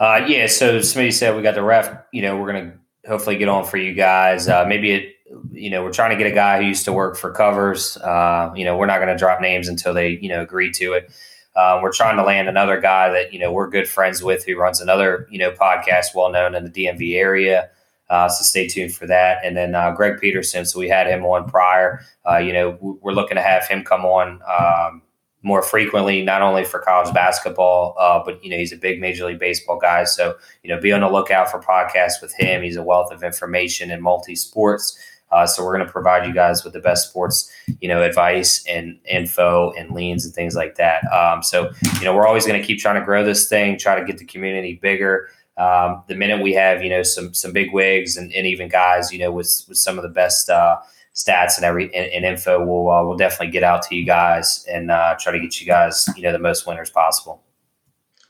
[0.02, 1.96] Uh, yeah, so somebody said we got the ref.
[2.12, 2.72] You know, we're gonna
[3.06, 4.48] hopefully get on for you guys.
[4.48, 5.14] Uh, maybe it,
[5.52, 7.96] you know, we're trying to get a guy who used to work for covers.
[7.98, 11.12] Uh, you know, we're not gonna drop names until they, you know, agree to it.
[11.54, 14.56] Uh, we're trying to land another guy that you know we're good friends with who
[14.56, 17.70] runs another you know podcast well known in the DMV area.
[18.10, 19.38] Uh, so stay tuned for that.
[19.44, 20.66] And then uh, Greg Peterson.
[20.66, 22.04] So we had him on prior.
[22.28, 24.40] Uh, you know, we're looking to have him come on.
[24.42, 25.01] Um,
[25.42, 29.26] more frequently, not only for college basketball, uh, but you know he's a big Major
[29.26, 30.04] League Baseball guy.
[30.04, 32.62] So you know, be on the lookout for podcasts with him.
[32.62, 34.98] He's a wealth of information in multi sports.
[35.32, 37.50] Uh, so we're going to provide you guys with the best sports,
[37.80, 41.02] you know, advice and info and leans and things like that.
[41.10, 43.98] Um, so you know, we're always going to keep trying to grow this thing, try
[43.98, 45.28] to get the community bigger.
[45.56, 49.12] Um, the minute we have, you know, some some big wigs and, and even guys,
[49.12, 50.48] you know, with with some of the best.
[50.48, 50.78] Uh,
[51.14, 54.64] stats and every and, and info we'll uh, we'll definitely get out to you guys
[54.70, 57.42] and uh, try to get you guys you know the most winners possible.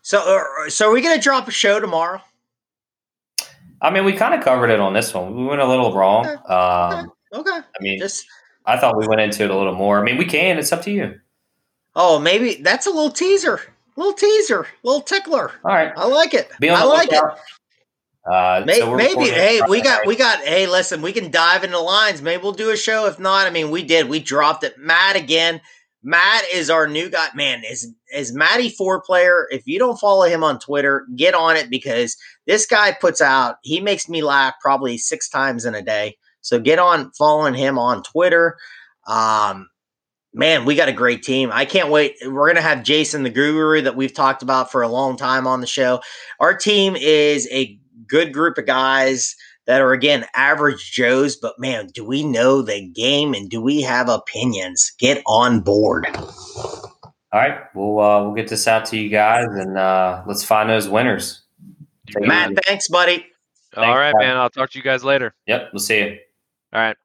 [0.04, 0.18] So,
[0.66, 2.20] uh, so are we going to drop a show tomorrow?
[3.80, 5.34] i mean we kind of covered it on this one.
[5.36, 6.26] We went a little wrong.
[6.48, 7.50] Um, Okay.
[7.50, 8.26] i mean Just
[8.66, 9.98] i thought we went into it a little more.
[10.00, 10.58] I mean we can.
[10.58, 11.18] It's up to you.
[11.96, 13.60] Oh, maybe that's a little teaser,
[13.96, 15.50] little teaser, little tickler.
[15.64, 15.92] all right.
[15.96, 16.50] I like it.
[16.60, 17.22] be on I the like it.
[18.30, 21.64] Uh, Maybe, so maybe hey, Friday we got we got hey, listen, we can dive
[21.64, 22.22] into lines.
[22.22, 23.06] Maybe we'll do a show.
[23.06, 24.08] If not, I mean, we did.
[24.08, 24.78] We dropped it.
[24.78, 25.60] Matt again.
[26.04, 27.28] Matt is our new guy.
[27.34, 29.48] Man, is is Matty four player?
[29.50, 32.16] If you don't follow him on Twitter, get on it because
[32.46, 33.56] this guy puts out.
[33.62, 36.16] He makes me laugh probably six times in a day.
[36.40, 38.56] So get on following him on Twitter.
[39.06, 39.68] Um,
[40.34, 41.50] man, we got a great team.
[41.52, 42.16] I can't wait.
[42.24, 45.60] We're gonna have Jason the Guru that we've talked about for a long time on
[45.60, 46.00] the show.
[46.40, 47.78] Our team is a
[48.12, 49.34] good group of guys
[49.66, 53.80] that are again average Joes, but man, do we know the game and do we
[53.80, 54.92] have opinions?
[54.98, 56.06] Get on board.
[56.14, 60.68] all right we'll uh, we'll get this out to you guys and uh, let's find
[60.68, 61.40] those winners
[62.08, 63.24] Take Matt, thanks, buddy.
[63.74, 64.20] All Thanks, right, Pat.
[64.20, 64.36] man.
[64.36, 65.34] I'll talk to you guys later.
[65.46, 66.18] yep we'll see you
[66.74, 66.96] All right.